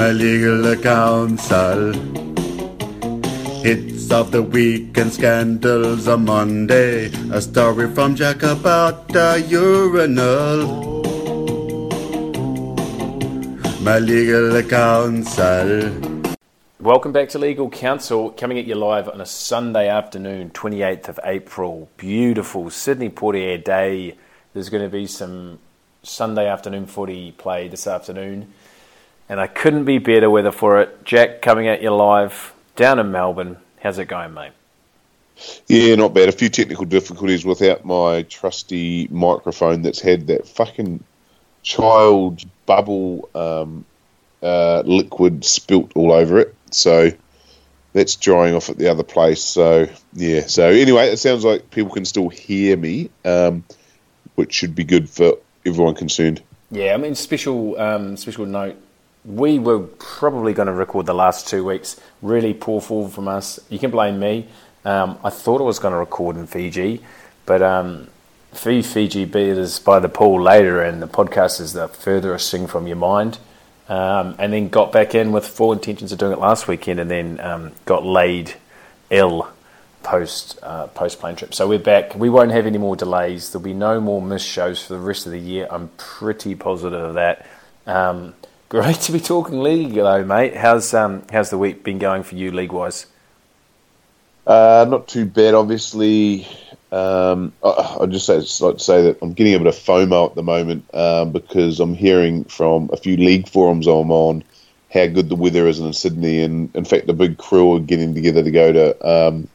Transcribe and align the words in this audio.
My 0.00 0.12
legal 0.12 0.74
counsel. 0.76 1.92
Hits 3.60 4.10
of 4.10 4.30
the 4.30 4.42
week 4.42 4.96
and 4.96 5.12
scandals 5.12 6.08
on 6.08 6.24
Monday. 6.24 7.12
A 7.30 7.42
story 7.42 7.86
from 7.90 8.14
Jack 8.14 8.42
about 8.42 9.08
the 9.08 9.44
urinal. 9.46 11.02
My 13.82 13.98
legal 13.98 14.62
counsel. 14.62 15.92
Welcome 16.80 17.12
back 17.12 17.28
to 17.28 17.38
Legal 17.38 17.68
Counsel, 17.68 18.30
coming 18.30 18.58
at 18.58 18.64
you 18.64 18.76
live 18.76 19.06
on 19.06 19.20
a 19.20 19.26
Sunday 19.26 19.86
afternoon, 19.86 20.48
28th 20.48 21.10
of 21.10 21.20
April. 21.24 21.90
Beautiful 21.98 22.70
Sydney 22.70 23.10
Portier 23.10 23.58
day. 23.58 24.16
There's 24.54 24.70
going 24.70 24.82
to 24.82 24.88
be 24.88 25.06
some 25.06 25.58
Sunday 26.02 26.48
afternoon 26.48 26.86
footy 26.86 27.32
play 27.32 27.68
this 27.68 27.86
afternoon, 27.86 28.54
and 29.30 29.40
I 29.40 29.46
couldn't 29.46 29.84
be 29.84 29.98
better 29.98 30.28
weather 30.28 30.50
for 30.50 30.80
it. 30.80 31.04
Jack, 31.04 31.40
coming 31.40 31.68
at 31.68 31.80
you 31.80 31.94
live 31.94 32.52
down 32.74 32.98
in 32.98 33.12
Melbourne. 33.12 33.56
How's 33.80 33.98
it 34.00 34.06
going, 34.06 34.34
mate? 34.34 34.50
Yeah, 35.68 35.94
not 35.94 36.12
bad. 36.12 36.28
A 36.28 36.32
few 36.32 36.48
technical 36.48 36.84
difficulties 36.84 37.44
without 37.44 37.84
my 37.84 38.22
trusty 38.24 39.06
microphone 39.08 39.82
that's 39.82 40.00
had 40.00 40.26
that 40.26 40.48
fucking 40.48 41.02
child 41.62 42.42
bubble 42.66 43.28
um, 43.36 43.84
uh, 44.42 44.82
liquid 44.84 45.44
spilt 45.44 45.92
all 45.94 46.10
over 46.10 46.40
it. 46.40 46.52
So 46.72 47.12
that's 47.92 48.16
drying 48.16 48.56
off 48.56 48.68
at 48.68 48.78
the 48.78 48.88
other 48.88 49.04
place. 49.04 49.42
So 49.44 49.88
yeah. 50.12 50.48
So 50.48 50.66
anyway, 50.68 51.06
it 51.06 51.18
sounds 51.18 51.44
like 51.44 51.70
people 51.70 51.92
can 51.92 52.04
still 52.04 52.30
hear 52.30 52.76
me, 52.76 53.10
um, 53.24 53.62
which 54.34 54.52
should 54.52 54.74
be 54.74 54.82
good 54.82 55.08
for 55.08 55.38
everyone 55.64 55.94
concerned. 55.94 56.42
Yeah, 56.72 56.94
I 56.94 56.96
mean, 56.96 57.14
special 57.14 57.80
um, 57.80 58.16
special 58.16 58.44
note. 58.44 58.76
We 59.24 59.58
were 59.58 59.80
probably 59.80 60.54
going 60.54 60.66
to 60.66 60.72
record 60.72 61.06
the 61.06 61.14
last 61.14 61.48
two 61.48 61.64
weeks. 61.64 62.00
Really 62.22 62.54
poor 62.54 62.80
form 62.80 63.10
from 63.10 63.28
us. 63.28 63.60
You 63.68 63.78
can 63.78 63.90
blame 63.90 64.18
me. 64.18 64.48
Um, 64.84 65.18
I 65.22 65.30
thought 65.30 65.60
I 65.60 65.64
was 65.64 65.78
going 65.78 65.92
to 65.92 65.98
record 65.98 66.36
in 66.36 66.46
Fiji, 66.46 67.02
but 67.44 67.60
um, 67.60 68.08
Fiji 68.52 69.26
beat 69.26 69.58
us 69.58 69.78
by 69.78 69.98
the 69.98 70.08
pool 70.08 70.40
later, 70.40 70.82
and 70.82 71.02
the 71.02 71.08
podcast 71.08 71.60
is 71.60 71.74
the 71.74 71.88
furthest 71.88 72.50
thing 72.50 72.66
from 72.66 72.86
your 72.86 72.96
mind. 72.96 73.38
Um, 73.88 74.36
and 74.38 74.52
then 74.52 74.68
got 74.68 74.92
back 74.92 75.14
in 75.14 75.32
with 75.32 75.46
full 75.46 75.72
intentions 75.72 76.12
of 76.12 76.18
doing 76.18 76.32
it 76.32 76.38
last 76.38 76.66
weekend, 76.68 77.00
and 77.00 77.10
then 77.10 77.40
um, 77.40 77.72
got 77.84 78.06
laid 78.06 78.54
ill 79.10 79.50
post 80.02 80.58
uh, 80.62 80.86
post 80.86 81.20
plane 81.20 81.36
trip. 81.36 81.52
So 81.54 81.68
we're 81.68 81.78
back. 81.78 82.14
We 82.14 82.30
won't 82.30 82.52
have 82.52 82.66
any 82.66 82.78
more 82.78 82.96
delays. 82.96 83.50
There'll 83.50 83.64
be 83.64 83.74
no 83.74 84.00
more 84.00 84.22
missed 84.22 84.48
shows 84.48 84.80
for 84.80 84.94
the 84.94 85.00
rest 85.00 85.26
of 85.26 85.32
the 85.32 85.40
year. 85.40 85.66
I'm 85.70 85.88
pretty 85.96 86.54
positive 86.54 87.00
of 87.00 87.14
that. 87.14 87.46
Um, 87.86 88.34
great 88.70 89.00
to 89.00 89.12
be 89.12 89.20
talking 89.20 89.60
league 89.62 89.92
though, 89.92 90.24
mate. 90.24 90.56
How's 90.56 90.94
um, 90.94 91.24
how's 91.30 91.50
the 91.50 91.58
week 91.58 91.84
been 91.84 91.98
going 91.98 92.22
for 92.22 92.36
you 92.36 92.50
league 92.52 92.72
wise? 92.72 93.06
Uh, 94.46 94.86
not 94.88 95.06
too 95.06 95.26
bad, 95.26 95.52
obviously. 95.52 96.46
Um, 96.90 97.52
I, 97.62 97.98
I 98.00 98.06
just 98.06 98.26
say, 98.26 98.40
just 98.40 98.60
like 98.60 98.78
to 98.78 98.82
say 98.82 99.02
that 99.02 99.18
I'm 99.20 99.34
getting 99.34 99.54
a 99.54 99.58
bit 99.58 99.66
of 99.66 99.74
FOMO 99.74 100.30
at 100.30 100.34
the 100.34 100.42
moment 100.42 100.92
um, 100.94 101.30
because 101.30 101.78
I'm 101.78 101.94
hearing 101.94 102.44
from 102.44 102.88
a 102.92 102.96
few 102.96 103.16
league 103.16 103.48
forums 103.48 103.86
I'm 103.86 104.10
on 104.10 104.42
how 104.92 105.06
good 105.06 105.28
the 105.28 105.36
weather 105.36 105.68
is 105.68 105.78
in 105.78 105.92
Sydney, 105.92 106.42
and 106.42 106.74
in 106.74 106.84
fact, 106.84 107.06
the 107.06 107.12
big 107.12 107.38
crew 107.38 107.76
are 107.76 107.80
getting 107.80 108.14
together 108.14 108.42
to 108.42 108.50
go 108.50 108.72
to 108.72 109.08
um, 109.08 109.48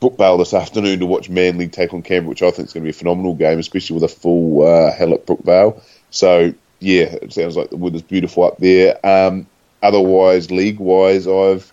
Brookvale 0.00 0.38
this 0.38 0.54
afternoon 0.54 1.00
to 1.00 1.06
watch 1.06 1.28
Manly 1.28 1.68
take 1.68 1.92
on 1.92 2.02
Canberra, 2.02 2.30
which 2.30 2.42
I 2.42 2.50
think 2.50 2.68
is 2.68 2.74
going 2.74 2.82
to 2.82 2.86
be 2.86 2.90
a 2.90 2.94
phenomenal 2.94 3.34
game, 3.34 3.58
especially 3.58 3.94
with 3.94 4.04
a 4.04 4.14
full 4.14 4.66
uh, 4.66 4.92
hell 4.92 5.12
at 5.14 5.26
Brookvale. 5.26 5.82
So 6.10 6.54
yeah, 6.80 7.16
it 7.22 7.32
sounds 7.32 7.56
like 7.56 7.70
the 7.70 7.76
weather's 7.76 8.02
beautiful 8.02 8.44
up 8.44 8.58
there. 8.58 9.04
Um, 9.04 9.46
otherwise, 9.82 10.50
league 10.50 10.78
wise, 10.78 11.26
I've 11.26 11.72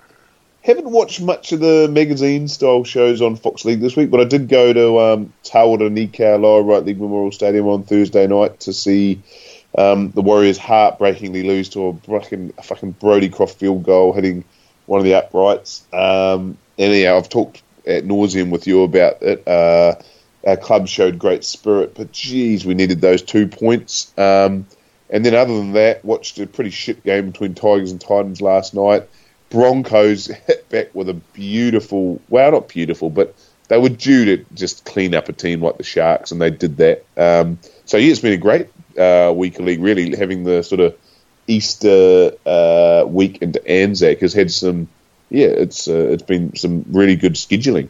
haven't 0.65 0.89
watched 0.89 1.21
much 1.21 1.51
of 1.51 1.59
the 1.59 1.87
magazine 1.91 2.47
style 2.47 2.83
shows 2.83 3.21
on 3.21 3.35
Fox 3.35 3.65
League 3.65 3.81
this 3.81 3.95
week, 3.95 4.09
but 4.09 4.19
I 4.19 4.23
did 4.23 4.49
go 4.49 4.73
to 4.73 4.99
um, 4.99 5.33
Nikau 5.43 6.41
Lower 6.41 6.63
Right 6.63 6.83
League 6.83 6.99
Memorial 6.99 7.31
Stadium 7.31 7.67
on 7.67 7.83
Thursday 7.83 8.25
night 8.25 8.61
to 8.61 8.73
see 8.73 9.21
um, 9.77 10.09
the 10.11 10.23
Warriors 10.23 10.57
heartbreakingly 10.57 11.43
lose 11.43 11.69
to 11.69 11.87
a 11.87 11.93
fucking, 11.93 12.53
a 12.57 12.63
fucking 12.63 12.91
Brodie 12.93 13.29
Croft 13.29 13.59
field 13.59 13.83
goal 13.83 14.11
hitting 14.11 14.43
one 14.87 14.99
of 14.99 15.03
the 15.03 15.13
uprights. 15.13 15.85
Um, 15.93 16.57
I've 16.79 17.29
talked 17.29 17.61
at 17.85 18.05
nauseum 18.05 18.49
with 18.49 18.65
you 18.65 18.83
about 18.83 19.21
it. 19.21 19.47
Uh, 19.47 19.95
our 20.47 20.57
club 20.57 20.87
showed 20.87 21.19
great 21.19 21.43
spirit, 21.43 21.93
but 21.95 22.11
geez, 22.11 22.65
we 22.65 22.73
needed 22.73 23.01
those 23.01 23.21
two 23.21 23.47
points. 23.47 24.11
Um, 24.17 24.65
and 25.09 25.25
then 25.25 25.35
other 25.35 25.55
than 25.55 25.73
that, 25.73 26.03
watched 26.03 26.39
a 26.39 26.47
pretty 26.47 26.71
shit 26.71 27.03
game 27.03 27.31
between 27.31 27.53
Tigers 27.53 27.91
and 27.91 28.01
Titans 28.01 28.41
last 28.41 28.73
night. 28.73 29.07
Broncos 29.49 30.25
hit 30.47 30.67
back 30.69 30.95
with 30.95 31.09
a 31.09 31.13
beautiful, 31.13 32.21
well, 32.29 32.51
not 32.51 32.67
beautiful, 32.67 33.09
but 33.09 33.35
they 33.67 33.77
were 33.77 33.89
due 33.89 34.37
to 34.37 34.45
just 34.53 34.85
clean 34.85 35.15
up 35.15 35.29
a 35.29 35.33
team 35.33 35.61
like 35.61 35.77
the 35.77 35.83
Sharks, 35.83 36.31
and 36.31 36.41
they 36.41 36.49
did 36.49 36.77
that. 36.77 37.05
Um, 37.17 37.59
so 37.85 37.97
yeah, 37.97 38.11
it's 38.11 38.19
been 38.19 38.33
a 38.33 38.37
great 38.37 38.67
uh, 38.97 39.33
week 39.35 39.59
of 39.59 39.65
league. 39.65 39.81
Really, 39.81 40.15
having 40.15 40.43
the 40.43 40.63
sort 40.63 40.81
of 40.81 40.95
Easter 41.47 42.31
uh, 42.45 43.05
week 43.07 43.41
into 43.41 43.65
Anzac 43.67 44.19
has 44.19 44.33
had 44.33 44.51
some. 44.51 44.87
Yeah, 45.29 45.47
it's 45.47 45.87
uh, 45.87 46.09
it's 46.11 46.23
been 46.23 46.55
some 46.55 46.85
really 46.89 47.15
good 47.15 47.33
scheduling. 47.33 47.89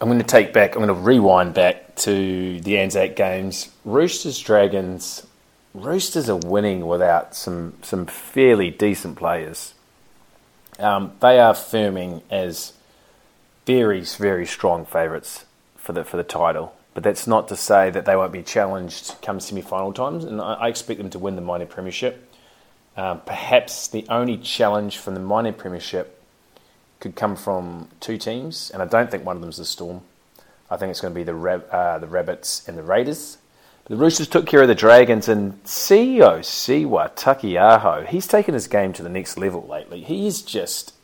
I'm 0.00 0.08
going 0.08 0.20
to 0.20 0.26
take 0.26 0.52
back. 0.52 0.74
I'm 0.74 0.82
going 0.82 0.88
to 0.88 0.94
rewind 0.94 1.54
back 1.54 1.96
to 1.96 2.60
the 2.60 2.78
Anzac 2.78 3.16
games. 3.16 3.70
Roosters 3.84 4.38
Dragons. 4.38 5.26
Roosters 5.72 6.28
are 6.28 6.36
winning 6.36 6.86
without 6.86 7.34
some 7.34 7.74
some 7.82 8.06
fairly 8.06 8.70
decent 8.70 9.16
players. 9.16 9.74
Um, 10.78 11.12
they 11.20 11.38
are 11.38 11.54
firming 11.54 12.22
as 12.30 12.72
very, 13.66 14.00
very 14.00 14.46
strong 14.46 14.84
favourites 14.84 15.44
for 15.76 15.92
the 15.92 16.04
for 16.04 16.16
the 16.16 16.24
title. 16.24 16.74
But 16.92 17.04
that's 17.04 17.26
not 17.26 17.46
to 17.48 17.56
say 17.56 17.90
that 17.90 18.04
they 18.04 18.16
won't 18.16 18.32
be 18.32 18.42
challenged 18.42 19.14
come 19.22 19.38
semi-final 19.38 19.92
times, 19.92 20.24
and 20.24 20.40
I, 20.40 20.54
I 20.54 20.68
expect 20.68 20.98
them 20.98 21.10
to 21.10 21.18
win 21.18 21.36
the 21.36 21.42
minor 21.42 21.66
premiership. 21.66 22.28
Um, 22.96 23.20
perhaps 23.24 23.86
the 23.86 24.04
only 24.08 24.36
challenge 24.36 24.98
from 24.98 25.14
the 25.14 25.20
minor 25.20 25.52
premiership 25.52 26.20
could 26.98 27.14
come 27.14 27.36
from 27.36 27.88
two 28.00 28.18
teams, 28.18 28.70
and 28.70 28.82
I 28.82 28.86
don't 28.86 29.10
think 29.10 29.24
one 29.24 29.36
of 29.36 29.40
them 29.40 29.50
is 29.50 29.58
the 29.58 29.64
Storm. 29.64 30.02
I 30.68 30.76
think 30.76 30.90
it's 30.90 31.00
going 31.00 31.14
to 31.14 31.18
be 31.18 31.24
the 31.24 31.34
Rab- 31.34 31.68
uh, 31.70 31.98
the 31.98 32.08
Rabbits 32.08 32.66
and 32.68 32.76
the 32.76 32.82
Raiders. 32.82 33.38
The 33.90 33.96
Roosters 33.96 34.28
took 34.28 34.46
care 34.46 34.62
of 34.62 34.68
the 34.68 34.76
Dragons, 34.76 35.28
and 35.28 35.60
Sio 35.64 36.38
Siua 36.38 37.12
Taukeiaho, 37.16 38.06
he's 38.06 38.28
taken 38.28 38.54
his 38.54 38.68
game 38.68 38.92
to 38.92 39.02
the 39.02 39.08
next 39.08 39.36
level 39.36 39.66
lately. 39.66 40.00
He's 40.00 40.42
just, 40.42 40.94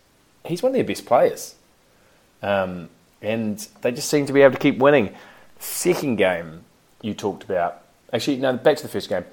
he's 0.44 0.62
one 0.62 0.70
of 0.70 0.74
their 0.74 0.84
best 0.84 1.04
players. 1.04 1.56
Um, 2.44 2.88
and 3.20 3.58
they 3.80 3.90
just 3.90 4.08
seem 4.08 4.26
to 4.26 4.32
be 4.32 4.42
able 4.42 4.52
to 4.52 4.60
keep 4.60 4.78
winning. 4.78 5.16
Second 5.58 6.14
game 6.14 6.62
you 7.02 7.12
talked 7.12 7.42
about, 7.42 7.82
actually, 8.12 8.36
no, 8.36 8.56
back 8.56 8.76
to 8.76 8.84
the 8.84 8.88
first 8.88 9.08
game. 9.08 9.24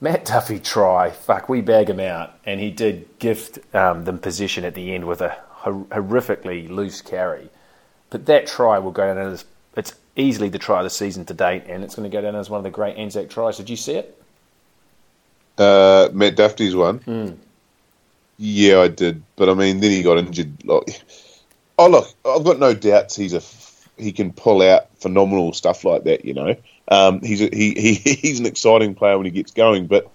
Matt 0.00 0.24
Duffy 0.24 0.58
try, 0.58 1.10
fuck, 1.10 1.48
we 1.48 1.60
bag 1.60 1.88
him 1.88 2.00
out, 2.00 2.34
and 2.44 2.58
he 2.58 2.72
did 2.72 3.20
gift 3.20 3.60
um, 3.72 4.04
them 4.04 4.18
possession 4.18 4.64
at 4.64 4.74
the 4.74 4.92
end 4.92 5.04
with 5.04 5.20
a 5.20 5.28
hor- 5.50 5.86
horrifically 5.90 6.68
loose 6.68 7.02
carry. 7.02 7.50
But 8.10 8.26
that 8.26 8.48
try 8.48 8.80
will 8.80 8.90
go 8.90 9.14
down 9.14 9.32
as 9.32 9.44
easily 10.16 10.48
the 10.48 10.58
try 10.58 10.78
of 10.78 10.84
the 10.84 10.90
season 10.90 11.24
to 11.26 11.34
date, 11.34 11.64
and 11.68 11.84
it's 11.84 11.94
going 11.94 12.10
to 12.10 12.14
go 12.14 12.20
down 12.22 12.34
as 12.34 12.50
one 12.50 12.58
of 12.58 12.64
the 12.64 12.70
great 12.70 12.96
Anzac 12.96 13.28
tries. 13.30 13.56
Did 13.58 13.70
you 13.70 13.76
see 13.76 13.94
it? 13.94 14.22
Uh, 15.58 16.08
Matt 16.12 16.36
Duffy's 16.36 16.74
one. 16.74 17.38
Yeah, 18.38 18.80
I 18.80 18.88
did, 18.88 19.22
but 19.36 19.48
I 19.48 19.54
mean, 19.54 19.80
then 19.80 19.90
he 19.90 20.02
got 20.02 20.18
injured. 20.18 20.64
Like, 20.64 21.02
oh 21.78 21.88
look, 21.88 22.08
I've 22.24 22.44
got 22.44 22.58
no 22.58 22.74
doubts 22.74 23.16
he's 23.16 23.32
a 23.32 23.40
he 23.98 24.12
can 24.12 24.32
pull 24.32 24.60
out 24.60 24.94
phenomenal 24.98 25.54
stuff 25.54 25.84
like 25.84 26.04
that. 26.04 26.24
You 26.26 26.34
know, 26.34 26.56
um, 26.88 27.20
he's 27.20 27.40
a, 27.40 27.48
he, 27.50 27.72
he 27.74 27.94
he's 28.14 28.40
an 28.40 28.46
exciting 28.46 28.94
player 28.94 29.16
when 29.16 29.24
he 29.24 29.30
gets 29.30 29.52
going, 29.52 29.86
but 29.86 30.10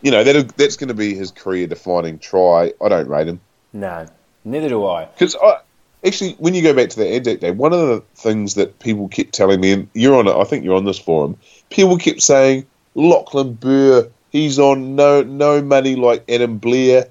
you 0.00 0.10
know 0.10 0.24
that 0.24 0.56
that's 0.56 0.76
going 0.76 0.88
to 0.88 0.94
be 0.94 1.14
his 1.14 1.30
career 1.30 1.68
defining 1.68 2.18
try. 2.18 2.72
I 2.82 2.88
don't 2.88 3.06
rate 3.08 3.28
him 3.28 3.40
No, 3.72 4.06
neither 4.44 4.68
do 4.68 4.84
I. 4.86 5.04
because 5.04 5.36
I. 5.36 5.60
Actually, 6.04 6.32
when 6.38 6.54
you 6.54 6.62
go 6.62 6.74
back 6.74 6.88
to 6.90 6.96
the 6.96 7.08
Anzac 7.08 7.40
Day, 7.40 7.52
one 7.52 7.72
of 7.72 7.78
the 7.80 8.02
things 8.16 8.54
that 8.54 8.78
people 8.80 9.08
kept 9.08 9.32
telling 9.32 9.60
me, 9.60 9.72
and 9.72 9.88
you're 9.94 10.16
on, 10.16 10.26
it, 10.26 10.34
I 10.34 10.44
think 10.44 10.64
you're 10.64 10.74
on 10.76 10.84
this 10.84 10.98
forum, 10.98 11.36
people 11.70 11.96
kept 11.96 12.22
saying 12.22 12.66
Lachlan 12.94 13.54
Burr, 13.54 14.08
he's 14.30 14.58
on 14.58 14.96
no 14.96 15.22
no 15.22 15.62
money 15.62 15.94
like 15.96 16.28
Adam 16.28 16.58
Blair. 16.58 17.06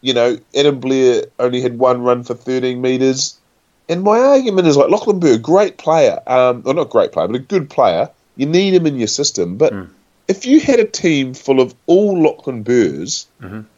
you 0.00 0.14
know, 0.14 0.36
Adam 0.56 0.80
Blair 0.80 1.26
only 1.38 1.60
had 1.60 1.78
one 1.78 2.02
run 2.02 2.24
for 2.24 2.34
13 2.34 2.80
metres. 2.80 3.38
And 3.88 4.02
my 4.02 4.18
argument 4.18 4.66
is 4.66 4.76
like 4.76 4.90
Lachlan 4.90 5.20
Burr, 5.20 5.38
great 5.38 5.76
player, 5.78 6.18
um, 6.26 6.62
well, 6.62 6.74
not 6.74 6.90
great 6.90 7.12
player, 7.12 7.28
but 7.28 7.36
a 7.36 7.40
good 7.40 7.68
player. 7.68 8.08
You 8.36 8.46
need 8.46 8.74
him 8.74 8.86
in 8.86 8.96
your 8.96 9.08
system. 9.08 9.56
But 9.58 9.72
Mm. 9.74 9.88
If 10.28 10.46
you 10.46 10.60
had 10.60 10.80
a 10.80 10.84
team 10.84 11.34
full 11.34 11.60
of 11.60 11.74
all 11.86 12.22
Lachlan 12.22 12.62
Burrs, 12.62 13.26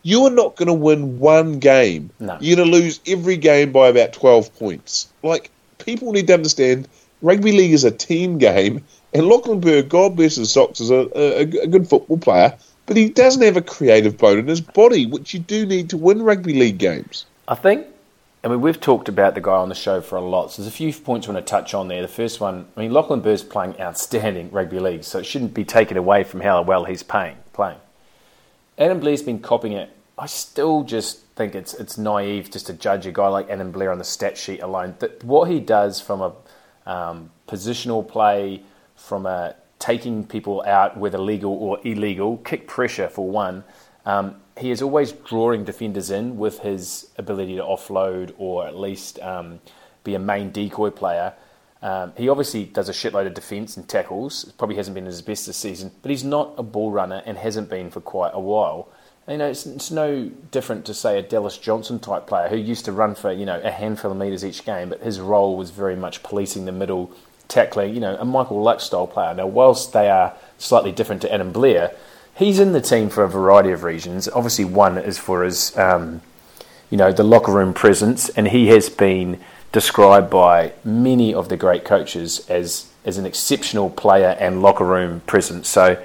you 0.02 0.24
are 0.26 0.30
not 0.30 0.56
going 0.56 0.68
to 0.68 0.74
win 0.74 1.18
one 1.18 1.58
game. 1.58 2.10
Mm-hmm. 2.14 2.26
No. 2.26 2.38
You're 2.40 2.56
going 2.56 2.70
to 2.70 2.76
lose 2.76 3.00
every 3.06 3.36
game 3.36 3.72
by 3.72 3.88
about 3.88 4.12
12 4.12 4.54
points. 4.56 5.08
Like, 5.22 5.50
people 5.78 6.12
need 6.12 6.26
to 6.28 6.34
understand 6.34 6.88
rugby 7.22 7.52
league 7.52 7.72
is 7.72 7.84
a 7.84 7.90
team 7.90 8.38
game, 8.38 8.84
and 9.12 9.26
Lachlan 9.26 9.60
Burr, 9.60 9.82
God 9.82 10.16
bless 10.16 10.36
his 10.36 10.52
socks, 10.52 10.80
is 10.80 10.90
a, 10.90 11.08
a, 11.16 11.40
a 11.62 11.66
good 11.66 11.88
football 11.88 12.18
player, 12.18 12.56
but 12.86 12.96
he 12.96 13.08
doesn't 13.08 13.42
have 13.42 13.56
a 13.56 13.62
creative 13.62 14.18
bone 14.18 14.38
in 14.38 14.46
his 14.46 14.60
body, 14.60 15.06
which 15.06 15.34
you 15.34 15.40
do 15.40 15.64
need 15.66 15.90
to 15.90 15.96
win 15.96 16.22
rugby 16.22 16.54
league 16.54 16.78
games. 16.78 17.24
I 17.48 17.54
think, 17.54 17.86
I 18.44 18.48
mean, 18.48 18.60
we've 18.60 18.78
talked 18.78 19.08
about 19.08 19.34
the 19.34 19.40
guy 19.40 19.56
on 19.56 19.70
the 19.70 19.74
show 19.74 20.02
for 20.02 20.16
a 20.16 20.20
lot. 20.20 20.52
So 20.52 20.60
there's 20.60 20.72
a 20.72 20.76
few 20.76 20.92
points 20.92 21.26
I 21.26 21.32
want 21.32 21.46
to 21.46 21.50
touch 21.50 21.72
on 21.72 21.88
there. 21.88 22.02
The 22.02 22.08
first 22.08 22.40
one, 22.40 22.66
I 22.76 22.80
mean, 22.80 22.92
Lachlan 22.92 23.20
Burr's 23.20 23.42
playing 23.42 23.80
outstanding 23.80 24.50
rugby 24.50 24.78
league, 24.78 25.02
so 25.02 25.18
it 25.18 25.24
shouldn't 25.24 25.54
be 25.54 25.64
taken 25.64 25.96
away 25.96 26.24
from 26.24 26.40
how 26.40 26.60
well 26.60 26.84
he's 26.84 27.02
paying, 27.02 27.38
playing. 27.54 27.78
Adam 28.76 29.00
Blair's 29.00 29.22
been 29.22 29.38
copying 29.38 29.72
it. 29.72 29.90
I 30.18 30.26
still 30.26 30.82
just 30.82 31.20
think 31.36 31.54
it's 31.54 31.74
it's 31.74 31.96
naive 31.96 32.50
just 32.50 32.66
to 32.66 32.74
judge 32.74 33.06
a 33.06 33.12
guy 33.12 33.28
like 33.28 33.48
Adam 33.48 33.72
Blair 33.72 33.90
on 33.90 33.98
the 33.98 34.04
stat 34.04 34.36
sheet 34.36 34.60
alone. 34.60 34.94
That 34.98 35.24
what 35.24 35.50
he 35.50 35.58
does 35.58 36.00
from 36.00 36.20
a 36.20 36.32
um, 36.86 37.30
positional 37.48 38.06
play, 38.06 38.62
from 38.94 39.24
a 39.26 39.56
taking 39.78 40.26
people 40.26 40.62
out, 40.66 40.96
whether 40.96 41.18
legal 41.18 41.52
or 41.52 41.80
illegal, 41.82 42.36
kick 42.38 42.68
pressure 42.68 43.08
for 43.08 43.28
one. 43.28 43.64
Um, 44.06 44.36
he 44.58 44.70
is 44.70 44.82
always 44.82 45.12
drawing 45.12 45.64
defenders 45.64 46.10
in 46.10 46.36
with 46.36 46.60
his 46.60 47.10
ability 47.16 47.56
to 47.56 47.62
offload 47.62 48.32
or 48.38 48.66
at 48.66 48.78
least 48.78 49.18
um, 49.20 49.60
be 50.04 50.14
a 50.14 50.18
main 50.18 50.50
decoy 50.50 50.90
player. 50.90 51.34
Um, 51.82 52.12
he 52.16 52.28
obviously 52.28 52.64
does 52.64 52.88
a 52.88 52.92
shitload 52.92 53.26
of 53.26 53.34
defence 53.34 53.76
and 53.76 53.86
tackles. 53.88 54.50
Probably 54.56 54.76
hasn't 54.76 54.94
been 54.94 55.06
his 55.06 55.22
best 55.22 55.46
this 55.46 55.56
season, 55.56 55.90
but 56.02 56.10
he's 56.10 56.24
not 56.24 56.54
a 56.56 56.62
ball 56.62 56.90
runner 56.90 57.22
and 57.26 57.36
hasn't 57.36 57.68
been 57.68 57.90
for 57.90 58.00
quite 58.00 58.30
a 58.32 58.40
while. 58.40 58.88
You 59.28 59.38
know, 59.38 59.48
it's, 59.48 59.66
it's 59.66 59.90
no 59.90 60.30
different 60.50 60.84
to 60.86 60.94
say 60.94 61.18
a 61.18 61.22
Dallas 61.22 61.58
Johnson 61.58 61.98
type 61.98 62.26
player 62.26 62.48
who 62.48 62.56
used 62.56 62.84
to 62.86 62.92
run 62.92 63.14
for 63.14 63.32
you 63.32 63.46
know 63.46 63.60
a 63.62 63.70
handful 63.70 64.10
of 64.10 64.16
meters 64.16 64.44
each 64.44 64.64
game, 64.64 64.90
but 64.90 65.00
his 65.00 65.20
role 65.20 65.56
was 65.56 65.70
very 65.70 65.96
much 65.96 66.22
policing 66.22 66.66
the 66.66 66.72
middle, 66.72 67.10
tackling. 67.48 67.94
You 67.94 68.00
know, 68.00 68.16
a 68.16 68.24
Michael 68.24 68.62
Luck 68.62 68.80
style 68.80 69.06
player. 69.06 69.34
Now, 69.34 69.46
whilst 69.46 69.92
they 69.92 70.10
are 70.10 70.34
slightly 70.58 70.92
different 70.92 71.22
to 71.22 71.32
Adam 71.32 71.52
Blair, 71.52 71.94
he's 72.36 72.58
in 72.58 72.72
the 72.72 72.80
team 72.80 73.08
for 73.08 73.24
a 73.24 73.28
variety 73.28 73.70
of 73.70 73.82
reasons. 73.82 74.28
Obviously, 74.28 74.64
one 74.64 74.98
is 74.98 75.18
for 75.18 75.44
his 75.44 75.76
um, 75.76 76.20
you 76.90 76.98
know, 76.98 77.12
the 77.12 77.24
locker 77.24 77.52
room 77.52 77.74
presence, 77.74 78.28
and 78.30 78.48
he 78.48 78.68
has 78.68 78.88
been 78.88 79.40
described 79.72 80.30
by 80.30 80.72
many 80.84 81.34
of 81.34 81.48
the 81.48 81.56
great 81.56 81.84
coaches 81.84 82.48
as 82.48 82.90
as 83.04 83.18
an 83.18 83.26
exceptional 83.26 83.90
player 83.90 84.36
and 84.38 84.62
locker 84.62 84.84
room 84.84 85.20
presence. 85.26 85.68
So 85.68 86.02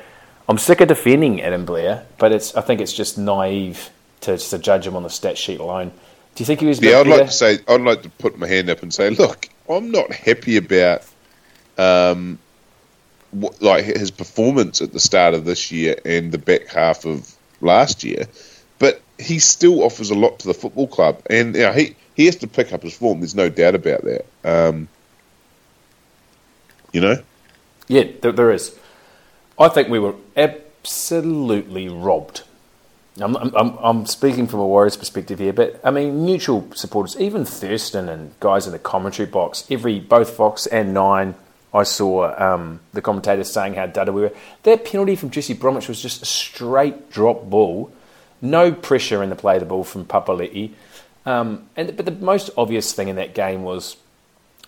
I'm 0.48 0.58
sick 0.58 0.82
of 0.82 0.88
defending 0.88 1.42
Adam 1.42 1.66
Blair, 1.66 2.06
but 2.18 2.32
it's 2.32 2.56
I 2.56 2.62
think 2.62 2.82
it's 2.82 2.94
just 2.94 3.18
naive 3.18 3.92
to, 4.22 4.38
to 4.38 4.58
judge 4.58 4.88
him 4.88 4.96
on 4.96 5.04
the 5.04 5.10
stat 5.10 5.38
sheet 5.38 5.60
alone. 5.60 5.92
Do 6.36 6.42
you 6.42 6.46
think 6.46 6.60
he 6.60 6.66
was? 6.66 6.82
Yeah, 6.82 7.00
I'd 7.00 7.08
like 7.08 7.26
to 7.26 7.32
say, 7.32 7.60
I'd 7.68 7.82
like 7.82 8.04
to 8.04 8.10
put 8.10 8.38
my 8.38 8.48
hand 8.48 8.70
up 8.70 8.82
and 8.82 8.94
say, 8.94 9.10
look, 9.10 9.50
I'm 9.70 9.92
not 9.92 10.12
happy 10.12 10.58
about, 10.58 11.06
um, 11.78 12.40
like 13.60 13.86
his 13.86 14.12
performance 14.12 14.82
at 14.82 14.94
the 14.94 15.00
start 15.00 15.34
of 15.34 15.46
this 15.46 15.72
year 15.72 15.96
and 16.06 16.32
the 16.32 16.38
back 16.38 16.68
half 16.68 17.06
of 17.06 17.36
last 17.62 18.04
year, 18.04 18.26
but 18.80 19.02
he 19.18 19.40
still 19.40 19.84
offers 19.84 20.10
a 20.10 20.16
lot 20.16 20.40
to 20.40 20.48
the 20.48 20.54
football 20.54 20.88
club, 20.88 21.22
and 21.30 21.56
you 21.56 21.62
know, 21.62 21.72
he 21.74 21.96
he 22.16 22.26
has 22.26 22.36
to 22.38 22.48
pick 22.48 22.74
up 22.74 22.84
his 22.84 22.96
form. 22.96 23.20
There's 23.20 23.36
no 23.36 23.50
doubt 23.50 23.76
about 23.76 24.04
that. 24.04 24.26
Um, 24.44 24.88
you 26.92 27.02
know, 27.02 27.22
Yeah, 27.88 28.06
there, 28.22 28.32
there 28.32 28.52
is. 28.52 28.78
I 29.60 29.68
think 29.70 29.90
we 29.90 30.00
were 30.00 30.16
absolutely 30.36 31.88
robbed. 31.90 32.44
I'm, 33.22 33.36
I'm, 33.36 33.78
I'm- 33.80 34.06
speaking 34.06 34.48
from 34.48 34.62
a 34.62 34.68
Warriors 34.68 34.96
perspective 34.96 35.40
here, 35.40 35.52
but 35.54 35.80
I 35.84 35.92
mean, 35.92 36.26
neutral 36.26 36.72
supporters, 36.74 37.20
even 37.20 37.44
Thurston 37.44 38.08
and 38.08 38.40
guys 38.40 38.66
in 38.66 38.72
the 38.72 38.80
commentary 38.80 39.28
box, 39.28 39.66
every 39.70 40.00
both 40.00 40.30
Fox 40.32 40.66
and 40.68 40.94
Nine, 40.94 41.36
I 41.74 41.84
saw 41.84 42.34
um, 42.36 42.80
the 42.94 43.02
commentators 43.02 43.52
saying 43.52 43.76
how 43.76 43.86
dudder 43.86 44.12
we 44.12 44.22
were. 44.22 44.34
That 44.64 44.86
penalty 44.86 45.16
from 45.16 45.30
Jesse 45.30 45.54
Bromwich 45.54 45.88
was 45.88 46.02
just 46.02 46.22
a 46.22 46.26
straight 46.26 47.12
drop 47.12 47.50
ball, 47.50 47.92
no 48.42 48.72
pressure 48.72 49.22
in 49.22 49.30
the 49.30 49.36
play 49.36 49.56
of 49.56 49.60
the 49.60 49.66
ball 49.66 49.84
from 49.84 50.06
Papali'i. 50.06 50.72
Um, 51.26 51.68
and 51.76 51.96
but 51.96 52.06
the 52.06 52.12
most 52.12 52.50
obvious 52.58 52.94
thing 52.94 53.08
in 53.08 53.18
that 53.18 53.36
game 53.36 53.64
was 53.64 53.98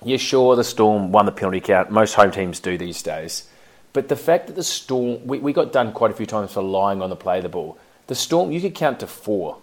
yeah, 0.03 0.17
sure, 0.17 0.55
the 0.55 0.63
Storm 0.63 1.11
won 1.11 1.25
the 1.25 1.31
penalty 1.31 1.61
count. 1.61 1.91
Most 1.91 2.15
home 2.15 2.31
teams 2.31 2.59
do 2.59 2.77
these 2.77 3.03
days. 3.03 3.47
But 3.93 4.07
the 4.07 4.15
fact 4.15 4.47
that 4.47 4.55
the 4.55 4.63
Storm, 4.63 5.25
we, 5.27 5.37
we 5.39 5.53
got 5.53 5.71
done 5.71 5.91
quite 5.91 6.11
a 6.11 6.13
few 6.13 6.25
times 6.25 6.53
for 6.53 6.63
lying 6.63 7.01
on 7.01 7.09
the 7.09 7.15
play 7.15 7.37
of 7.37 7.43
the 7.43 7.49
ball. 7.49 7.77
The 8.07 8.15
Storm, 8.15 8.51
you 8.51 8.59
could 8.61 8.73
count 8.73 8.99
to 9.01 9.07
four, 9.07 9.57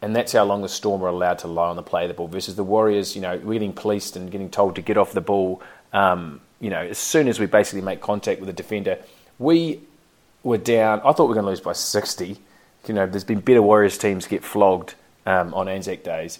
and 0.00 0.14
that's 0.14 0.32
how 0.32 0.44
long 0.44 0.62
the 0.62 0.68
Storm 0.68 1.00
were 1.00 1.08
allowed 1.08 1.40
to 1.40 1.48
lie 1.48 1.68
on 1.68 1.76
the 1.76 1.82
play 1.82 2.02
of 2.04 2.08
the 2.08 2.14
ball. 2.14 2.28
Versus 2.28 2.54
the 2.54 2.64
Warriors, 2.64 3.16
you 3.16 3.22
know, 3.22 3.38
we're 3.38 3.54
getting 3.54 3.72
policed 3.72 4.14
and 4.14 4.30
getting 4.30 4.50
told 4.50 4.76
to 4.76 4.82
get 4.82 4.96
off 4.96 5.12
the 5.12 5.20
ball. 5.20 5.60
Um, 5.92 6.40
you 6.62 6.70
know, 6.70 6.80
as 6.80 6.96
soon 6.96 7.26
as 7.26 7.40
we 7.40 7.46
basically 7.46 7.80
make 7.80 8.00
contact 8.00 8.40
with 8.40 8.46
the 8.46 8.52
defender, 8.52 8.96
we 9.40 9.80
were 10.44 10.58
down. 10.58 11.00
I 11.00 11.12
thought 11.12 11.24
we 11.24 11.30
were 11.30 11.34
going 11.34 11.44
to 11.44 11.50
lose 11.50 11.60
by 11.60 11.72
60. 11.72 12.38
You 12.86 12.94
know, 12.94 13.04
there's 13.04 13.24
been 13.24 13.40
better 13.40 13.60
Warriors 13.60 13.98
teams 13.98 14.28
get 14.28 14.44
flogged 14.44 14.94
um, 15.26 15.52
on 15.54 15.66
Anzac 15.68 16.04
days. 16.04 16.38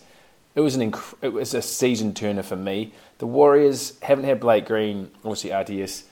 It 0.54 0.60
was 0.60 0.76
an 0.76 0.92
inc- 0.92 1.16
it 1.22 1.32
was 1.32 1.54
a 1.54 1.60
season 1.60 2.14
turner 2.14 2.44
for 2.44 2.54
me. 2.54 2.92
The 3.18 3.26
Warriors 3.26 3.98
haven't 4.00 4.24
had 4.24 4.38
Blake 4.38 4.66
Green, 4.66 5.10
obviously 5.24 5.50
RTS. 5.50 6.04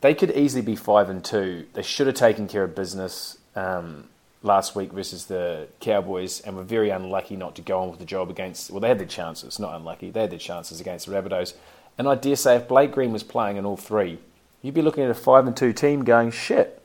They 0.00 0.14
could 0.14 0.32
easily 0.32 0.62
be 0.62 0.74
five 0.74 1.08
and 1.08 1.24
two. 1.24 1.66
They 1.74 1.82
should 1.82 2.08
have 2.08 2.16
taken 2.16 2.48
care 2.48 2.64
of 2.64 2.74
business 2.74 3.38
um, 3.54 4.08
last 4.42 4.74
week 4.74 4.92
versus 4.92 5.26
the 5.26 5.68
Cowboys, 5.78 6.40
and 6.40 6.56
were 6.56 6.64
very 6.64 6.90
unlucky 6.90 7.36
not 7.36 7.54
to 7.54 7.62
go 7.62 7.78
on 7.80 7.90
with 7.90 8.00
the 8.00 8.04
job 8.04 8.30
against. 8.30 8.72
Well, 8.72 8.80
they 8.80 8.88
had 8.88 8.98
their 8.98 9.06
chances, 9.06 9.60
not 9.60 9.76
unlucky. 9.76 10.10
They 10.10 10.22
had 10.22 10.30
their 10.30 10.38
chances 10.40 10.80
against 10.80 11.06
the 11.06 11.12
Rabbitohs, 11.12 11.54
and 11.98 12.08
I 12.08 12.14
dare 12.14 12.36
say 12.36 12.56
if 12.56 12.68
Blake 12.68 12.92
Green 12.92 13.12
was 13.12 13.22
playing 13.22 13.56
in 13.56 13.64
all 13.64 13.76
three, 13.76 14.18
you'd 14.62 14.74
be 14.74 14.82
looking 14.82 15.04
at 15.04 15.10
a 15.10 15.14
five 15.14 15.46
and 15.46 15.56
two 15.56 15.72
team 15.72 16.04
going 16.04 16.30
shit. 16.30 16.80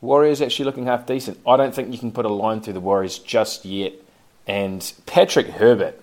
Warriors 0.00 0.40
actually 0.40 0.64
looking 0.66 0.86
half 0.86 1.06
decent. 1.06 1.38
I 1.46 1.56
don't 1.56 1.74
think 1.74 1.92
you 1.92 1.98
can 1.98 2.12
put 2.12 2.24
a 2.24 2.28
line 2.28 2.60
through 2.60 2.74
the 2.74 2.80
Warriors 2.80 3.18
just 3.18 3.64
yet. 3.64 3.92
And 4.46 4.92
Patrick 5.06 5.46
Herbert, 5.48 6.00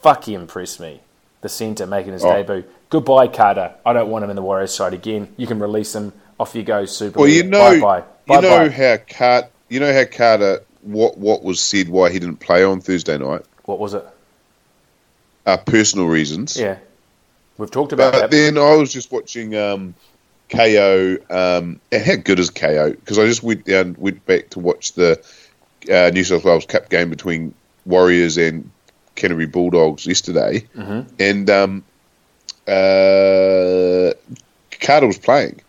fuck, 0.00 0.24
he 0.24 0.34
impressed 0.34 0.78
me. 0.80 1.00
The 1.40 1.48
centre 1.48 1.86
making 1.86 2.12
his 2.12 2.24
Oh. 2.24 2.32
debut. 2.32 2.64
Goodbye, 2.88 3.26
Kata. 3.28 3.74
I 3.84 3.92
don't 3.92 4.08
want 4.08 4.24
him 4.24 4.30
in 4.30 4.36
the 4.36 4.42
Warriors 4.42 4.72
side 4.74 4.94
again. 4.94 5.28
You 5.36 5.46
can 5.46 5.58
release 5.58 5.94
him. 5.94 6.12
Off 6.38 6.54
you 6.54 6.62
go, 6.62 6.84
Super. 6.84 7.18
well, 7.20 7.28
you 7.28 7.42
know, 7.44 7.80
bye 7.80 8.02
bye. 8.26 8.34
you 8.36 8.40
know 8.42 8.48
Bye 8.58 8.68
bye. 8.68 8.74
how 8.74 8.96
Cart, 9.08 9.44
you 9.70 9.80
know 9.80 9.92
how 9.92 10.04
Kata, 10.04 10.62
what 10.82 11.16
what 11.16 11.42
was 11.42 11.60
said 11.60 11.88
why 11.88 12.10
he 12.10 12.18
didn't 12.18 12.40
play 12.40 12.62
on 12.62 12.80
Thursday 12.82 13.16
night, 13.18 13.42
What 13.64 13.78
was 13.78 13.94
it? 13.94 14.04
Uh, 15.46 15.56
personal 15.56 16.06
reasons. 16.06 16.56
Yeah, 16.58 16.76
we've 17.56 17.70
talked 17.70 17.92
about 17.92 18.12
But 18.12 18.18
that. 18.22 18.30
then 18.32 18.58
I 18.58 18.74
was 18.74 18.92
just 18.92 19.12
watching 19.12 19.54
um, 19.54 19.94
KO. 20.48 21.16
Um, 21.30 21.80
how 21.92 22.16
good 22.16 22.40
is 22.40 22.50
KO? 22.50 22.90
Because 22.90 23.18
I 23.18 23.26
just 23.26 23.42
went 23.44 23.64
down, 23.64 23.94
went 23.98 24.26
back 24.26 24.50
to 24.50 24.58
watch 24.58 24.92
the 24.94 25.22
uh, 25.90 26.10
New 26.12 26.24
South 26.24 26.44
Wales 26.44 26.66
Cup 26.66 26.88
game 26.88 27.10
between 27.10 27.54
Warriors 27.84 28.36
and 28.38 28.68
Canterbury 29.14 29.46
Bulldogs 29.46 30.04
yesterday, 30.04 30.66
Mm-hmm. 30.74 31.14
and 31.20 31.48
um, 31.50 31.84
uh, 32.66 34.12
Kata 34.80 35.06
was 35.06 35.18
playing 35.18 35.60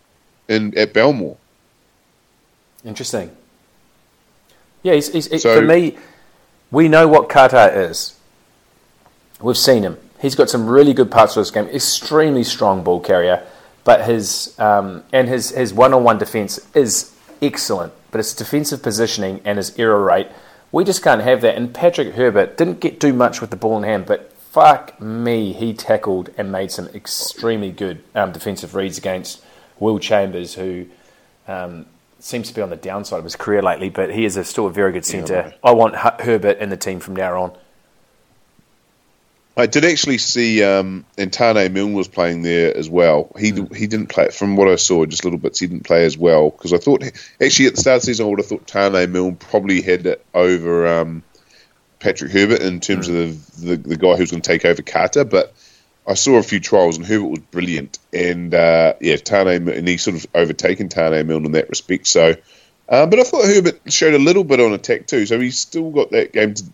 in 0.48 0.76
at 0.76 0.92
Belmore. 0.92 1.36
Interesting. 2.84 3.30
Yeah, 4.82 4.94
he's, 4.94 5.12
he's, 5.12 5.26
he- 5.30 5.38
So- 5.38 5.54
for 5.60 5.62
me, 5.66 5.96
we 6.70 6.88
know 6.88 7.06
what 7.08 7.28
Kata 7.28 7.72
is. 7.80 8.14
We've 9.40 9.56
seen 9.56 9.82
him. 9.82 9.98
He's 10.20 10.34
got 10.34 10.50
some 10.50 10.66
really 10.66 10.92
good 10.92 11.10
parts 11.10 11.36
of 11.36 11.42
this 11.42 11.50
game. 11.50 11.66
Extremely 11.66 12.42
strong 12.42 12.82
ball 12.82 13.00
carrier, 13.00 13.46
but 13.84 14.04
his 14.04 14.58
um, 14.58 15.04
and 15.12 15.28
his 15.28 15.50
his 15.50 15.72
one 15.72 15.94
on 15.94 16.02
one 16.04 16.18
defense 16.18 16.66
is 16.74 17.14
excellent. 17.40 17.92
But 18.10 18.18
his 18.18 18.34
defensive 18.34 18.82
positioning 18.82 19.40
and 19.44 19.58
his 19.58 19.78
error 19.78 20.02
rate, 20.02 20.28
we 20.72 20.82
just 20.82 21.02
can't 21.02 21.22
have 21.22 21.40
that. 21.42 21.56
And 21.56 21.72
Patrick 21.72 22.14
Herbert 22.14 22.56
didn't 22.56 22.80
get 22.80 22.98
do 22.98 23.12
much 23.12 23.40
with 23.40 23.50
the 23.50 23.56
ball 23.56 23.76
in 23.76 23.84
hand, 23.84 24.06
but 24.06 24.32
fuck 24.32 25.00
me, 25.00 25.52
he 25.52 25.72
tackled 25.74 26.30
and 26.36 26.50
made 26.50 26.70
some 26.70 26.88
extremely 26.88 27.70
good 27.70 28.02
um, 28.14 28.32
defensive 28.32 28.74
reads 28.74 28.98
against 28.98 29.44
Will 29.78 29.98
Chambers, 29.98 30.54
who 30.54 30.86
um, 31.46 31.86
seems 32.18 32.48
to 32.48 32.54
be 32.54 32.62
on 32.62 32.70
the 32.70 32.76
downside 32.76 33.18
of 33.18 33.24
his 33.24 33.36
career 33.36 33.62
lately, 33.62 33.88
but 33.90 34.12
he 34.12 34.24
is 34.24 34.36
a, 34.36 34.42
still 34.42 34.66
a 34.66 34.72
very 34.72 34.90
good 34.92 35.04
centre. 35.04 35.42
right. 35.42 35.58
I 35.62 35.72
want 35.72 35.94
H- 35.94 36.20
Herbert 36.26 36.58
in 36.58 36.70
the 36.70 36.76
team 36.76 36.98
from 36.98 37.14
now 37.14 37.40
on. 37.40 37.52
I 39.58 39.66
did 39.66 39.84
actually 39.84 40.18
see, 40.18 40.62
um, 40.62 41.04
and 41.18 41.32
Taane 41.32 41.72
Milne 41.72 41.92
was 41.92 42.06
playing 42.06 42.42
there 42.42 42.76
as 42.76 42.88
well. 42.88 43.32
He 43.36 43.50
he 43.74 43.88
didn't 43.88 44.06
play 44.06 44.28
from 44.30 44.54
what 44.54 44.68
I 44.68 44.76
saw, 44.76 45.04
just 45.04 45.24
little 45.24 45.38
bits. 45.38 45.58
He 45.58 45.66
didn't 45.66 45.82
play 45.82 46.04
as 46.04 46.16
well 46.16 46.50
because 46.50 46.72
I 46.72 46.78
thought 46.78 47.02
actually 47.42 47.66
at 47.66 47.74
the 47.74 47.80
start 47.80 47.96
of 47.96 48.02
the 48.02 48.06
season 48.06 48.26
I 48.26 48.28
would 48.28 48.38
have 48.38 48.46
thought 48.46 48.68
Taane 48.68 49.10
Milne 49.10 49.34
probably 49.34 49.82
had 49.82 50.06
it 50.06 50.24
over 50.32 50.86
um, 50.86 51.24
Patrick 51.98 52.30
Herbert 52.30 52.62
in 52.62 52.78
terms 52.78 53.08
mm. 53.08 53.30
of 53.30 53.56
the, 53.60 53.76
the, 53.76 53.88
the 53.88 53.96
guy 53.96 54.14
who's 54.14 54.30
going 54.30 54.42
to 54.42 54.48
take 54.48 54.64
over 54.64 54.80
Kata, 54.80 55.24
but 55.24 55.52
I 56.06 56.14
saw 56.14 56.36
a 56.36 56.42
few 56.44 56.60
trials 56.60 56.96
and 56.96 57.04
Herbert 57.04 57.26
was 57.26 57.40
brilliant, 57.40 57.98
and 58.12 58.54
uh, 58.54 58.94
yeah, 59.00 59.16
Taane 59.16 59.76
and 59.76 59.88
he 59.88 59.96
sort 59.96 60.16
of 60.16 60.26
overtaken 60.36 60.88
Taane 60.88 61.26
Milne 61.26 61.46
in 61.46 61.52
that 61.52 61.68
respect. 61.68 62.06
So, 62.06 62.36
uh, 62.88 63.06
but 63.06 63.18
I 63.18 63.24
thought 63.24 63.44
Herbert 63.44 63.92
showed 63.92 64.14
a 64.14 64.20
little 64.20 64.44
bit 64.44 64.60
on 64.60 64.72
attack 64.72 65.08
too, 65.08 65.26
so 65.26 65.40
he's 65.40 65.58
still 65.58 65.90
got 65.90 66.12
that 66.12 66.32
game 66.32 66.54
to 66.54 66.64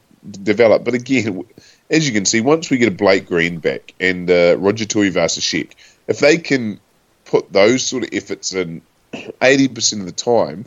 develop. 0.42 0.84
But 0.84 0.94
again, 0.94 1.44
as 1.90 2.06
you 2.06 2.12
can 2.12 2.24
see, 2.24 2.40
once 2.40 2.70
we 2.70 2.78
get 2.78 2.88
a 2.88 2.96
Blake 2.96 3.26
Green 3.26 3.58
back 3.58 3.94
and 4.00 4.30
uh, 4.30 4.56
Roger 4.58 4.84
Tuivasa-Sheck, 4.84 5.72
if 6.06 6.18
they 6.18 6.38
can 6.38 6.80
put 7.24 7.52
those 7.52 7.84
sort 7.84 8.04
of 8.04 8.10
efforts 8.12 8.52
in 8.52 8.82
eighty 9.42 9.68
percent 9.68 10.00
of 10.00 10.06
the 10.06 10.12
time, 10.12 10.64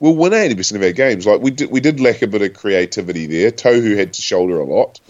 we'll 0.00 0.16
win 0.16 0.32
eighty 0.32 0.54
percent 0.54 0.82
of 0.82 0.86
our 0.86 0.92
games. 0.92 1.26
Like 1.26 1.40
we 1.40 1.50
did, 1.50 1.70
we 1.70 1.80
did 1.80 2.00
lack 2.00 2.22
a 2.22 2.26
bit 2.26 2.42
of 2.42 2.54
creativity 2.54 3.26
there. 3.26 3.50
Tohu 3.50 3.96
had 3.96 4.12
to 4.14 4.22
shoulder 4.22 4.58
a 4.58 4.64
lot. 4.64 5.00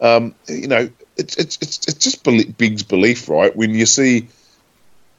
Um, 0.00 0.34
you 0.48 0.68
know, 0.68 0.90
it's 1.16 1.36
it's 1.36 1.58
it's, 1.62 1.78
it's 1.86 2.04
just 2.04 2.58
begs 2.58 2.82
belief, 2.82 3.28
right? 3.28 3.54
When 3.54 3.74
you 3.74 3.86
see 3.86 4.28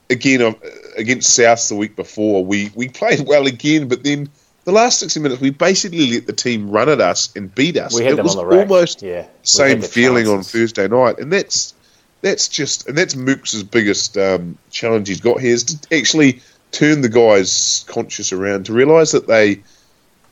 again 0.09 0.41
uh, 0.41 0.53
against 0.97 1.35
South 1.35 1.67
the 1.69 1.75
week 1.75 1.95
before, 1.95 2.45
we 2.45 2.71
we 2.75 2.89
played 2.89 3.25
well 3.25 3.47
again, 3.47 3.87
but 3.87 4.03
then 4.03 4.29
the 4.65 4.71
last 4.71 4.99
sixty 4.99 5.19
minutes 5.19 5.39
we 5.39 5.51
basically 5.51 6.11
let 6.11 6.27
the 6.27 6.33
team 6.33 6.69
run 6.69 6.89
at 6.89 6.99
us 6.99 7.33
and 7.35 7.53
beat 7.53 7.77
us. 7.77 7.95
We 7.95 8.03
had 8.03 8.13
it 8.13 8.15
them 8.17 8.25
was 8.25 8.35
on 8.35 8.43
the 8.43 8.55
rack. 8.55 8.69
almost 8.69 9.01
yeah. 9.01 9.27
same 9.43 9.79
the 9.79 9.87
feeling 9.87 10.27
on. 10.27 10.43
Thursday 10.43 10.87
night, 10.87 11.19
and 11.19 11.31
that's 11.31 11.73
that's 12.21 12.49
just 12.49 12.89
and 12.89 12.97
that's 12.97 13.13
Mooks' 13.13 13.69
biggest 13.69 14.17
um, 14.17 14.57
challenge 14.71 15.07
he's 15.07 15.21
got 15.21 15.39
here 15.39 15.53
is 15.53 15.63
to 15.63 15.97
actually 15.97 16.41
turn 16.71 17.01
the 17.01 17.09
guys' 17.09 17.85
conscious 17.87 18.33
around 18.33 18.65
to 18.65 18.73
realise 18.73 19.11
that 19.11 19.27
they 19.27 19.61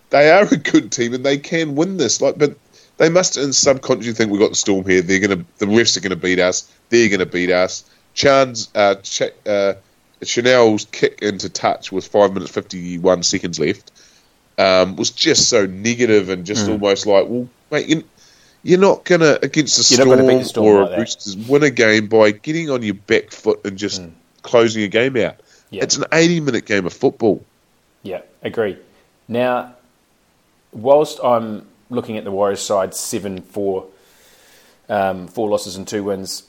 they 0.10 0.32
are 0.32 0.48
a 0.52 0.58
good 0.58 0.92
team 0.92 1.14
and 1.14 1.24
they 1.24 1.38
can 1.38 1.76
win 1.76 1.98
this. 1.98 2.20
Like, 2.20 2.38
but 2.38 2.58
they 2.98 3.10
must 3.10 3.38
in 3.38 3.54
subconsciously 3.54 4.14
think 4.14 4.32
we've 4.32 4.42
got 4.42 4.50
the 4.50 4.56
storm 4.56 4.86
here. 4.86 5.04
They're 5.04 5.20
gonna 5.20 5.46
the 5.60 5.68
refs 5.68 5.96
are 5.96 6.02
gonna 6.02 6.16
beat 6.16 6.40
us. 6.40 6.72
They're 6.90 7.10
gonna 7.10 7.28
beat 7.28 7.52
us. 7.52 7.84
Chan's 8.16 8.70
uh, 8.74 8.96
Ch- 8.96 9.34
uh, 9.46 9.74
Chanel's 10.24 10.86
kick 10.86 11.22
into 11.22 11.50
touch 11.50 11.92
with 11.92 12.08
five 12.08 12.34
minutes 12.34 12.52
fifty 12.52 12.98
one 12.98 13.22
seconds 13.22 13.60
left 13.60 13.92
um, 14.58 14.96
was 14.96 15.10
just 15.12 15.50
so 15.50 15.66
negative 15.66 16.30
and 16.30 16.46
just 16.46 16.70
almost 16.70 17.06
like, 17.06 17.28
well, 17.28 17.48
mate, 17.72 17.88
you, 17.88 18.04
you're 18.64 18.80
not 18.80 19.04
gonna 19.04 19.38
against 19.42 19.78
the 19.78 19.84
storm, 19.84 20.10
gonna 20.10 20.28
beat 20.28 20.40
the 20.40 20.46
Storm 20.46 20.68
or 20.68 20.90
like. 20.90 21.00
Roosters 21.00 21.36
win 21.36 21.64
a 21.64 21.70
game 21.70 22.08
by 22.08 22.32
getting 22.32 22.70
on 22.70 22.82
your 22.84 22.94
back 22.94 23.32
foot 23.32 23.60
and 23.66 23.78
just 23.78 24.02
closing 24.42 24.84
a 24.84 24.88
game 24.88 25.18
out. 25.18 25.36
Yeah. 25.70 25.84
It's 25.84 25.98
an 25.98 26.06
eighty 26.14 26.40
minute 26.40 26.66
game 26.66 26.86
of 26.86 26.94
football. 26.94 27.44
Yeah, 28.04 28.22
agree. 28.42 28.78
Now, 29.28 29.76
whilst 30.72 31.20
I'm 31.24 31.68
looking 31.90 32.18
at 32.18 32.24
the 32.24 32.32
Warriors 32.32 32.62
side, 32.62 32.94
seven, 32.94 33.42
four, 33.42 33.88
um, 34.90 35.28
four 35.28 35.50
losses 35.50 35.76
and 35.76 35.88
two 35.88 36.04
wins. 36.04 36.44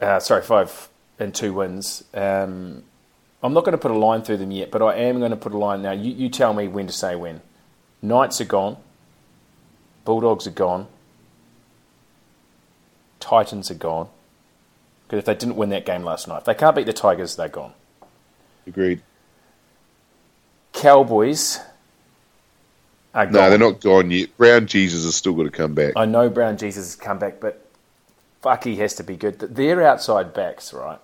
Uh, 0.00 0.20
sorry, 0.20 0.42
five 0.42 0.88
and 1.18 1.34
two 1.34 1.52
wins. 1.52 2.04
Um, 2.14 2.84
I'm 3.42 3.52
not 3.52 3.64
going 3.64 3.72
to 3.72 3.78
put 3.78 3.90
a 3.90 3.98
line 3.98 4.22
through 4.22 4.38
them 4.38 4.50
yet, 4.50 4.70
but 4.70 4.82
I 4.82 4.96
am 4.96 5.18
going 5.18 5.30
to 5.30 5.36
put 5.36 5.52
a 5.52 5.58
line 5.58 5.82
now. 5.82 5.92
You, 5.92 6.12
you 6.12 6.28
tell 6.28 6.52
me 6.52 6.66
when 6.66 6.86
to 6.86 6.92
say 6.92 7.14
when. 7.14 7.40
Knights 8.02 8.40
are 8.40 8.44
gone. 8.44 8.76
Bulldogs 10.04 10.46
are 10.46 10.52
gone. 10.52 10.88
Titans 13.20 13.70
are 13.70 13.74
gone. 13.74 14.08
Because 15.06 15.20
if 15.20 15.24
they 15.24 15.34
didn't 15.34 15.56
win 15.56 15.70
that 15.70 15.86
game 15.86 16.02
last 16.02 16.28
night, 16.28 16.38
if 16.38 16.44
they 16.44 16.54
can't 16.54 16.74
beat 16.76 16.86
the 16.86 16.92
Tigers, 16.92 17.36
they're 17.36 17.48
gone. 17.48 17.72
Agreed. 18.66 19.02
Cowboys 20.72 21.60
are 23.14 23.24
gone. 23.26 23.32
No, 23.32 23.50
they're 23.50 23.58
not 23.58 23.80
gone 23.80 24.10
yet. 24.10 24.36
Brown 24.36 24.66
Jesus 24.66 25.04
has 25.04 25.14
still 25.14 25.32
got 25.32 25.44
to 25.44 25.50
come 25.50 25.74
back. 25.74 25.94
I 25.96 26.04
know 26.04 26.28
Brown 26.28 26.56
Jesus 26.56 26.86
has 26.86 26.96
come 26.96 27.18
back, 27.18 27.40
but 27.40 27.66
fuck, 28.42 28.64
he 28.64 28.76
has 28.76 28.94
to 28.94 29.02
be 29.02 29.16
good. 29.16 29.38
They're 29.38 29.86
outside 29.86 30.34
backs, 30.34 30.72
right? 30.72 30.98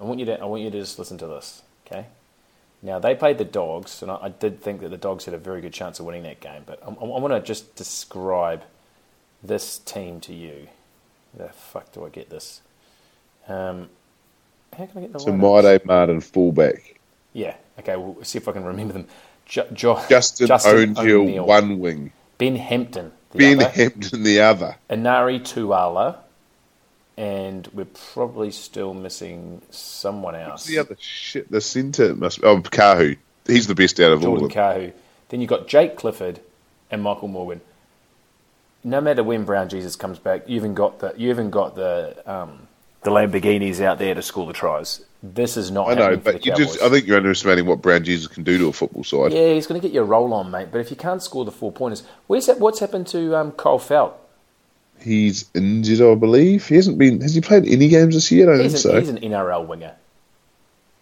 I 0.00 0.04
want 0.04 0.20
you 0.20 0.26
to. 0.26 0.40
I 0.40 0.44
want 0.44 0.62
you 0.62 0.70
to 0.70 0.78
just 0.78 0.98
listen 0.98 1.16
to 1.18 1.26
this, 1.26 1.62
okay? 1.86 2.06
Now 2.82 2.98
they 2.98 3.14
played 3.14 3.38
the 3.38 3.44
Dogs, 3.44 4.02
and 4.02 4.10
I, 4.10 4.18
I 4.22 4.28
did 4.28 4.60
think 4.60 4.80
that 4.80 4.90
the 4.90 4.96
Dogs 4.96 5.24
had 5.24 5.34
a 5.34 5.38
very 5.38 5.60
good 5.60 5.72
chance 5.72 5.98
of 5.98 6.06
winning 6.06 6.22
that 6.24 6.40
game. 6.40 6.62
But 6.66 6.82
I, 6.82 6.88
I, 6.88 7.04
want 7.04 7.32
to 7.32 7.40
just 7.40 7.74
describe 7.76 8.62
this 9.42 9.78
team 9.78 10.20
to 10.20 10.34
you. 10.34 10.68
Where 11.32 11.48
the 11.48 11.52
fuck 11.52 11.92
do 11.92 12.04
I 12.04 12.08
get 12.08 12.30
this? 12.30 12.60
Um, 13.48 13.88
how 14.76 14.86
can 14.86 14.98
I 14.98 15.00
get 15.02 15.12
the 15.12 15.20
So? 15.20 15.32
Maide 15.32 15.84
Martin 15.84 16.20
fullback. 16.20 16.98
Yeah. 17.32 17.54
Okay. 17.78 17.96
We'll 17.96 18.22
see 18.24 18.38
if 18.38 18.48
I 18.48 18.52
can 18.52 18.64
remember 18.64 18.92
them. 18.92 19.06
Jo- 19.46 19.68
Jo- 19.72 20.04
Justin, 20.08 20.50
O'Neill, 20.50 21.22
O'Neill. 21.22 21.46
one 21.46 21.78
wing. 21.78 22.12
Ben 22.38 22.56
Hampton, 22.56 23.12
the 23.32 23.38
Ben 23.38 23.60
other. 23.60 23.68
Hampton, 23.70 24.22
the 24.22 24.40
other. 24.40 24.76
Enari 24.90 25.40
Tuala, 25.40 26.18
and 27.16 27.66
we're 27.72 27.86
probably 28.12 28.50
still 28.50 28.92
missing 28.94 29.62
someone 29.70 30.34
else. 30.34 30.66
The 30.66 30.78
other 30.78 30.96
shit. 31.00 31.50
The 31.50 31.60
centre 31.60 32.14
must. 32.14 32.40
Oh, 32.42 32.60
Kahu. 32.60 33.16
He's 33.46 33.66
the 33.66 33.74
best 33.74 33.98
out 34.00 34.12
of 34.12 34.24
all 34.24 34.36
Jordan 34.38 34.46
of 34.46 34.52
them. 34.52 34.62
Kahu. 34.62 34.92
Then 35.28 35.40
you've 35.40 35.50
got 35.50 35.66
Jake 35.68 35.96
Clifford 35.96 36.40
and 36.90 37.02
Michael 37.02 37.28
Morgan. 37.28 37.60
No 38.84 39.00
matter 39.00 39.24
when 39.24 39.44
Brown 39.44 39.68
Jesus 39.68 39.96
comes 39.96 40.18
back, 40.18 40.48
you 40.48 40.56
even 40.56 40.74
got 40.74 41.00
the 41.00 41.14
you 41.16 41.30
even 41.30 41.50
got 41.50 41.74
the 41.74 42.16
um, 42.30 42.68
the 43.02 43.10
Lamborghinis 43.10 43.80
out 43.80 43.98
there 43.98 44.14
to 44.14 44.22
score 44.22 44.46
the 44.46 44.52
tries. 44.52 45.00
This 45.22 45.56
is 45.56 45.70
not 45.72 45.88
I 45.88 45.94
know, 45.94 46.02
happening 46.02 46.20
for 46.20 46.32
the 46.32 46.38
but 46.38 46.46
you 46.46 46.52
Cowboys. 46.52 46.66
just. 46.74 46.82
I 46.82 46.88
think 46.90 47.06
you're 47.06 47.16
underestimating 47.16 47.66
what 47.66 47.82
Brown 47.82 48.04
Jesus 48.04 48.28
can 48.28 48.44
do 48.44 48.58
to 48.58 48.68
a 48.68 48.72
football 48.72 49.02
side. 49.02 49.32
yeah, 49.32 49.54
he's 49.54 49.66
going 49.66 49.80
to 49.80 49.84
get 49.86 49.92
you 49.92 50.02
a 50.02 50.04
roll 50.04 50.32
on, 50.34 50.50
mate. 50.52 50.68
But 50.70 50.80
if 50.80 50.90
you 50.90 50.96
can't 50.96 51.22
score 51.22 51.44
the 51.44 51.50
four 51.50 51.72
pointers, 51.72 52.04
where's 52.28 52.46
that? 52.46 52.60
What's 52.60 52.78
happened 52.78 53.08
to 53.08 53.34
um, 53.36 53.52
Kyle 53.52 53.78
Feldt? 53.80 54.12
He's 55.00 55.50
injured, 55.54 56.00
I 56.00 56.14
believe. 56.16 56.66
He 56.66 56.76
hasn't 56.76 56.98
been. 56.98 57.20
Has 57.20 57.34
he 57.34 57.40
played 57.40 57.66
any 57.66 57.88
games 57.88 58.14
this 58.14 58.30
year? 58.32 58.52
I 58.52 58.58
don't 58.58 58.64
He's 58.64 58.72
think 58.72 58.84
an, 58.86 58.92
so. 58.92 58.98
he's 58.98 59.08
an 59.08 59.18
NRL 59.18 59.66
winger. 59.66 59.94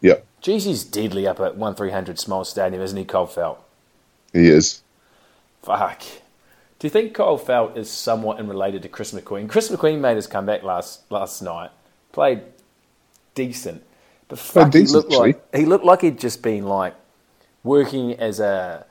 Yeah, 0.00 0.16
Jeez, 0.42 0.64
he's 0.64 0.84
deadly 0.84 1.26
up 1.26 1.40
at 1.40 1.56
one 1.56 1.74
three 1.74 1.90
hundred 1.90 2.18
Small 2.18 2.44
Stadium, 2.44 2.82
isn't 2.82 2.96
he, 2.98 3.04
Kyle 3.04 3.26
Feldt? 3.26 3.58
he 4.32 4.48
is. 4.48 4.82
Fuck. 5.62 6.02
Do 6.78 6.86
you 6.86 6.90
think 6.90 7.14
Kyle 7.14 7.38
Feldt 7.38 7.76
is 7.76 7.90
somewhat 7.90 8.38
unrelated 8.38 8.82
to 8.82 8.88
Chris 8.88 9.12
McQueen? 9.12 9.48
Chris 9.48 9.70
McQueen 9.70 10.00
made 10.00 10.16
his 10.16 10.26
comeback 10.26 10.62
last 10.62 11.10
last 11.10 11.40
night, 11.42 11.70
played 12.12 12.42
decent, 13.34 13.82
but 14.28 14.38
fuck, 14.38 14.70
decent, 14.70 14.86
he 14.86 14.86
looked 14.86 15.12
like 15.12 15.54
he 15.56 15.64
looked 15.64 15.84
like 15.84 16.02
he'd 16.02 16.18
just 16.18 16.42
been 16.42 16.64
like 16.66 16.94
working 17.62 18.14
as 18.14 18.40
a 18.40 18.86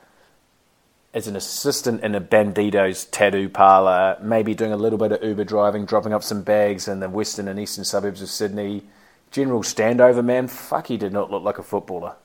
as 1.14 1.28
an 1.28 1.36
assistant 1.36 2.02
in 2.02 2.14
a 2.14 2.20
Bandidos 2.20 3.08
tattoo 3.10 3.48
parlor, 3.48 4.18
maybe 4.20 4.54
doing 4.54 4.72
a 4.72 4.76
little 4.76 4.98
bit 4.98 5.12
of 5.12 5.22
Uber 5.22 5.44
driving, 5.44 5.86
dropping 5.86 6.12
off 6.12 6.24
some 6.24 6.42
bags 6.42 6.88
in 6.88 7.00
the 7.00 7.08
western 7.08 7.46
and 7.48 7.58
eastern 7.58 7.84
suburbs 7.84 8.20
of 8.20 8.28
Sydney. 8.28 8.82
General 9.30 9.62
standover 9.62 10.24
man. 10.24 10.48
Fuck, 10.48 10.88
he 10.88 10.96
did 10.96 11.12
not 11.12 11.30
look 11.30 11.42
like 11.42 11.58
a 11.58 11.62
footballer. 11.62 12.16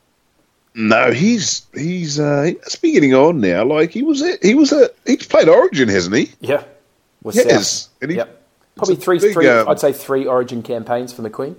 No, 0.75 1.11
he's 1.11 1.65
he's 1.73 2.19
uh, 2.19 2.43
he 2.43 2.53
must 2.55 2.81
be 2.81 2.91
getting 2.91 3.13
on 3.15 3.39
now. 3.41 3.63
Like 3.65 3.91
he 3.91 4.03
was, 4.03 4.21
a, 4.21 4.37
he 4.41 4.53
was 4.53 4.71
a 4.71 4.89
he's 5.05 5.25
played 5.25 5.49
Origin, 5.49 5.89
hasn't 5.89 6.15
he? 6.15 6.31
Yeah, 6.39 6.63
with 7.23 7.35
Yes, 7.35 7.89
he- 8.01 8.15
yep. 8.15 8.35
Probably 8.75 8.95
three, 8.95 9.19
big, 9.19 9.33
three. 9.33 9.47
um, 9.49 9.67
I'd 9.67 9.79
say 9.79 9.91
three 9.91 10.25
Origin 10.25 10.61
campaigns 10.63 11.11
for 11.11 11.21
McQueen. 11.21 11.55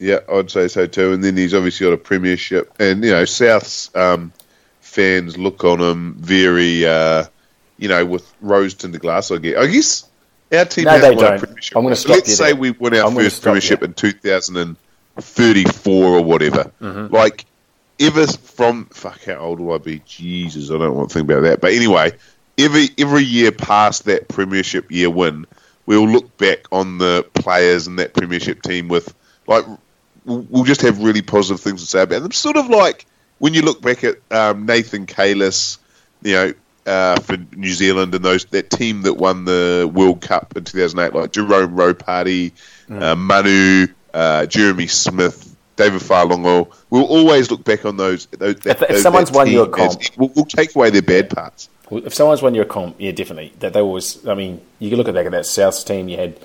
Yeah, 0.00 0.20
I'd 0.32 0.50
say 0.50 0.66
so 0.66 0.86
too. 0.86 1.12
And 1.12 1.22
then 1.22 1.36
he's 1.36 1.54
obviously 1.54 1.86
got 1.86 1.92
a 1.92 1.98
premiership, 1.98 2.72
and 2.80 3.04
you 3.04 3.10
know 3.12 3.24
South's 3.26 3.94
um, 3.94 4.32
fans 4.90 5.38
look 5.38 5.64
on 5.64 5.80
him 5.80 6.14
very, 6.18 6.86
uh, 6.86 7.24
you 7.78 7.88
know, 7.88 8.04
with 8.04 8.30
rose 8.40 8.74
tinted 8.74 9.00
glass. 9.00 9.30
I 9.30 9.38
guess. 9.38 9.56
I 9.56 9.66
guess 9.66 10.04
our 10.52 10.64
team 10.64 10.84
No, 10.84 10.90
hasn't 10.90 11.10
they 11.10 11.16
won 11.16 11.24
don't. 11.24 11.36
a 11.36 11.46
premiership. 11.46 11.76
I'm 11.76 11.82
gonna 11.84 11.92
But 11.92 11.98
stop 11.98 12.10
Let's 12.16 12.28
you 12.28 12.34
say 12.34 12.52
there. 12.52 12.60
we 12.60 12.70
won 12.72 12.94
our 12.96 13.06
I'm 13.06 13.14
first 13.14 13.42
premiership 13.42 13.80
you. 13.80 13.86
in 13.86 13.94
2034 13.94 16.04
or 16.04 16.24
whatever. 16.24 16.70
Mm-hmm. 16.80 17.14
Like 17.14 17.44
ever 18.00 18.26
from 18.26 18.86
fuck, 18.86 19.22
how 19.24 19.36
old 19.36 19.60
will 19.60 19.74
I 19.74 19.78
be? 19.78 20.00
Jesus, 20.06 20.70
I 20.70 20.78
don't 20.78 20.94
want 20.96 21.10
to 21.10 21.14
think 21.14 21.30
about 21.30 21.42
that. 21.42 21.60
But 21.60 21.72
anyway, 21.72 22.12
every 22.58 22.88
every 22.98 23.24
year 23.24 23.52
past 23.52 24.04
that 24.06 24.28
premiership 24.28 24.90
year 24.90 25.10
win, 25.10 25.46
we'll 25.86 26.08
look 26.08 26.36
back 26.36 26.60
on 26.72 26.98
the 26.98 27.26
players 27.34 27.86
and 27.86 27.98
that 27.98 28.14
premiership 28.14 28.62
team 28.62 28.88
with 28.88 29.14
like 29.46 29.64
we'll 30.24 30.46
we'll 30.50 30.64
just 30.64 30.82
have 30.82 31.02
really 31.02 31.22
positive 31.22 31.60
things 31.60 31.80
to 31.80 31.86
say 31.86 32.02
about 32.02 32.22
them. 32.22 32.32
Sort 32.32 32.56
of 32.56 32.68
like 32.68 33.06
when 33.40 33.52
you 33.54 33.62
look 33.62 33.82
back 33.82 34.04
at 34.04 34.16
um, 34.30 34.64
Nathan 34.66 35.06
Cayless, 35.06 35.78
you 36.22 36.32
know, 36.34 36.54
uh, 36.86 37.18
for 37.20 37.36
New 37.56 37.72
Zealand 37.72 38.14
and 38.14 38.24
those 38.24 38.44
that 38.46 38.70
team 38.70 39.02
that 39.02 39.14
won 39.14 39.44
the 39.44 39.90
World 39.92 40.20
Cup 40.22 40.56
in 40.56 40.64
2008, 40.64 41.18
like 41.18 41.32
Jerome 41.32 41.74
Ropati, 41.76 42.52
uh, 42.90 43.14
Manu, 43.16 43.86
uh, 44.14 44.46
Jeremy 44.46 44.86
Smith. 44.86 45.48
David 45.76 46.02
Fa'alogo. 46.02 46.70
We'll 46.90 47.04
always 47.06 47.50
look 47.50 47.64
back 47.64 47.86
on 47.86 47.96
those. 47.96 48.26
those 48.26 48.56
that, 48.56 48.76
If- 48.76 48.82
if 48.82 48.88
those- 48.88 49.02
someone's 49.02 49.30
won 49.32 49.46
you 49.46 49.62
a 49.62 49.64
team 49.64 49.74
as- 49.86 49.96
comp- 49.96 50.18
we'll, 50.18 50.30
we'll 50.34 50.44
take 50.44 50.74
away 50.74 50.90
their 50.90 51.00
bad 51.00 51.30
parts. 51.30 51.70
If 51.90 52.12
someone's 52.12 52.42
won 52.42 52.54
your 52.54 52.66
comp, 52.66 52.96
yeah, 52.98 53.12
definitely. 53.12 53.54
That 53.60 53.72
they 53.72 53.80
always. 53.80 54.26
I 54.26 54.34
mean, 54.34 54.60
you 54.78 54.90
can 54.90 54.98
look 54.98 55.08
at 55.08 55.14
back 55.14 55.24
at 55.24 55.32
that 55.32 55.44
Souths 55.44 55.86
team. 55.86 56.08
You 56.10 56.18
had 56.18 56.38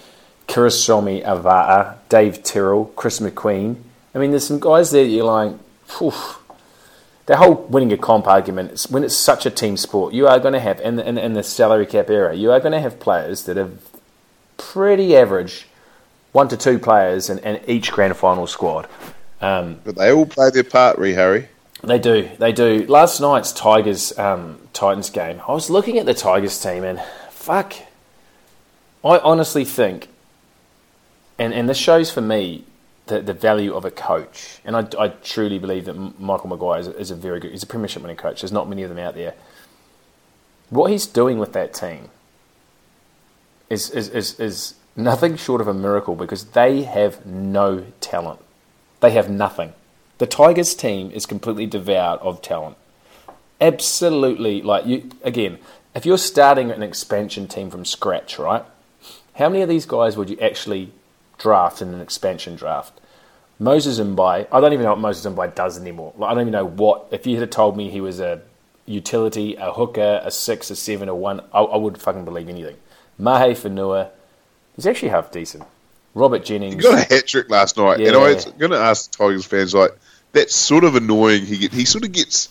Kirisome 0.48 1.24
Auva'a, 1.26 1.96
Dave 2.10 2.44
Tyrrell, 2.44 2.86
Chris 2.96 3.20
McQueen. 3.20 3.76
I 4.14 4.20
mean, 4.20 4.32
there's 4.32 4.48
some 4.48 4.60
guys 4.60 4.92
there. 4.92 5.04
That 5.04 5.10
you're 5.10 5.26
like, 5.26 5.54
Phew. 5.86 6.14
The 7.26 7.38
whole 7.38 7.56
winning 7.56 7.92
a 7.92 7.98
comp 7.98 8.28
argument 8.28 8.86
when 8.90 9.04
it's 9.04 9.16
such 9.16 9.46
a 9.46 9.50
team 9.50 9.78
sport, 9.78 10.14
you 10.14 10.28
are 10.28 10.40
going 10.40 10.54
to 10.54 10.60
have 10.60 10.80
in 10.82 10.96
the, 10.98 11.08
in, 11.08 11.18
in 11.18 11.34
the 11.34 11.44
salary 11.44 11.86
cap 11.86 12.10
era, 12.10 12.36
you 12.36 12.52
are 12.52 12.60
going 12.60 12.72
to 12.72 12.80
have 12.80 13.00
players 13.00 13.44
that 13.44 13.58
are 13.58 13.72
pretty 14.58 15.16
average, 15.18 15.68
one 16.32 16.48
to 16.48 16.58
two 16.58 16.78
players 16.78 17.30
in, 17.30 17.40
in 17.40 17.62
each 17.68 17.92
grand 17.92 18.16
final 18.16 18.48
squad. 18.48 18.88
Um, 19.42 19.80
But 19.84 19.96
they 19.96 20.12
all 20.12 20.26
play 20.26 20.50
their 20.52 20.64
part, 20.64 20.98
Ree 20.98 21.14
Harry. 21.14 21.50
they 21.84 22.00
do, 22.00 22.30
they 22.38 22.52
do. 22.52 22.86
Last 22.88 23.20
night's 23.20 23.52
Tigers 23.52 24.18
um, 24.20 24.60
Titans 24.74 25.10
game, 25.10 25.42
I 25.48 25.52
was 25.52 25.70
looking 25.70 25.98
at 25.98 26.06
the 26.06 26.14
Tigers 26.14 26.62
team 26.62 26.84
and 26.84 27.02
fuck, 27.32 27.74
I 29.04 29.20
honestly 29.20 29.66
think, 29.66 30.10
and 31.38 31.54
and 31.54 31.68
this 31.70 31.78
shows 31.78 32.12
for 32.12 32.22
me 32.22 32.64
the, 33.08 33.22
the 33.22 33.34
value 33.34 33.74
of 33.74 33.86
a 33.86 33.92
coach, 33.92 34.60
and 34.66 34.76
I, 34.76 34.88
I 35.00 35.08
truly 35.10 35.60
believe 35.60 35.86
that 35.86 35.94
Michael 36.20 36.50
Maguire 36.50 36.80
is 36.80 36.88
a, 36.88 36.98
is 36.98 37.12
a 37.12 37.16
very 37.16 37.40
good, 37.40 37.52
he's 37.52 37.64
a 37.64 37.68
premiership 37.68 38.02
winning 38.02 38.18
coach. 38.18 38.42
There's 38.42 38.52
not 38.52 38.68
many 38.68 38.84
of 38.84 38.90
them 38.90 39.00
out 39.00 39.16
there. 39.16 39.36
What 40.70 40.92
he's 40.92 41.06
doing 41.06 41.38
with 41.38 41.54
that 41.54 41.74
team 41.74 42.10
is 43.70 43.90
is, 43.92 44.10
is, 44.10 44.40
is 44.40 44.76
nothing 44.96 45.36
short 45.36 45.62
of 45.62 45.68
a 45.68 45.74
miracle 45.74 46.16
because 46.16 46.46
they 46.46 46.84
have 46.84 47.26
no 47.26 47.86
talent. 48.02 48.40
They 49.02 49.12
have 49.12 49.30
nothing. 49.30 49.74
The 50.18 50.28
Tigers 50.28 50.74
team 50.74 51.12
is 51.12 51.26
completely 51.26 51.66
devoured 51.66 52.20
of 52.22 52.42
talent. 52.42 52.78
Absolutely, 53.62 54.62
like 54.62 54.86
you 54.86 55.12
again. 55.24 55.60
If 55.94 56.06
you're 56.06 56.18
starting 56.18 56.72
an 56.72 56.84
expansion 56.84 57.48
team 57.48 57.70
from 57.70 57.86
scratch, 57.86 58.38
right? 58.38 58.66
How 59.36 59.50
many 59.50 59.62
of 59.62 59.70
these 59.70 59.86
guys 59.86 60.18
would 60.18 60.30
you 60.30 60.40
actually 60.40 60.92
draft 61.38 61.82
and 61.82 61.94
an 61.94 62.02
expansion 62.02 62.56
draft? 62.56 63.00
Moses 63.58 64.00
Mbye, 64.00 64.48
I 64.52 64.60
don't 64.60 64.74
even 64.74 64.84
know 64.84 64.92
what 64.92 65.00
Moses 65.00 65.32
Mbye 65.32 65.56
does 65.56 65.80
anymore. 65.80 66.14
Like, 66.18 66.32
I 66.32 66.34
don't 66.34 66.42
even 66.42 66.52
know 66.52 66.66
what. 66.66 67.08
If 67.12 67.26
you 67.26 67.40
had 67.40 67.52
told 67.52 67.78
me 67.78 67.90
he 67.90 68.02
was 68.02 68.20
a 68.20 68.42
utility, 68.86 69.56
a 69.56 69.72
hooker, 69.72 70.22
a 70.24 70.30
six, 70.32 70.70
a 70.70 70.76
seven, 70.76 71.10
a 71.10 71.16
one, 71.16 71.42
I, 71.54 71.62
I 71.62 71.78
would 71.78 71.98
fucking 71.98 72.26
believe 72.26 72.50
anything. 72.50 72.78
Mahe 73.18 73.56
Fanua, 73.56 74.10
he's 74.76 74.86
actually 74.86 75.10
half 75.10 75.32
decent. 75.32 75.64
Robert 76.14 76.46
Jennings, 76.46 76.76
He 76.76 76.82
got 76.82 77.00
a 77.00 77.14
hat 77.14 77.28
trick 77.28 77.50
last 77.50 77.78
night, 77.78 78.00
and 78.00 78.16
I 78.16 78.34
was 78.34 78.46
going 78.46 78.72
to 78.72 78.78
ask 78.78 79.12
the 79.12 79.18
Tigers 79.18 79.46
fans 79.46 79.74
like 79.74 79.92
that's 80.32 80.56
sort 80.56 80.84
of 80.84 80.96
annoying. 80.96 81.46
He 81.46 81.58
get, 81.58 81.74
he 81.74 81.86
sort 81.86 82.06
of 82.06 82.12
gets 82.12 82.50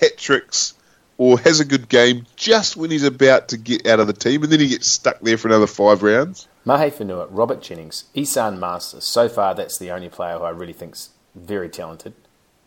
hat 0.00 0.18
tricks 0.18 0.74
or 1.18 1.38
has 1.40 1.60
a 1.60 1.64
good 1.64 1.88
game 1.88 2.26
just 2.36 2.76
when 2.76 2.90
he's 2.90 3.04
about 3.04 3.48
to 3.48 3.56
get 3.56 3.86
out 3.86 4.00
of 4.00 4.06
the 4.06 4.12
team, 4.12 4.42
and 4.42 4.52
then 4.52 4.60
he 4.60 4.68
gets 4.68 4.86
stuck 4.86 5.20
there 5.20 5.38
for 5.38 5.48
another 5.48 5.66
five 5.66 6.02
rounds. 6.02 6.46
Mahe 6.66 6.90
Fanua, 6.90 7.26
Robert 7.28 7.62
Jennings, 7.62 8.04
Esan 8.14 8.58
Marsters. 8.58 9.04
So 9.04 9.28
far, 9.28 9.54
that's 9.54 9.78
the 9.78 9.90
only 9.90 10.08
player 10.10 10.36
who 10.38 10.44
I 10.44 10.50
really 10.50 10.72
think's 10.74 11.10
very 11.34 11.68
talented. 11.70 12.12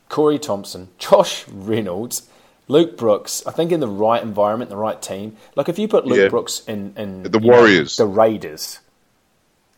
Corey 0.07 0.39
Thompson, 0.39 0.87
Josh 0.97 1.47
Reynolds, 1.47 2.27
Luke 2.67 2.97
Brooks. 2.97 3.43
I 3.45 3.51
think 3.51 3.71
in 3.71 3.79
the 3.81 3.87
right 3.87 4.23
environment, 4.23 4.69
the 4.71 4.77
right 4.77 4.99
team. 5.01 5.35
Like 5.55 5.69
if 5.69 5.77
you 5.77 5.87
put 5.87 6.05
Luke 6.07 6.17
Yeah. 6.17 6.29
Brooks 6.29 6.63
in, 6.67 6.93
in 6.97 7.23
The 7.23 7.39
you 7.39 7.49
know, 7.51 7.57
Warriors. 7.57 7.97
the 7.97 8.05
Raiders. 8.07 8.79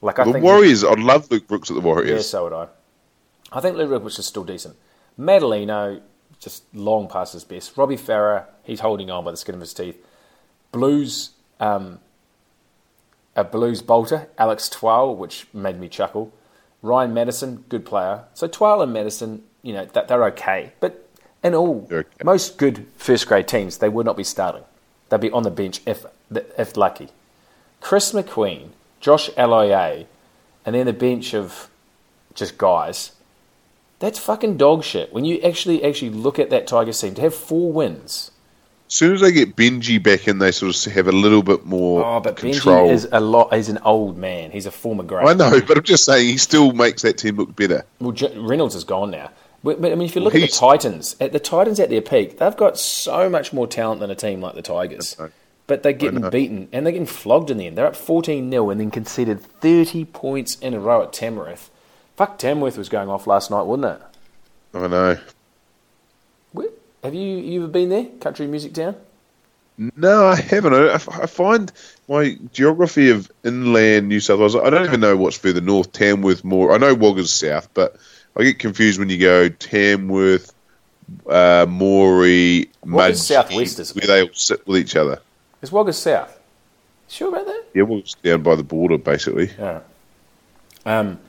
Like 0.01 0.19
I 0.19 0.23
the 0.25 0.33
think 0.33 0.45
Warriors, 0.45 0.83
I'd 0.83 0.99
love 0.99 1.29
Luke 1.31 1.47
Brooks 1.47 1.69
at 1.69 1.73
the 1.75 1.81
Warriors. 1.81 2.09
Yeah, 2.11 2.21
so 2.21 2.43
would 2.45 2.53
I. 2.53 2.67
I 3.51 3.59
think 3.59 3.75
Luke 3.75 3.89
Brooks 3.89 4.17
is 4.19 4.25
still 4.25 4.43
decent. 4.43 4.75
Matulino, 5.19 6.01
just 6.39 6.63
long 6.73 7.07
past 7.07 7.33
his 7.33 7.43
best. 7.43 7.75
Robbie 7.75 7.97
Farah, 7.97 8.45
he's 8.63 8.79
holding 8.79 9.09
on 9.11 9.25
by 9.25 9.31
the 9.31 9.37
skin 9.37 9.55
of 9.55 9.61
his 9.61 9.73
teeth. 9.73 9.97
Blues, 10.71 11.31
um, 11.59 11.99
a 13.35 13.43
Blues 13.43 13.81
bolter, 13.81 14.27
Alex 14.37 14.69
Twal, 14.69 15.15
which 15.15 15.47
made 15.53 15.79
me 15.79 15.87
chuckle. 15.87 16.33
Ryan 16.81 17.13
Matterson, 17.13 17.65
good 17.69 17.85
player. 17.85 18.25
So 18.33 18.47
Twal 18.47 18.81
and 18.81 18.91
Matterson, 18.91 19.43
you 19.61 19.73
know, 19.73 19.85
that 19.85 20.07
they're 20.07 20.25
okay. 20.25 20.73
But 20.79 21.07
in 21.43 21.53
all, 21.53 21.87
okay. 21.91 22.07
most 22.23 22.57
good 22.57 22.87
first 22.97 23.27
grade 23.27 23.47
teams, 23.47 23.77
they 23.77 23.89
would 23.89 24.05
not 24.05 24.17
be 24.17 24.23
starting. 24.23 24.63
They'd 25.09 25.21
be 25.21 25.31
on 25.31 25.43
the 25.43 25.51
bench 25.51 25.81
if 25.85 26.05
if 26.57 26.77
lucky. 26.77 27.09
Chris 27.81 28.11
McQueen, 28.13 28.69
Josh 28.99 29.29
Aloiai, 29.31 30.05
and 30.65 30.75
then 30.75 30.87
a 30.87 30.93
bench 30.93 31.33
of 31.33 31.69
just 32.33 32.57
guys. 32.57 33.11
That's 33.99 34.19
fucking 34.19 34.57
dog 34.57 34.83
shit. 34.83 35.13
When 35.13 35.25
you 35.25 35.39
actually 35.41 35.83
actually 35.83 36.11
look 36.11 36.39
at 36.39 36.49
that 36.49 36.67
Tigers 36.67 37.01
team, 37.01 37.15
to 37.15 37.21
have 37.21 37.35
four 37.35 37.71
wins. 37.71 38.31
As 38.91 38.95
soon 38.97 39.13
as 39.13 39.21
they 39.21 39.31
get 39.31 39.55
Benji 39.55 40.03
back 40.03 40.27
in, 40.27 40.39
they 40.39 40.51
sort 40.51 40.75
of 40.85 40.93
have 40.93 41.07
a 41.07 41.13
little 41.13 41.41
bit 41.41 41.65
more 41.65 42.03
Oh, 42.05 42.19
but 42.19 42.35
control. 42.35 42.89
Benji 42.89 42.91
is 42.91 43.07
a 43.13 43.21
lot. 43.21 43.53
He's 43.53 43.69
an 43.69 43.77
old 43.85 44.17
man. 44.17 44.51
He's 44.51 44.65
a 44.65 44.71
former 44.71 45.03
great. 45.03 45.25
I 45.25 45.31
know, 45.33 45.61
but 45.65 45.77
I'm 45.77 45.83
just 45.83 46.03
saying 46.03 46.27
he 46.27 46.35
still 46.35 46.73
makes 46.73 47.01
that 47.03 47.17
team 47.17 47.37
look 47.37 47.55
better. 47.55 47.85
Well, 48.01 48.11
J- 48.11 48.37
Reynolds 48.37 48.75
is 48.75 48.83
gone 48.83 49.09
now. 49.11 49.31
But, 49.63 49.79
but 49.81 49.93
I 49.93 49.95
mean, 49.95 50.07
if 50.09 50.15
you 50.15 50.21
look 50.21 50.35
at 50.35 50.41
the 50.41 50.47
Titans, 50.47 51.15
at 51.21 51.31
the 51.31 51.39
Titans 51.39 51.79
at 51.79 51.89
their 51.89 52.01
peak, 52.01 52.39
they've 52.39 52.57
got 52.57 52.77
so 52.77 53.29
much 53.29 53.53
more 53.53 53.65
talent 53.65 54.01
than 54.01 54.11
a 54.11 54.15
team 54.15 54.41
like 54.41 54.55
the 54.55 54.61
Tigers. 54.61 55.15
But 55.67 55.83
they're 55.83 55.93
getting 55.93 56.29
beaten 56.29 56.67
and 56.73 56.85
they're 56.85 56.91
getting 56.91 57.07
flogged 57.07 57.49
in 57.49 57.57
the 57.59 57.67
end. 57.67 57.77
They're 57.77 57.85
up 57.85 57.95
14 57.95 58.51
0 58.51 58.69
and 58.71 58.81
then 58.81 58.91
conceded 58.91 59.39
30 59.41 60.03
points 60.03 60.55
in 60.55 60.73
a 60.73 60.81
row 60.81 61.01
at 61.03 61.13
Tamworth. 61.13 61.69
Fuck, 62.17 62.39
Tamworth 62.39 62.77
was 62.77 62.89
going 62.89 63.07
off 63.07 63.25
last 63.25 63.49
night, 63.51 63.61
wasn't 63.61 63.85
it? 63.85 64.01
I 64.73 64.87
know. 64.87 65.17
Where, 67.01 67.11
have 67.11 67.19
you, 67.19 67.37
you 67.37 67.63
ever 67.63 67.71
been 67.71 67.89
there? 67.89 68.05
Country 68.19 68.47
Music 68.47 68.73
Town? 68.73 68.95
No, 69.77 70.27
I 70.27 70.35
haven't. 70.35 70.73
I, 70.73 70.93
I 70.93 71.25
find 71.25 71.71
my 72.07 72.37
geography 72.53 73.09
of 73.09 73.31
inland 73.43 74.07
New 74.07 74.19
South 74.19 74.39
Wales. 74.39 74.55
I 74.55 74.69
don't 74.69 74.85
even 74.85 74.99
know 74.99 75.17
what's 75.17 75.37
further 75.37 75.61
north. 75.61 75.91
Tamworth 75.91 76.43
more. 76.43 76.73
I 76.73 76.77
know 76.77 76.93
Wagga's 76.93 77.31
south, 77.31 77.69
but 77.73 77.95
I 78.37 78.43
get 78.43 78.59
confused 78.59 78.99
when 78.99 79.09
you 79.09 79.17
go 79.17 79.49
Tamworth, 79.49 80.53
uh, 81.27 81.65
Moree, 81.65 82.69
Wagga's 82.83 83.21
Mudgee, 83.21 83.23
southwest, 83.23 83.79
isn't 83.79 83.99
where 83.99 84.07
they 84.07 84.21
all 84.27 84.33
sit 84.33 84.67
with 84.67 84.77
each 84.77 84.95
other. 84.95 85.19
Is 85.61 85.71
Wagga 85.71 85.93
South? 85.93 86.37
Sure 87.07 87.29
about 87.29 87.45
that? 87.47 87.63
Yeah, 87.73 87.83
Wagga's 87.83 88.15
down 88.21 88.43
by 88.43 88.55
the 88.55 88.63
border, 88.63 88.99
basically. 88.99 89.49
Yeah. 89.57 89.79
Um, 90.85 91.19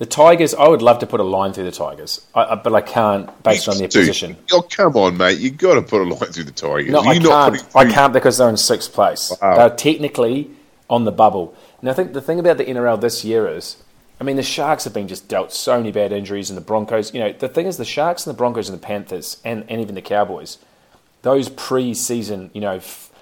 the 0.00 0.06
Tigers, 0.06 0.54
I 0.54 0.66
would 0.66 0.80
love 0.80 1.00
to 1.00 1.06
put 1.06 1.20
a 1.20 1.24
line 1.24 1.52
through 1.52 1.64
the 1.64 1.70
Tigers, 1.70 2.26
I, 2.34 2.44
I, 2.44 2.54
but 2.54 2.74
I 2.74 2.80
can't 2.80 3.42
based 3.42 3.68
on 3.68 3.76
their 3.76 3.86
Dude, 3.86 4.00
position. 4.00 4.34
Oh, 4.50 4.62
come 4.62 4.96
on, 4.96 5.18
mate! 5.18 5.38
You've 5.38 5.58
got 5.58 5.74
to 5.74 5.82
put 5.82 6.00
a 6.00 6.04
line 6.04 6.32
through 6.32 6.44
the 6.44 6.52
Tigers. 6.52 6.90
No, 6.90 7.00
I 7.00 7.18
can't. 7.18 7.76
I 7.76 7.84
can't 7.84 8.10
because 8.10 8.38
they're 8.38 8.48
in 8.48 8.56
sixth 8.56 8.94
place. 8.94 9.30
Wow. 9.42 9.56
They're 9.56 9.76
technically 9.76 10.50
on 10.88 11.04
the 11.04 11.12
bubble. 11.12 11.54
And 11.82 11.90
I 11.90 11.92
think 11.92 12.14
the 12.14 12.22
thing 12.22 12.40
about 12.40 12.56
the 12.56 12.64
NRL 12.64 12.98
this 12.98 13.26
year 13.26 13.46
is, 13.46 13.76
I 14.18 14.24
mean, 14.24 14.36
the 14.36 14.42
Sharks 14.42 14.84
have 14.84 14.94
been 14.94 15.06
just 15.06 15.28
dealt 15.28 15.52
so 15.52 15.76
many 15.76 15.92
bad 15.92 16.12
injuries, 16.12 16.48
and 16.48 16.56
the 16.56 16.62
Broncos. 16.62 17.12
You 17.12 17.20
know, 17.20 17.32
the 17.34 17.48
thing 17.48 17.66
is, 17.66 17.76
the 17.76 17.84
Sharks 17.84 18.26
and 18.26 18.34
the 18.34 18.38
Broncos 18.38 18.70
and 18.70 18.78
the 18.80 18.82
Panthers, 18.82 19.36
and, 19.44 19.66
and 19.68 19.82
even 19.82 19.94
the 19.94 20.00
Cowboys, 20.00 20.56
those 21.20 21.50
pre-season, 21.50 22.50
you 22.54 22.62
know, 22.62 22.76
f- 22.76 23.12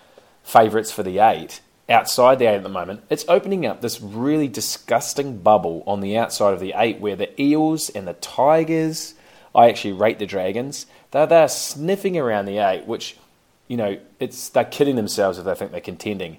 favourites 0.45 0.93
for 0.93 1.03
the 1.03 1.19
eight. 1.19 1.61
Outside 1.89 2.39
the 2.39 2.47
eight 2.47 2.57
at 2.57 2.63
the 2.63 2.69
moment, 2.69 3.03
it's 3.09 3.25
opening 3.29 3.65
up 3.65 3.81
this 3.81 4.01
really 4.01 4.49
disgusting 4.49 5.39
bubble 5.39 5.83
on 5.87 6.01
the 6.01 6.19
outside 6.19 6.53
of 6.53 6.61
the 6.61 6.75
eight 6.77 7.01
where 7.01 7.17
the 7.17 7.41
Eels 7.41 7.89
and 7.89 8.07
the 8.07 8.13
Tigers, 8.15 9.15
I 9.55 9.69
actually 9.69 9.93
rate 9.93 10.19
the 10.19 10.27
Dragons, 10.27 10.87
they're, 11.13 11.27
they're 11.27 11.49
sniffing 11.49 12.19
around 12.19 12.45
the 12.45 12.59
eight, 12.59 12.87
which 12.87 13.17
you 13.69 13.77
know, 13.77 13.99
it's 14.19 14.49
they're 14.49 14.65
kidding 14.65 14.97
themselves 14.97 15.39
if 15.39 15.45
they 15.45 15.55
think 15.55 15.71
they're 15.71 15.81
contending. 15.81 16.39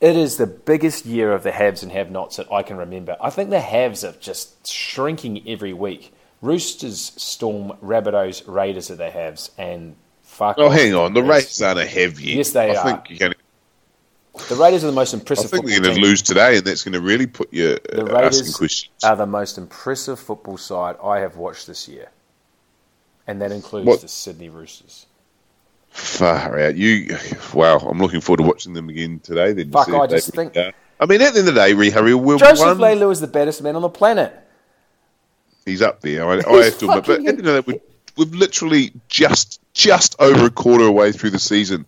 It 0.00 0.16
is 0.16 0.36
the 0.36 0.46
biggest 0.46 1.06
year 1.06 1.32
of 1.32 1.42
the 1.42 1.50
haves 1.50 1.82
and 1.82 1.90
have-nots 1.90 2.36
that 2.36 2.52
I 2.52 2.62
can 2.62 2.76
remember. 2.76 3.16
I 3.20 3.30
think 3.30 3.50
the 3.50 3.60
haves 3.60 4.04
are 4.04 4.12
just 4.12 4.68
shrinking 4.68 5.48
every 5.48 5.72
week. 5.72 6.14
Roosters, 6.40 7.12
Storm, 7.16 7.72
Rabbitohs, 7.82 8.44
Raiders 8.46 8.92
are 8.92 8.96
the 8.96 9.10
haves, 9.10 9.50
and 9.58 9.96
fuck. 10.22 10.56
Oh, 10.58 10.68
hang 10.68 10.94
on. 10.94 11.14
The. 11.14 11.22
Raiders 11.22 11.60
aren't 11.60 11.80
a 11.80 11.86
heavy. 11.86 12.32
Yes, 12.32 12.52
they 12.52 12.70
I 12.70 12.80
are. 12.80 12.84
think 12.84 13.10
you're 13.10 13.18
going 13.18 13.32
to. 13.32 13.37
The 14.48 14.56
Raiders 14.56 14.82
are 14.84 14.86
the 14.88 14.92
most 14.92 15.12
impressive. 15.14 15.50
Football. 15.50 15.68
I 15.70 15.72
think 15.72 15.82
they're 15.82 15.92
going 15.92 16.02
to 16.02 16.08
lose 16.08 16.22
today, 16.22 16.56
and 16.56 16.64
that's 16.66 16.82
going 16.82 16.94
to 16.94 17.00
really 17.00 17.26
put 17.26 17.52
you 17.52 17.78
The 17.92 18.02
uh, 18.02 18.04
asking 18.04 18.14
Raiders 18.16 18.56
questions. 18.56 19.04
are 19.04 19.16
the 19.16 19.26
most 19.26 19.58
impressive 19.58 20.18
football 20.18 20.56
side 20.56 20.96
I 21.02 21.20
have 21.20 21.36
watched 21.36 21.66
this 21.66 21.86
year, 21.88 22.08
and 23.26 23.40
that 23.42 23.52
includes 23.52 23.86
What- 23.86 24.00
the 24.00 24.08
Sydney 24.08 24.48
Roosters. 24.48 25.06
Far 25.90 26.58
out. 26.60 26.76
You, 26.76 27.16
wow. 27.54 27.78
I'm 27.78 27.98
looking 27.98 28.20
forward 28.20 28.38
to 28.38 28.42
watching 28.44 28.74
them 28.74 28.88
again 28.88 29.20
today. 29.20 29.52
Then 29.52 29.70
Fuck, 29.70 29.88
I 29.88 30.06
just 30.06 30.32
think- 30.34 30.56
are. 30.56 30.72
I 31.00 31.06
mean, 31.06 31.22
at 31.22 31.32
the 31.32 31.38
end 31.40 31.48
of 31.48 31.54
the 31.54 31.60
day, 31.60 31.74
Ree 31.74 31.90
Harry 31.90 32.14
will 32.14 32.38
Joseph. 32.38 32.76
Leilu 32.78 33.10
is 33.12 33.20
the 33.20 33.26
baddest 33.28 33.62
man 33.62 33.76
on 33.76 33.82
the 33.82 33.88
planet. 33.88 34.34
He's 35.64 35.80
up 35.82 36.00
there. 36.00 36.26
I, 36.26 36.40
I 36.46 36.64
have 36.64 36.78
to 36.78 36.90
admit, 36.90 37.04
but 37.06 37.08
at 37.10 37.22
the 37.22 37.28
end 37.28 37.46
of 37.46 37.66
the 37.66 37.80
we've, 38.16 38.34
literally 38.34 38.92
just 39.08 39.60
just 39.74 40.16
over 40.18 40.46
a 40.46 40.50
quarter 40.50 40.84
away 40.84 41.12
through 41.12 41.30
the 41.30 41.38
season. 41.38 41.86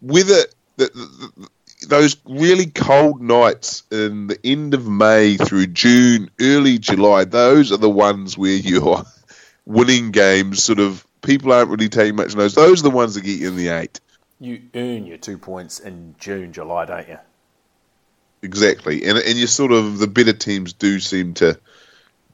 With 0.00 0.30
it, 0.30 0.54
the, 0.76 0.86
the, 0.86 1.30
the, 1.36 1.48
those 1.86 2.16
really 2.24 2.66
cold 2.66 3.22
nights 3.22 3.84
in 3.90 4.26
the 4.26 4.38
end 4.44 4.74
of 4.74 4.88
May 4.88 5.36
through 5.36 5.68
June, 5.68 6.30
early 6.40 6.78
July, 6.78 7.24
those 7.24 7.70
are 7.72 7.76
the 7.76 7.90
ones 7.90 8.36
where 8.36 8.56
you're 8.56 9.04
winning 9.66 10.10
games. 10.10 10.62
Sort 10.62 10.80
of 10.80 11.06
people 11.22 11.52
aren't 11.52 11.70
really 11.70 11.88
taking 11.88 12.16
much 12.16 12.34
notice. 12.34 12.54
Those 12.54 12.80
are 12.80 12.90
the 12.90 12.90
ones 12.90 13.14
that 13.14 13.22
get 13.22 13.38
you 13.38 13.48
in 13.48 13.56
the 13.56 13.68
eight. 13.68 14.00
You 14.40 14.62
earn 14.74 15.06
your 15.06 15.18
two 15.18 15.38
points 15.38 15.80
in 15.80 16.14
June, 16.18 16.52
July, 16.52 16.84
don't 16.84 17.08
you? 17.08 17.18
Exactly, 18.42 19.04
and 19.04 19.18
and 19.18 19.36
you 19.36 19.48
sort 19.48 19.72
of 19.72 19.98
the 19.98 20.06
better 20.06 20.32
teams 20.32 20.72
do 20.72 21.00
seem 21.00 21.34
to 21.34 21.58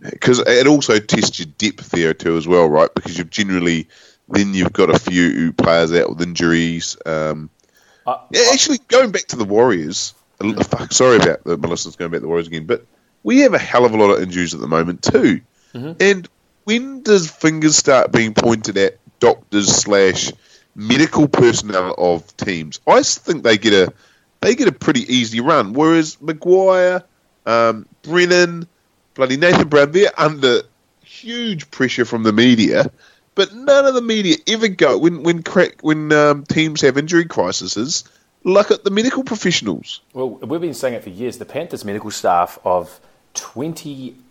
because 0.01 0.39
it 0.39 0.67
also 0.67 0.99
tests 0.99 1.39
your 1.39 1.49
depth 1.57 1.91
there 1.91 2.13
too 2.13 2.37
as 2.37 2.47
well, 2.47 2.69
right? 2.69 2.95
Because 2.95 3.17
you've 3.17 3.31
generally 3.31 3.89
Then 4.29 4.55
you've 4.55 4.73
got 4.73 4.91
a 4.91 4.99
few 4.99 5.53
players 5.53 5.93
out 5.93 6.11
with 6.11 6.23
injuries. 6.23 6.97
Um, 7.07 7.51
I- 8.07 8.21
yeah, 8.31 8.51
actually, 8.53 8.79
going 8.89 9.11
back 9.13 9.27
to 9.29 9.37
the 9.37 9.45
Warriors. 9.45 10.15
uh, 10.41 10.63
Fuck, 10.65 10.93
sorry 10.93 11.17
about 11.17 11.45
the 11.45 11.57
Melissa's 11.57 11.97
going 11.97 12.11
back 12.11 12.19
to 12.19 12.23
the 12.23 12.29
Warriors 12.29 12.49
again, 12.49 12.67
but 12.67 12.85
we 13.23 13.41
have 13.41 13.55
a 13.55 13.59
hell 13.59 13.85
of 13.85 13.93
a 13.95 13.97
lot 13.97 14.11
of 14.11 14.23
injuries 14.23 14.53
at 14.55 14.61
the 14.61 14.69
moment 14.69 15.03
too. 15.03 15.41
And 16.01 16.29
when 16.65 17.03
does 17.03 17.31
fingers 17.31 17.77
start 17.77 18.13
being 18.13 18.33
pointed 18.35 18.77
at 18.77 18.99
doctors 19.21 19.69
slash 19.69 20.33
medical 20.77 21.27
personnel 21.29 21.95
of 21.99 22.37
teams? 22.37 22.81
I 22.87 23.03
think 23.03 23.43
they 23.43 23.59
get 23.59 23.73
a 23.73 23.93
they 24.41 24.55
get 24.55 24.69
a 24.69 24.73
pretty 24.73 25.01
easy 25.13 25.41
run, 25.41 25.73
whereas 25.73 26.21
Maguire, 26.21 27.03
um, 27.47 27.87
Brennan, 28.03 28.69
bloody 29.15 29.37
Nathan 29.39 29.69
Brown, 29.69 29.91
they're 29.93 30.11
under 30.21 30.61
huge 31.03 31.71
pressure 31.71 32.05
from 32.05 32.23
the 32.25 32.33
media. 32.33 32.91
But 33.35 33.55
none 33.55 33.87
of 33.87 33.95
the 33.95 34.03
media 34.03 34.37
ever 34.47 34.69
go 34.69 34.99
when 34.99 35.23
when 35.23 35.43
crack, 35.43 35.81
when 35.83 36.13
um, 36.13 36.45
teams 36.45 36.81
have 36.83 36.97
injury 36.97 37.25
crises. 37.25 38.05
Look 38.47 38.71
at 38.71 38.85
the 38.85 38.91
medical 38.91 39.25
professionals. 39.25 40.03
Well, 40.13 40.31
we've 40.31 40.61
been 40.61 40.75
saying 40.75 40.95
it 40.95 41.03
for 41.03 41.09
years. 41.09 41.39
The 41.39 41.47
Panthers 41.47 41.83
medical 41.85 42.11
staff 42.11 42.59
of 42.63 43.01
2014 43.33 44.25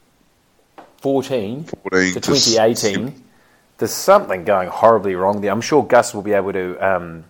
14 1.04 1.66
to 1.66 2.14
to 2.14 2.22
2018, 2.22 3.24
there's 3.78 3.92
something 3.92 4.46
going 4.46 4.70
horribly 4.70 5.16
wrong 5.16 5.42
there. 5.42 5.52
I'm 5.52 5.60
sure 5.60 5.84
Gus 5.84 6.14
will 6.14 6.22
be 6.22 6.32
able 6.32 6.54
to 6.54 6.78
um, 6.80 7.26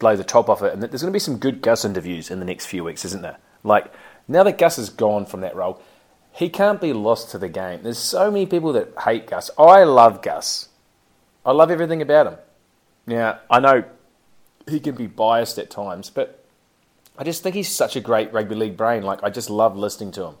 blow 0.00 0.16
the 0.16 0.24
top 0.24 0.48
off 0.48 0.60
it. 0.62 0.72
And 0.72 0.82
there's 0.82 1.00
going 1.00 1.12
to 1.12 1.14
be 1.14 1.20
some 1.20 1.36
good 1.36 1.62
Gus 1.62 1.84
interviews 1.84 2.32
in 2.32 2.40
the 2.40 2.44
next 2.44 2.66
few 2.66 2.82
weeks, 2.82 3.04
isn't 3.04 3.22
there? 3.22 3.36
Like, 3.62 3.92
now 4.26 4.42
that 4.42 4.58
Gus 4.58 4.76
is 4.76 4.90
gone 4.90 5.24
from 5.24 5.42
that 5.42 5.54
role, 5.54 5.80
he 6.32 6.48
can't 6.48 6.80
be 6.80 6.92
lost 6.92 7.30
to 7.30 7.38
the 7.38 7.48
game. 7.48 7.84
There's 7.84 7.96
so 7.96 8.28
many 8.28 8.44
people 8.44 8.72
that 8.72 8.92
hate 9.04 9.28
Gus. 9.28 9.50
I 9.56 9.84
love 9.84 10.20
Gus. 10.20 10.68
I 11.44 11.52
love 11.52 11.70
everything 11.70 12.02
about 12.02 12.26
him. 12.26 12.36
Now, 13.06 13.40
I 13.50 13.60
know 13.60 13.84
he 14.68 14.78
can 14.80 14.94
be 14.94 15.06
biased 15.06 15.58
at 15.58 15.70
times, 15.70 16.10
but 16.10 16.44
I 17.18 17.24
just 17.24 17.42
think 17.42 17.54
he's 17.54 17.68
such 17.68 17.96
a 17.96 18.00
great 18.00 18.32
rugby 18.32 18.54
league 18.54 18.76
brain. 18.76 19.02
Like, 19.02 19.22
I 19.22 19.30
just 19.30 19.50
love 19.50 19.76
listening 19.76 20.12
to 20.12 20.24
him. 20.26 20.34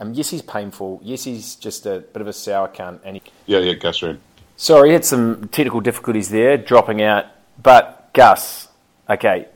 Um, 0.00 0.14
yes, 0.14 0.30
he's 0.30 0.42
painful. 0.42 1.00
Yes, 1.02 1.24
he's 1.24 1.56
just 1.56 1.84
a 1.86 2.00
bit 2.00 2.22
of 2.22 2.28
a 2.28 2.32
sour 2.32 2.68
cunt. 2.68 3.00
And 3.04 3.16
he, 3.16 3.22
Yeah, 3.46 3.58
yeah, 3.58 3.74
Gus 3.74 4.00
Ren. 4.02 4.20
sorry, 4.56 4.90
he 4.90 4.92
had 4.92 5.04
some 5.04 5.48
technical 5.48 5.80
difficulties 5.80 6.28
there, 6.30 6.56
dropping 6.56 7.02
out. 7.02 7.26
But 7.60 8.10
Gus, 8.14 8.68
okay, 9.10 9.48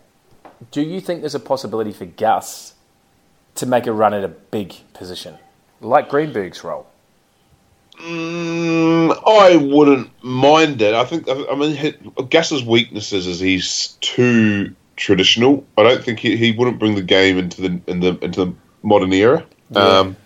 do 0.73 0.83
you 0.83 1.01
think 1.01 1.21
there's 1.21 1.37
a 1.37 1.41
possibility 1.41 1.93
for 1.93 2.07
Gus 2.07 2.75
to 3.55 3.67
make 3.67 3.87
a 3.87 3.93
run 3.93 4.15
at 4.15 4.25
a 4.25 4.29
big 4.29 4.75
position, 4.95 5.39
like 5.81 6.09
Greenberg's 6.09 6.65
role? 6.65 6.87
Mm, 8.03 9.23
I 9.27 9.57
wouldn't 9.57 10.11
mind 10.25 10.83
it. 10.83 10.95
I 10.95 11.05
think. 11.05 11.29
I 11.29 11.55
mean, 11.55 11.95
Gus's 12.31 12.65
weaknesses 12.65 13.27
is 13.27 13.39
he's 13.41 13.97
too 14.01 14.75
traditional. 14.97 15.65
I 15.79 15.83
don't 15.85 16.03
think 16.05 16.19
he, 16.19 16.37
he 16.37 16.53
wouldn't 16.53 16.79
bring 16.79 16.95
the 16.95 17.03
game 17.03 17.39
into 17.39 17.61
the 17.63 17.81
in 17.87 18.01
the 18.01 18.19
into 18.23 18.45
the 18.47 18.55
modern 18.83 19.13
era. 19.13 19.47
Um, 19.75 20.17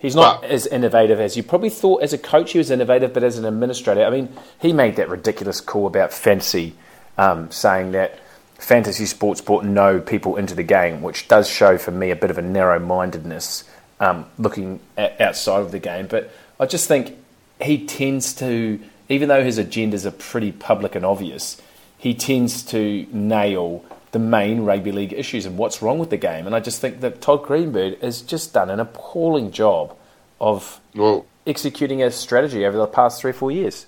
He's 0.00 0.14
not 0.14 0.42
But- 0.42 0.50
as 0.50 0.66
innovative 0.68 1.18
as 1.20 1.36
you 1.36 1.42
probably 1.42 1.70
thought. 1.70 2.02
As 2.02 2.12
a 2.12 2.18
coach, 2.18 2.52
he 2.52 2.58
was 2.58 2.70
innovative, 2.70 3.12
but 3.12 3.24
as 3.24 3.36
an 3.36 3.44
administrator, 3.44 4.04
I 4.04 4.10
mean, 4.10 4.28
he 4.60 4.72
made 4.72 4.94
that 4.96 5.08
ridiculous 5.08 5.60
call 5.60 5.88
about 5.88 6.12
fantasy, 6.12 6.74
um, 7.18 7.50
saying 7.50 7.90
that 7.92 8.16
fantasy 8.58 9.06
sports 9.06 9.40
brought 9.40 9.64
no 9.64 9.98
people 10.00 10.36
into 10.36 10.54
the 10.54 10.62
game, 10.62 11.02
which 11.02 11.26
does 11.26 11.48
show 11.50 11.76
for 11.78 11.90
me 11.90 12.10
a 12.12 12.16
bit 12.16 12.30
of 12.30 12.38
a 12.38 12.42
narrow-mindedness 12.42 13.64
um, 13.98 14.26
looking 14.38 14.78
at, 14.96 15.20
outside 15.20 15.62
of 15.62 15.72
the 15.72 15.80
game. 15.80 16.06
But 16.06 16.30
I 16.60 16.66
just 16.66 16.88
think 16.88 17.16
he 17.60 17.84
tends 17.86 18.32
to, 18.34 18.80
even 19.08 19.28
though 19.28 19.42
his 19.44 19.58
agendas 19.58 20.04
are 20.04 20.10
pretty 20.10 20.52
public 20.52 20.94
and 20.94 21.04
obvious, 21.04 21.60
he 21.96 22.14
tends 22.14 22.62
to 22.64 23.06
nail 23.12 23.84
the 24.12 24.18
main 24.18 24.62
rugby 24.64 24.90
league 24.92 25.12
issues 25.12 25.44
and 25.46 25.58
what's 25.58 25.82
wrong 25.82 25.98
with 25.98 26.10
the 26.10 26.16
game. 26.16 26.46
And 26.46 26.54
I 26.54 26.60
just 26.60 26.80
think 26.80 27.00
that 27.00 27.20
Todd 27.20 27.42
Greenberg 27.44 28.00
has 28.00 28.22
just 28.22 28.54
done 28.54 28.70
an 28.70 28.80
appalling 28.80 29.50
job 29.50 29.94
of 30.40 30.80
well, 30.94 31.26
executing 31.46 32.02
a 32.02 32.10
strategy 32.10 32.64
over 32.64 32.76
the 32.78 32.86
past 32.86 33.20
three 33.20 33.30
or 33.30 33.34
four 33.34 33.50
years. 33.50 33.86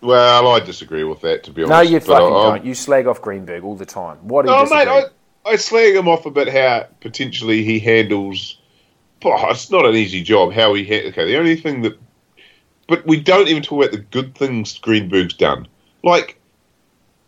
well, 0.00 0.48
I 0.48 0.60
disagree 0.60 1.04
with 1.04 1.20
that. 1.22 1.44
To 1.44 1.50
be 1.50 1.62
honest, 1.64 1.70
No, 1.70 1.80
you 1.90 2.00
fucking 2.00 2.26
I- 2.26 2.42
don't. 2.56 2.64
You 2.64 2.74
slag 2.74 3.06
off 3.06 3.20
Greenberg 3.22 3.64
all 3.64 3.76
the 3.76 3.86
time. 3.86 4.18
What 4.22 4.44
do 4.44 4.50
you 4.52 4.56
Oh, 4.56 4.62
disagree? 4.64 4.84
mate, 4.94 5.04
I, 5.46 5.50
I 5.50 5.56
slag 5.56 5.94
him 5.96 6.08
off 6.08 6.26
about 6.26 6.48
how 6.48 6.86
potentially 7.00 7.64
he 7.64 7.78
handles. 7.78 8.58
Oh, 9.24 9.50
it's 9.50 9.70
not 9.70 9.86
an 9.86 9.94
easy 9.94 10.22
job. 10.22 10.52
How 10.52 10.74
he 10.74 10.84
ha- 10.84 11.08
okay. 11.08 11.26
The 11.26 11.38
only 11.38 11.56
thing 11.56 11.82
that, 11.82 11.98
but 12.88 13.06
we 13.06 13.20
don't 13.20 13.48
even 13.48 13.62
talk 13.62 13.84
about 13.84 13.92
the 13.92 13.98
good 13.98 14.34
things 14.34 14.78
Greenberg's 14.78 15.34
done. 15.34 15.68
Like, 16.02 16.38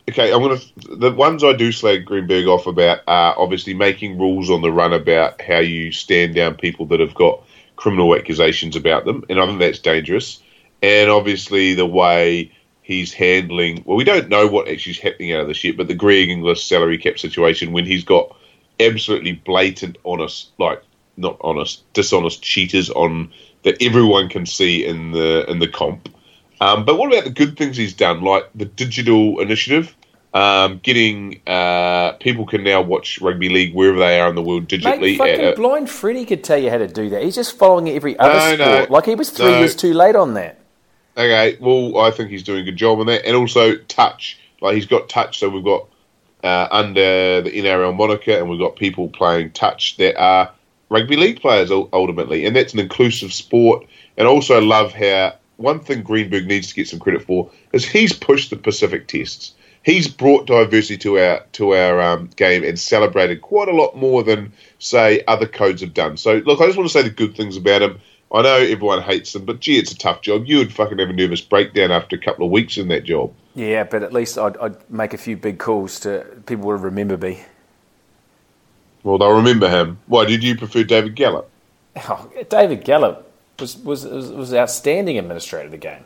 okay, 0.09 0.33
I'm 0.33 0.42
gonna 0.42 0.61
the 0.96 1.12
ones 1.12 1.44
I 1.44 1.52
do 1.52 1.72
slag 1.72 2.04
Greenberg 2.04 2.46
off 2.46 2.66
about 2.66 3.00
are 3.07 3.38
obviously 3.38 3.74
making 3.74 4.18
rules 4.18 4.50
on 4.50 4.62
the 4.62 4.72
run 4.72 4.92
about 4.92 5.40
how 5.40 5.59
you 5.59 5.92
stand 5.92 6.35
down 6.35 6.57
people 6.57 6.87
that 6.87 7.00
have 7.00 7.14
got 7.14 7.42
criminal 7.76 8.14
accusations 8.14 8.76
about 8.76 9.04
them, 9.04 9.24
and 9.28 9.40
I 9.40 9.46
think 9.46 9.61
that's 9.61 9.78
dangerous. 9.78 10.42
And 10.83 11.11
obviously 11.11 11.74
the 11.74 11.87
way 11.87 12.52
he's 12.83 13.12
handling. 13.14 13.83
Well, 13.87 13.96
we 13.96 14.04
don't 14.04 14.28
know 14.28 14.46
what 14.46 14.68
actually 14.68 14.92
is 14.92 15.00
happening 15.00 15.33
out 15.33 15.40
of 15.40 15.48
the 15.48 15.54
ship, 15.54 15.76
but 15.76 15.88
the 15.88 15.94
Greg 15.94 16.28
Inglis 16.28 16.62
salary 16.62 16.98
cap 16.98 17.18
situation 17.18 17.72
when 17.72 17.87
he's 17.87 18.04
got 18.04 18.37
absolutely 18.78 19.33
blatant, 19.33 19.96
honest, 20.04 20.50
like 20.59 20.83
not 21.16 21.37
honest, 21.40 21.83
dishonest 21.92 22.42
cheaters 22.42 22.90
on 22.90 23.33
that 23.62 23.81
everyone 23.83 24.29
can 24.29 24.46
see 24.46 24.85
in 24.85 25.12
the 25.12 25.44
in 25.50 25.59
the 25.59 25.68
comp. 25.68 26.09
Um, 26.61 26.85
but 26.85 26.96
what 26.98 27.12
about 27.12 27.24
the 27.24 27.31
good 27.31 27.57
things 27.57 27.77
he's 27.77 27.94
done, 27.94 28.22
like 28.22 28.48
the 28.55 28.64
digital 28.64 29.40
initiative? 29.40 29.94
Um, 30.33 30.81
getting 30.83 31.40
uh, 31.46 32.12
people 32.18 32.44
can 32.44 32.64
now 32.64 32.81
watch 32.83 33.20
rugby 33.20 33.48
league 33.48 33.72
wherever 33.72 33.98
they 34.00 34.18
are 34.20 34.29
in 34.29 34.35
the 34.35 34.42
world 34.42 34.66
digitally. 34.68 35.00
Mate, 35.00 35.18
fucking 35.18 35.40
at 35.40 35.53
a- 35.53 35.57
blind 35.57 35.88
Freddie 35.88 36.24
could 36.24 36.42
tell 36.42 36.59
you 36.59 36.70
how 36.70 36.79
to 36.79 36.88
do 36.88 37.09
that. 37.11 37.22
He's 37.22 37.37
just 37.37 37.57
following 37.57 37.88
every 37.88 38.18
other 38.18 38.57
No, 38.57 38.64
no. 38.64 38.74
sport. 38.77 38.90
Like 38.90 39.07
he 39.07 39.14
was 39.14 39.31
three 39.31 39.53
No. 39.53 39.59
years 39.61 39.77
too 39.77 39.94
late 39.94 40.16
on 40.16 40.35
that. 40.35 40.59
Okay, 41.16 41.57
well, 41.61 41.98
I 42.00 42.11
think 42.11 42.31
he's 42.31 42.42
doing 42.42 42.62
a 42.62 42.64
good 42.64 42.77
job 42.77 42.98
on 42.98 43.07
that, 43.07 43.24
and 43.24 43.37
also 43.37 43.77
touch. 43.77 44.37
Like 44.61 44.74
he's 44.74 44.87
got 44.87 45.09
touch, 45.09 45.38
so 45.38 45.48
we've 45.48 45.62
got 45.62 45.87
uh, 46.42 46.66
under 46.72 47.40
the 47.42 47.50
NRL 47.50 47.94
moniker, 47.94 48.33
and 48.33 48.48
we've 48.50 48.59
got 48.59 48.74
people 48.74 49.09
playing 49.11 49.53
touch 49.53 49.96
that 49.98 50.16
are 50.20 50.50
rugby 50.94 51.16
league 51.16 51.40
players 51.40 51.70
ultimately, 51.70 52.46
and 52.46 52.54
that's 52.54 52.72
an 52.72 52.78
inclusive 52.78 53.33
sport. 53.33 53.85
And 54.16 54.28
also 54.28 54.61
love 54.61 54.92
how 54.92 55.35
one 55.57 55.80
thing 55.80 56.02
Greenberg 56.02 56.46
needs 56.46 56.68
to 56.68 56.74
get 56.74 56.88
some 56.88 57.00
credit 57.00 57.22
for 57.22 57.50
is 57.72 57.85
he's 57.85 58.12
pushed 58.12 58.50
the 58.50 58.57
Pacific 58.57 59.09
tests. 59.09 59.54
He's 59.83 60.09
brought 60.09 60.46
diversity 60.46 60.96
to 60.98 61.18
our 61.18 61.40
to 61.52 61.74
our 61.74 62.00
um, 62.00 62.30
game 62.37 62.64
and 62.64 62.78
celebrated 62.78 63.42
quite 63.42 63.68
a 63.68 63.74
lot 63.74 63.96
more 63.96 64.22
than 64.22 64.52
say 64.78 65.22
other 65.26 65.46
codes 65.46 65.83
have 65.83 65.92
done. 65.92 66.16
So 66.16 66.37
look, 66.46 66.61
I 66.61 66.66
just 66.66 66.78
want 66.78 66.88
to 66.88 66.92
say 66.92 67.02
the 67.02 67.11
good 67.11 67.37
things 67.37 67.57
about 67.57 67.83
him. 67.83 68.00
I 68.33 68.42
know 68.42 68.57
everyone 68.57 69.02
hates 69.02 69.35
him, 69.35 69.44
but 69.44 69.61
gee, 69.61 69.78
it's 69.78 69.92
a 69.92 69.98
tough 69.98 70.22
job. 70.22 70.44
You 70.46 70.59
would 70.59 70.72
fucking 70.72 70.98
have 70.98 71.11
a 71.11 71.12
nervous 71.12 71.40
breakdown 71.40 71.92
after 71.92 72.16
a 72.16 72.18
couple 72.18 72.46
of 72.46 72.52
weeks 72.52 72.78
in 72.78 72.88
that 72.88 73.04
job. 73.04 73.33
Yeah, 73.54 73.85
but 73.85 74.02
at 74.02 74.12
least 74.12 74.38
I'd, 74.38 74.57
I'd 74.57 74.90
make 74.90 75.12
a 75.12 75.18
few 75.18 75.37
big 75.37 75.59
calls 75.59 76.00
to 76.00 76.24
people 76.46 76.66
will 76.66 76.76
remember 76.76 77.16
me. 77.16 77.44
Well, 79.04 79.18
they'll 79.18 79.36
remember 79.36 79.68
him. 79.68 79.98
Why 80.06 80.24
did 80.24 80.42
you 80.42 80.56
prefer 80.56 80.82
David 80.82 81.14
Gallop? 81.14 81.48
Oh, 82.08 82.28
David 82.48 82.84
Gallop 82.84 83.30
was, 83.60 83.76
was 83.76 84.04
was 84.04 84.32
was 84.32 84.52
outstanding 84.52 85.16
administrator 85.18 85.66
of 85.66 85.70
the 85.70 85.76
game. 85.78 86.04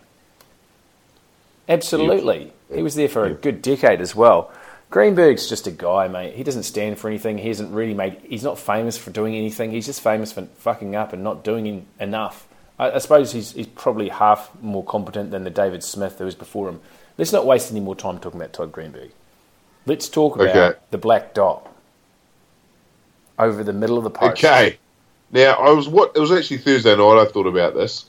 Absolutely, 1.69 2.53
he 2.75 2.83
was 2.83 2.95
there 2.95 3.09
for 3.09 3.25
a 3.25 3.35
good 3.35 3.63
decade 3.63 4.01
as 4.01 4.15
well. 4.15 4.51
Greenberg's 4.91 5.49
just 5.49 5.67
a 5.67 5.71
guy, 5.71 6.09
mate. 6.09 6.35
He 6.35 6.43
doesn't 6.43 6.63
stand 6.63 6.99
for 6.99 7.09
anything. 7.09 7.37
He 7.39 7.49
hasn't 7.49 7.73
really 7.73 7.93
made. 7.93 8.19
He's 8.25 8.43
not 8.43 8.59
famous 8.59 8.97
for 8.97 9.11
doing 9.11 9.35
anything. 9.35 9.71
He's 9.71 9.85
just 9.85 10.01
famous 10.01 10.33
for 10.33 10.43
fucking 10.59 10.97
up 10.97 11.13
and 11.13 11.23
not 11.23 11.45
doing 11.45 11.87
enough. 12.01 12.47
I, 12.79 12.93
I 12.93 12.99
suppose 12.99 13.33
he's 13.33 13.53
he's 13.53 13.67
probably 13.67 14.09
half 14.09 14.51
more 14.63 14.83
competent 14.83 15.31
than 15.31 15.45
the 15.45 15.51
David 15.51 15.85
Smith 15.85 16.19
who 16.19 16.25
was 16.25 16.35
before 16.35 16.69
him. 16.71 16.81
Let's 17.19 17.33
not 17.33 17.45
waste 17.45 17.71
any 17.71 17.81
more 17.81 17.97
time 17.97 18.19
talking 18.19 18.41
about 18.41 18.55
Todd 18.55 18.73
Greenberg. 18.73 19.11
Let's 19.85 20.09
talk 20.09 20.37
about 20.37 20.49
Okay. 20.57 20.79
the 20.91 20.99
black 20.99 21.35
dot 21.35 21.68
over 23.39 23.63
the 23.63 23.73
middle 23.73 23.99
of 23.99 24.05
the 24.05 24.11
post. 24.11 24.45
Okay. 24.45 24.79
Now, 25.31 25.53
I 25.55 25.71
was 25.71 25.89
what 25.89 26.13
it 26.17 26.21
was 26.21 26.33
actually 26.33 26.59
Thursday 26.59 26.97
night. 26.97 27.21
I 27.21 27.27
thought 27.27 27.47
about 27.47 27.75
this. 27.75 28.07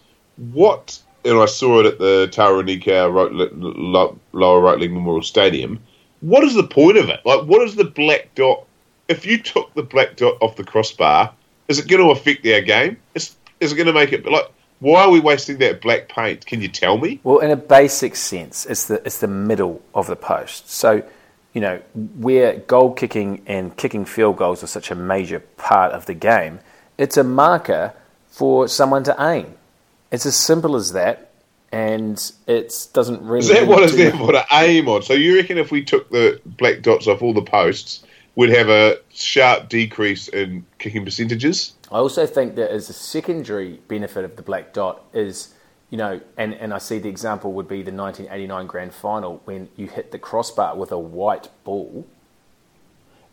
What, 0.53 0.99
and 1.25 1.37
I 1.37 1.45
saw 1.45 1.81
it 1.81 1.85
at 1.85 1.99
the 1.99 2.29
Taranika 2.31 4.15
Lower 4.31 4.59
Right 4.61 4.79
League 4.79 4.93
Memorial 4.93 5.21
Stadium. 5.21 5.79
What 6.21 6.43
is 6.43 6.53
the 6.53 6.63
point 6.63 6.97
of 6.97 7.09
it? 7.09 7.19
Like, 7.25 7.43
what 7.43 7.61
is 7.61 7.75
the 7.75 7.85
black 7.85 8.33
dot? 8.35 8.65
If 9.09 9.25
you 9.25 9.41
took 9.41 9.73
the 9.73 9.83
black 9.83 10.15
dot 10.15 10.37
off 10.41 10.55
the 10.55 10.63
crossbar, 10.63 11.33
is 11.67 11.79
it 11.79 11.87
going 11.87 12.03
to 12.03 12.11
affect 12.11 12.45
our 12.47 12.61
game? 12.61 12.97
Is, 13.15 13.35
is 13.59 13.73
it 13.73 13.75
going 13.75 13.87
to 13.87 13.93
make 13.93 14.13
it 14.13 14.25
like? 14.25 14.51
Why 14.79 15.03
are 15.03 15.09
we 15.09 15.19
wasting 15.19 15.57
that 15.57 15.81
black 15.81 16.07
paint? 16.07 16.45
Can 16.45 16.61
you 16.61 16.69
tell 16.69 16.97
me? 16.97 17.19
Well, 17.23 17.39
in 17.39 17.51
a 17.51 17.57
basic 17.57 18.15
sense, 18.15 18.65
it's 18.65 18.85
the 18.85 19.01
it's 19.05 19.19
the 19.19 19.27
middle 19.27 19.81
of 19.93 20.07
the 20.07 20.15
post. 20.15 20.69
So, 20.69 21.03
you 21.59 21.65
know, 21.65 21.81
where 22.15 22.57
goal 22.59 22.93
kicking 22.93 23.41
and 23.45 23.75
kicking 23.75 24.05
field 24.05 24.37
goals 24.37 24.63
are 24.63 24.67
such 24.67 24.91
a 24.91 24.95
major 24.95 25.41
part 25.57 25.91
of 25.91 26.05
the 26.05 26.13
game, 26.13 26.61
it's 26.97 27.17
a 27.17 27.23
marker 27.23 27.91
for 28.29 28.69
someone 28.69 29.03
to 29.03 29.13
aim. 29.19 29.55
It's 30.09 30.25
as 30.25 30.37
simple 30.37 30.77
as 30.77 30.93
that. 30.93 31.31
and 31.71 32.31
it 32.47 32.87
doesn't 32.93 33.21
really. 33.21 33.39
Is 33.41 33.49
that 33.49 33.67
what 33.67 33.83
is 33.83 33.95
there 33.95 34.11
for 34.11 34.31
to 34.31 34.45
aim 34.53 34.87
on? 34.87 35.01
So 35.03 35.13
you 35.13 35.35
reckon 35.35 35.57
if 35.57 35.71
we 35.71 35.83
took 35.83 36.09
the 36.09 36.39
black 36.45 36.81
dots 36.81 37.07
off 37.07 37.21
all 37.21 37.33
the 37.33 37.41
posts, 37.41 38.03
we'd 38.35 38.49
have 38.51 38.69
a 38.69 38.97
sharp 39.13 39.69
decrease 39.69 40.27
in 40.29 40.65
kicking 40.79 41.05
percentages? 41.05 41.73
I 41.91 41.97
also 41.97 42.25
think 42.25 42.55
that 42.55 42.71
as 42.71 42.89
a 42.89 42.93
secondary 42.93 43.79
benefit 43.87 44.23
of 44.23 44.35
the 44.35 44.41
black 44.41 44.73
dot 44.73 45.03
is, 45.13 45.53
you 45.89 45.97
know, 45.97 46.21
and, 46.37 46.53
and 46.53 46.73
I 46.73 46.77
see 46.77 46.99
the 46.99 47.09
example 47.09 47.51
would 47.53 47.67
be 47.67 47.81
the 47.81 47.91
1989 47.91 48.67
grand 48.67 48.93
final 48.93 49.41
when 49.45 49.69
you 49.75 49.87
hit 49.87 50.11
the 50.11 50.19
crossbar 50.19 50.75
with 50.75 50.91
a 50.91 50.99
white 50.99 51.49
ball. 51.63 52.07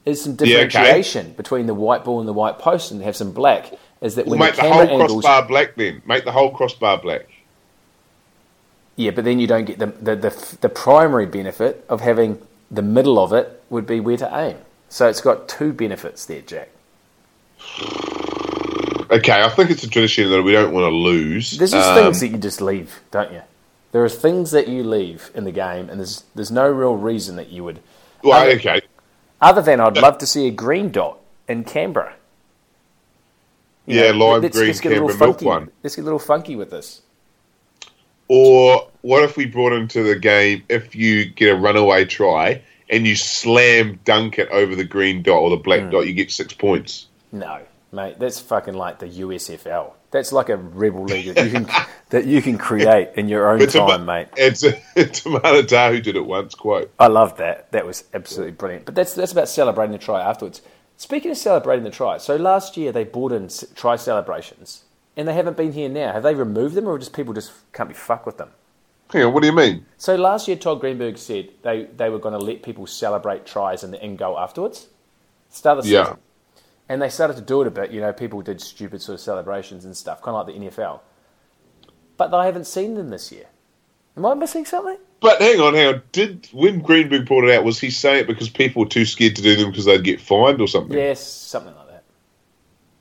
Is 0.04 0.22
some 0.22 0.36
Yeah, 0.40 0.58
okay. 0.58 0.66
differentiation 0.68 1.32
between 1.32 1.66
the 1.66 1.74
white 1.74 2.04
ball 2.04 2.20
and 2.20 2.28
the 2.28 2.32
white 2.32 2.58
post 2.58 2.90
and 2.92 3.02
have 3.02 3.16
some 3.16 3.32
black. 3.32 3.72
Is 4.00 4.14
that 4.14 4.26
We'll 4.26 4.38
when 4.38 4.48
make 4.48 4.56
the 4.56 4.62
the 4.62 4.68
whole 4.72 4.80
angles. 4.82 5.22
crossbar 5.24 5.48
black 5.48 5.74
then. 5.76 6.02
Make 6.06 6.24
the 6.24 6.32
whole 6.32 6.50
crossbar 6.52 6.98
black. 6.98 7.26
Yeah, 8.94 9.10
but 9.10 9.24
then 9.24 9.38
you 9.40 9.46
don't 9.46 9.64
get 9.64 9.78
the, 9.78 9.86
the, 9.86 10.16
the, 10.16 10.56
the 10.62 10.68
primary 10.68 11.26
benefit 11.26 11.84
of 11.88 12.00
having 12.00 12.40
the 12.70 12.82
middle 12.82 13.18
of 13.18 13.32
it 13.32 13.62
would 13.68 13.86
be 13.86 14.00
where 14.00 14.16
to 14.16 14.38
aim. 14.38 14.56
So 14.88 15.08
it's 15.08 15.20
got 15.20 15.48
two 15.48 15.72
benefits 15.72 16.24
there, 16.24 16.40
Jack. 16.40 16.70
Okay, 19.10 19.42
I 19.42 19.48
think 19.50 19.70
it's 19.70 19.82
a 19.84 19.88
tradition 19.88 20.30
that 20.30 20.42
we 20.42 20.52
don't 20.52 20.72
want 20.72 20.84
to 20.84 20.94
lose. 20.94 21.56
There's 21.58 21.70
just 21.72 21.88
Um, 21.90 21.94
things 22.04 22.20
that 22.20 22.28
you 22.28 22.38
just 22.38 22.60
leave, 22.60 23.00
don't 23.10 23.32
you? 23.32 23.42
There 23.92 24.04
are 24.04 24.08
things 24.08 24.50
that 24.50 24.68
you 24.68 24.82
leave 24.82 25.30
in 25.34 25.44
the 25.44 25.52
game, 25.52 25.88
and 25.88 26.00
there's 26.00 26.24
there's 26.34 26.50
no 26.50 26.68
real 26.68 26.96
reason 26.96 27.36
that 27.36 27.50
you 27.50 27.64
would. 27.64 27.80
well, 28.22 28.42
other, 28.42 28.52
okay. 28.52 28.80
other 29.40 29.62
than 29.62 29.80
I'd 29.80 29.96
love 29.96 30.18
to 30.18 30.26
see 30.26 30.46
a 30.48 30.50
green 30.50 30.90
dot 30.90 31.18
in 31.48 31.64
Canberra. 31.64 32.14
You 33.86 34.00
Yeah, 34.00 34.10
lime 34.12 34.42
let's, 34.42 34.56
green 34.56 34.66
let's 34.68 34.80
get 34.80 34.92
a 34.92 34.94
little 34.96 35.08
milk 35.08 35.18
funky. 35.18 35.44
one. 35.46 35.70
Let's 35.82 35.94
get 35.94 36.02
a 36.02 36.04
little 36.04 36.18
funky 36.18 36.56
with 36.56 36.70
this. 36.70 37.02
Or 38.28 38.88
what 39.02 39.22
if 39.22 39.36
we 39.36 39.46
brought 39.46 39.72
into 39.72 40.02
the 40.02 40.16
game 40.18 40.64
if 40.68 40.96
you 40.96 41.26
get 41.26 41.54
a 41.54 41.56
runaway 41.56 42.04
try 42.04 42.62
and 42.90 43.06
you 43.06 43.14
slam 43.14 44.00
dunk 44.04 44.38
it 44.40 44.48
over 44.50 44.74
the 44.74 44.84
green 44.84 45.22
dot 45.22 45.38
or 45.38 45.50
the 45.50 45.56
black 45.56 45.82
Hmm. 45.82 45.90
dot, 45.90 46.06
you 46.08 46.12
get 46.14 46.30
six 46.32 46.52
points. 46.52 47.06
No, 47.30 47.60
mate, 47.96 48.20
that's 48.20 48.38
fucking 48.38 48.74
like 48.74 49.00
the 49.00 49.06
USFL. 49.08 49.94
That's 50.12 50.32
like 50.32 50.48
a 50.48 50.56
rebel 50.56 51.04
league 51.04 51.34
that 51.34 51.44
you 51.44 51.50
can 51.50 51.68
that 52.10 52.26
you 52.26 52.40
can 52.40 52.56
create 52.58 53.10
in 53.16 53.28
your 53.28 53.50
own 53.50 53.66
time, 53.66 54.06
mate. 54.06 54.28
It's 54.36 54.62
a, 54.62 54.80
it's 54.96 55.22
Timana 55.22 55.66
Tahu 55.66 56.00
did 56.00 56.14
it 56.14 56.24
once, 56.24 56.54
quote. 56.54 56.92
I 57.00 57.08
love 57.08 57.36
that. 57.38 57.72
That 57.72 57.84
was 57.84 58.04
absolutely 58.14 58.52
brilliant. 58.52 58.84
But 58.84 58.94
that's 58.94 59.14
that's 59.14 59.32
about 59.32 59.48
celebrating 59.48 59.92
the 59.92 59.98
try 59.98 60.22
afterwards. 60.22 60.62
Speaking 60.96 61.32
of 61.32 61.36
celebrating 61.36 61.84
the 61.84 61.90
try, 61.90 62.18
so 62.18 62.36
last 62.36 62.76
year 62.76 62.92
they 62.92 63.04
brought 63.04 63.32
in 63.32 63.50
try 63.74 63.96
celebrations, 63.96 64.84
and 65.16 65.26
they 65.26 65.34
haven't 65.34 65.56
been 65.56 65.72
here 65.72 65.88
now. 65.88 66.12
Have 66.12 66.22
they 66.22 66.34
removed 66.34 66.76
them, 66.76 66.86
or 66.86 66.98
just 66.98 67.12
people 67.12 67.34
just 67.34 67.50
can't 67.72 67.88
be 67.88 67.94
fucked 67.94 68.26
with 68.26 68.38
them? 68.38 68.50
Hang 69.12 69.24
on, 69.24 69.34
what 69.34 69.40
do 69.42 69.46
you 69.46 69.54
mean? 69.54 69.86
So 69.98 70.16
last 70.16 70.48
year, 70.48 70.56
Todd 70.56 70.80
Greenberg 70.80 71.16
said 71.18 71.50
they, 71.62 71.84
they 71.84 72.10
were 72.10 72.18
going 72.18 72.36
to 72.36 72.44
let 72.44 72.62
people 72.62 72.86
celebrate 72.86 73.46
tries 73.46 73.84
in 73.84 73.92
the 73.92 74.04
in 74.04 74.16
goal 74.16 74.38
afterwards. 74.38 74.88
Start 75.50 75.78
of 75.78 75.84
the 75.84 75.90
Yeah. 75.90 76.04
season. 76.04 76.18
And 76.88 77.02
they 77.02 77.08
started 77.08 77.34
to 77.36 77.42
do 77.42 77.62
it 77.62 77.66
a 77.66 77.70
bit. 77.70 77.90
You 77.90 78.00
know, 78.00 78.12
people 78.12 78.42
did 78.42 78.60
stupid 78.60 79.02
sort 79.02 79.14
of 79.14 79.20
celebrations 79.20 79.84
and 79.84 79.96
stuff, 79.96 80.22
kind 80.22 80.36
of 80.36 80.46
like 80.46 80.56
the 80.56 80.66
NFL. 80.66 81.00
But 82.16 82.32
I 82.32 82.46
haven't 82.46 82.66
seen 82.66 82.94
them 82.94 83.10
this 83.10 83.32
year. 83.32 83.46
Am 84.16 84.24
I 84.24 84.34
missing 84.34 84.64
something? 84.64 84.96
But 85.20 85.40
hang 85.40 85.60
on, 85.60 85.74
hang 85.74 85.94
on. 85.94 86.02
Did 86.12 86.48
when 86.52 86.80
Greenberg 86.80 87.26
brought 87.26 87.44
it 87.44 87.54
out, 87.54 87.64
was 87.64 87.80
he 87.80 87.90
saying 87.90 88.20
it 88.20 88.26
because 88.26 88.48
people 88.48 88.82
were 88.82 88.88
too 88.88 89.04
scared 89.04 89.36
to 89.36 89.42
do 89.42 89.56
them 89.56 89.70
because 89.70 89.84
they'd 89.84 90.04
get 90.04 90.20
fined 90.20 90.60
or 90.60 90.68
something? 90.68 90.96
Yes, 90.96 91.22
something 91.22 91.74
like 91.74 91.86
that. 91.86 92.02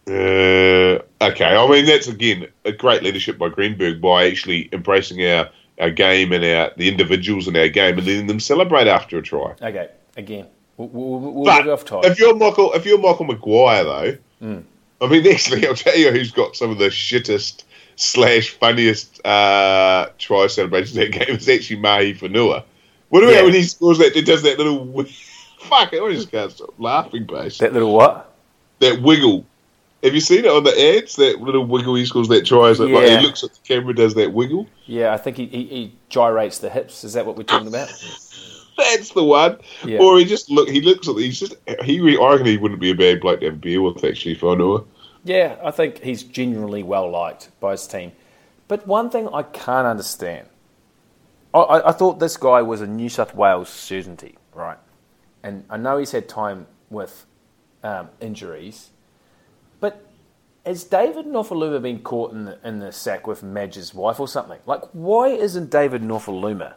Uh, 0.08 1.26
okay, 1.26 1.56
I 1.56 1.68
mean 1.68 1.86
that's 1.86 2.08
again 2.08 2.48
a 2.64 2.72
great 2.72 3.02
leadership 3.02 3.38
by 3.38 3.50
Greenberg 3.50 4.02
by 4.02 4.28
actually 4.28 4.70
embracing 4.72 5.26
our, 5.26 5.50
our 5.80 5.90
game 5.90 6.32
and 6.32 6.44
our 6.44 6.72
the 6.78 6.88
individuals 6.88 7.48
in 7.48 7.56
our 7.56 7.70
game 7.70 7.98
and 7.98 8.06
letting 8.06 8.28
them 8.28 8.40
celebrate 8.40 8.88
after 8.88 9.18
a 9.18 9.22
try. 9.22 9.56
Okay, 9.62 9.90
again, 10.16 10.48
we'll, 10.78 10.88
we'll, 10.90 11.20
we'll 11.34 11.46
But 11.46 11.68
off 11.68 12.06
if 12.06 12.20
you're 12.20 12.36
Michael, 12.36 12.74
if 12.74 12.86
you're 12.86 13.00
Michael 13.00 13.26
Maguire 13.26 13.84
though, 13.84 14.18
Hmm. 14.40 14.60
I 15.02 15.08
mean 15.08 15.26
actually 15.32 15.68
I'll 15.68 15.76
tell 15.76 15.98
you 15.98 16.12
who's 16.12 16.32
got 16.32 16.56
some 16.56 16.70
of 16.72 16.78
the 16.78 16.88
shittest 16.88 17.64
slash 17.96 18.50
funniest 18.52 19.26
uh, 19.26 20.10
try 20.18 20.48
celebrations 20.48 20.98
in 20.98 21.10
that 21.12 21.26
game 21.26 21.36
is 21.36 21.48
actually 21.48 21.80
Mahe 21.80 22.14
Fanua. 22.14 22.64
What 23.10 23.24
about 23.24 23.34
Yeah. 23.36 23.44
when 23.44 23.54
he 23.54 23.64
scores 23.64 23.98
that? 24.00 24.14
He 24.14 24.22
does 24.22 24.44
that 24.44 24.58
little 24.58 25.04
fuck. 25.60 25.94
I 25.94 26.12
just 26.12 26.32
can't 26.32 26.52
stop 26.52 26.74
laughing, 26.78 27.26
base. 27.26 27.58
that 27.60 27.74
little 27.74 27.94
what? 27.94 28.34
that 28.80 29.02
wiggle. 29.02 29.46
Have 30.04 30.14
you 30.14 30.20
seen 30.20 30.40
it 30.46 30.52
on 30.52 30.64
the 30.66 30.98
ads? 30.98 31.16
That 31.16 31.40
little 31.42 31.66
wiggle 31.66 31.96
he 31.96 32.06
scores 32.06 32.28
that 32.28 32.46
try. 32.46 32.66
Is 32.70 32.80
it 32.80 32.90
like 32.90 33.08
Yeah. 33.08 33.20
he 33.22 33.26
looks 33.26 33.44
at 33.44 33.54
the 33.54 33.60
camera, 33.66 33.96
does 33.96 34.14
that 34.16 34.34
wiggle? 34.34 34.68
Yeah, 34.86 35.14
I 35.14 35.18
think 35.18 35.38
he, 35.38 35.46
he, 35.46 35.64
he 35.64 35.94
gyrates 36.10 36.60
the 36.60 36.70
hips. 36.70 37.04
Is 37.06 37.14
that 37.14 37.26
what 37.26 37.38
we're 37.38 37.44
talking 37.44 37.70
about? 37.70 37.90
That's 38.78 39.12
the 39.12 39.24
one. 39.24 39.58
Yeah. 39.86 40.00
Or 40.00 40.18
he 40.18 40.26
just 40.26 40.50
look. 40.50 40.70
He 40.70 40.82
looks 40.82 41.08
at. 41.08 41.16
He's 41.16 41.40
just. 41.40 41.56
He. 41.84 42.00
re- 42.00 42.18
I 42.18 42.32
reckon 42.32 42.46
he 42.48 42.58
wouldn't 42.58 42.82
be 42.82 42.92
a 42.92 42.96
bad 42.96 43.22
bloke 43.22 43.40
to 43.40 43.48
have 43.48 43.56
a 43.56 43.58
beer 43.58 43.82
with. 43.82 44.04
Actually, 44.04 44.34
if 44.34 44.44
I 44.44 44.56
know 44.56 44.78
her. 44.78 44.84
Yeah, 45.24 45.58
I 45.64 45.72
think 45.72 46.04
he's 46.04 46.24
genuinely 46.24 46.84
well 46.84 47.10
liked 47.10 47.50
by 47.60 47.72
his 47.72 47.88
team. 47.88 48.12
But 48.68 48.86
one 48.88 49.10
thing 49.10 49.28
I 49.30 49.44
can't 49.44 49.88
understand, 49.88 50.48
I, 51.54 51.60
I, 51.60 51.90
I 51.90 51.92
thought 51.92 52.20
this 52.20 52.38
guy 52.38 52.62
was 52.62 52.82
a 52.82 52.88
New 52.88 53.10
South 53.10 53.34
Wales 53.34 53.70
certainty, 53.70 54.38
right? 54.54 54.78
And 55.44 55.66
I 55.70 55.78
know 55.78 55.98
he's 55.98 56.12
had 56.12 56.28
time 56.28 56.68
with 56.90 57.26
um, 57.84 58.10
injuries, 58.20 58.90
but 59.80 60.06
has 60.66 60.84
David 60.84 61.26
Nofoaluma 61.26 61.82
been 61.82 62.00
caught 62.00 62.32
in 62.32 62.46
the, 62.46 62.60
in 62.64 62.80
the 62.80 62.92
sack 62.92 63.28
with 63.28 63.44
Madge's 63.44 63.94
wife 63.94 64.20
or 64.20 64.28
something? 64.28 64.60
Like, 64.66 64.82
why 64.94 65.30
isn't 65.30 65.70
David 65.70 66.02
Nofoaluma 66.02 66.74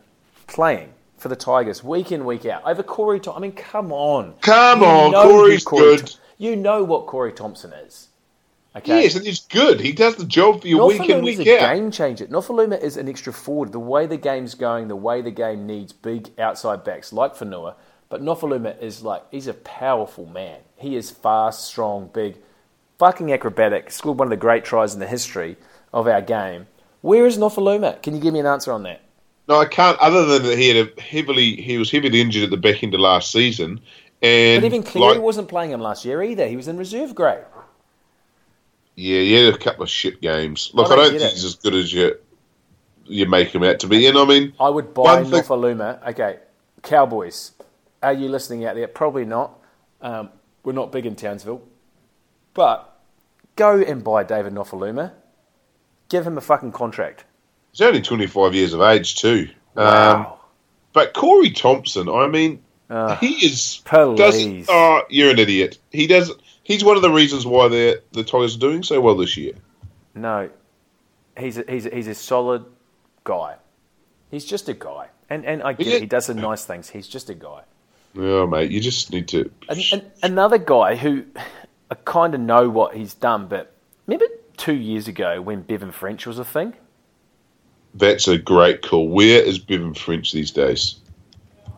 playing 0.47 0.93
for 1.19 1.29
the 1.29 1.37
Tigers 1.37 1.85
week 1.85 2.13
in, 2.13 2.25
week 2.25 2.47
out 2.47 2.63
over 2.65 2.83
Corey? 2.83 3.21
I 3.33 3.39
mean, 3.39 3.53
come 3.53 3.93
on. 3.93 4.35
Come 4.41 4.81
You 4.81 4.87
on, 4.87 5.13
Corey's 5.13 5.65
Corey 5.65 5.97
good. 5.97 6.09
Thom- 6.09 6.21
you 6.39 6.55
know 6.57 6.85
what 6.85 7.07
Corey 7.07 7.33
Thompson 7.33 7.73
is. 7.73 8.09
Okay? 8.77 9.03
Yes, 9.03 9.17
and 9.17 9.27
he's 9.27 9.41
good. 9.41 9.81
He 9.81 9.93
does 9.93 10.17
the 10.17 10.25
job 10.25 10.63
for 10.63 10.69
you 10.69 10.85
week 10.85 11.09
in 11.09 11.25
week 11.25 11.41
a 11.41 11.59
out. 11.59 11.75
game 11.75 11.91
changer. 11.91 12.27
Nofoaluma 12.27 12.81
is 12.81 12.97
an 12.97 13.09
extra 13.09 13.33
forward. 13.33 13.73
The 13.73 13.81
way 13.81 14.07
the 14.07 14.17
game's 14.17 14.55
going, 14.55 14.87
the 14.87 14.95
way 14.95 15.21
the 15.21 15.33
game 15.33 15.67
needs 15.67 15.93
big 15.93 16.31
outside 16.39 16.85
backs 16.85 17.13
like 17.13 17.35
Fanua, 17.35 17.75
but 18.09 18.23
Nofoaluma 18.23 18.81
is 18.81 19.03
like 19.03 19.25
he's 19.33 19.49
a 19.49 19.55
powerful 19.55 20.27
man. 20.27 20.61
He 20.77 20.95
is 20.95 21.11
fast, 21.11 21.65
strong, 21.65 22.09
big, 22.15 22.37
fucking 22.99 23.33
acrobatic. 23.33 23.91
Scored 23.91 24.19
one 24.19 24.27
of 24.27 24.31
the 24.31 24.37
great 24.37 24.65
tries 24.65 24.95
in 24.95 25.01
the 25.01 25.09
history 25.09 25.57
of 25.93 26.07
our 26.07 26.23
game. 26.23 26.69
Where 27.01 27.27
is 27.27 27.37
Nofoaluma? 27.37 28.01
Can 28.03 28.15
you 28.15 28.21
give 28.21 28.35
me 28.35 28.41
an 28.41 28.47
answer 28.47 28.71
on 28.71 28.85
that? 28.85 29.01
No, 29.49 29.57
I 29.59 29.65
can't. 29.65 29.99
Other 29.99 30.27
than 30.27 30.43
that, 30.43 30.59
he 30.59 30.69
had 30.69 30.89
a 30.89 31.01
heavily. 31.01 31.57
He 31.57 31.79
was 31.79 31.91
heavily 31.91 32.21
injured 32.21 32.45
at 32.45 32.51
the 32.51 32.57
back 32.57 32.83
end 32.83 32.95
of 32.95 33.01
last 33.01 33.33
season, 33.33 33.81
and 34.23 34.61
But 34.63 34.67
even 34.67 34.83
Cleary 34.83 35.15
like- 35.15 35.23
wasn't 35.23 35.49
playing 35.49 35.71
him 35.71 35.81
last 35.81 36.05
year 36.05 36.23
either. 36.23 36.47
He 36.47 36.57
was 36.57 36.69
in 36.69 36.77
reserve 36.77 37.15
grade. 37.15 37.45
Yeah, 38.95 39.21
he 39.21 39.33
had 39.33 39.55
a 39.55 39.59
couple 39.59 39.85
of 39.85 39.91
shit 39.91 40.21
games. 40.21 40.71
Look, 40.75 40.91
I 40.91 40.93
I 40.93 40.97
don't 40.97 41.05
don't 41.13 41.19
think 41.21 41.31
it. 41.31 41.35
he's 41.35 41.45
as 41.45 41.55
good 41.55 41.75
as 41.75 41.93
you 41.93 42.17
you 43.07 43.27
make 43.27 43.55
him 43.55 43.63
out 43.65 43.79
to 43.81 43.87
be. 43.87 44.07
And 44.07 44.19
I 44.19 44.25
mean, 44.27 44.53
I 44.61 44.69
would 44.69 44.93
buy 44.93 45.03
One 45.23 45.25
thing- 45.25 45.43
Nofoaluma. 45.43 46.07
Okay, 46.11 46.41
Cowboys, 46.83 47.53
are 48.03 48.13
you 48.13 48.29
listening 48.29 48.65
out 48.67 48.75
there? 48.75 48.87
Probably 48.89 49.25
not. 49.25 49.59
Um, 50.03 50.29
we're 50.63 50.73
not 50.73 50.93
big 50.93 51.07
in 51.07 51.17
Townsville. 51.17 51.63
But 52.55 52.99
go 53.57 53.81
and 53.81 54.05
buy 54.05 54.25
David 54.25 54.53
Nofoaluma. 54.53 55.13
Give 56.11 56.27
him 56.27 56.37
a 56.37 56.41
fucking 56.43 56.73
contract. 56.73 57.25
He's 57.79 57.87
only 57.87 58.03
25 58.03 58.55
years 58.55 58.73
of 58.75 58.81
age 58.83 59.17
too. 59.17 59.49
Um, 59.77 59.85
Wow. 59.85 60.41
but 60.93 61.15
Corey 61.15 61.51
Thompson, 61.51 62.09
I 62.09 62.27
mean, 62.27 62.61
Ah, 62.91 63.17
he 63.17 63.45
is. 63.47 63.83
please. 63.85 64.17
Doesn't, 64.19 64.65
oh, 64.69 65.03
you're 65.11 65.31
an 65.31 65.39
idiot. 65.39 65.79
He 65.91 66.07
does. 66.07 66.33
He's 66.63 66.83
one 66.85 66.97
of 66.97 67.03
the 67.03 67.11
reasons 67.11 67.47
why 67.47 67.69
the 67.69 68.03
the 68.13 68.25
Tigers 68.25 68.57
are 68.57 68.59
doing 68.59 68.83
so 68.83 69.01
well 69.01 69.15
this 69.17 69.37
year. 69.37 69.53
no, 70.15 70.49
he's 71.39 71.59
a, 71.59 71.65
he's 71.69 71.87
a, 71.87 71.91
he's 71.95 72.09
a 72.09 72.15
solid 72.15 72.65
guy. 73.25 73.57
He's 74.31 74.45
just 74.45 74.69
a 74.69 74.75
guy. 74.75 75.09
And, 75.31 75.45
and 75.45 75.63
I 75.63 75.75
get 75.75 75.87
Yeah. 75.87 75.95
it. 75.97 76.01
He 76.01 76.07
does 76.07 76.27
some 76.27 76.39
nice 76.39 76.65
things. 76.65 76.89
He's 76.91 77.07
just 77.07 77.29
a 77.31 77.35
guy. 77.35 77.63
Oh, 78.17 78.47
mate, 78.47 78.71
you 78.71 78.81
just 78.81 79.13
need 79.13 79.29
to. 79.29 79.51
An, 79.69 79.79
an, 79.93 80.11
another 80.23 80.57
guy 80.59 80.97
who 80.97 81.25
I 81.91 81.95
kind 82.07 82.35
of 82.35 82.41
know 82.41 82.69
what 82.71 82.97
he's 82.97 83.13
done, 83.15 83.47
but 83.49 83.73
remember 84.07 84.27
two 84.57 84.75
years 84.75 85.07
ago 85.09 85.41
when 85.43 85.61
Bevan 85.63 85.93
French 85.93 86.27
was 86.27 86.39
a 86.39 86.45
thing? 86.45 86.73
That's 87.95 88.29
a 88.29 88.39
great 88.39 88.83
call. 88.83 89.09
Where 89.09 89.43
is 89.43 89.59
Bevan 89.59 89.95
French 89.95 90.33
these 90.33 90.51
days? 90.51 90.97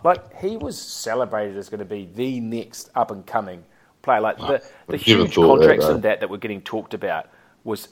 Like 0.02 0.38
he 0.40 0.56
was 0.56 0.80
celebrated 0.80 1.56
as 1.56 1.68
going 1.68 1.80
to 1.80 1.84
be 1.84 2.08
the 2.14 2.40
next 2.40 2.90
up 2.94 3.10
and 3.10 3.26
coming 3.26 3.64
player. 4.02 4.20
Like 4.20 4.38
the, 4.38 4.62
the 4.88 4.96
huge 4.96 5.34
that, 5.34 5.46
contracts 5.46 5.86
though. 5.86 5.94
and 5.94 6.02
that 6.02 6.20
that 6.20 6.30
were 6.30 6.38
getting 6.38 6.62
talked 6.62 6.94
about 6.94 7.28
was 7.64 7.88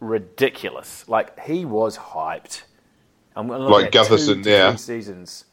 ridiculous. 0.00 1.08
Like 1.08 1.38
he 1.40 1.64
was 1.64 1.96
hyped. 1.96 2.62
I'm 3.36 3.48
Like 3.48 3.90
two 3.90 3.98
Gutherson 3.98 4.44
now. 4.44 4.70
three 4.70 4.78
seasons. 4.78 5.44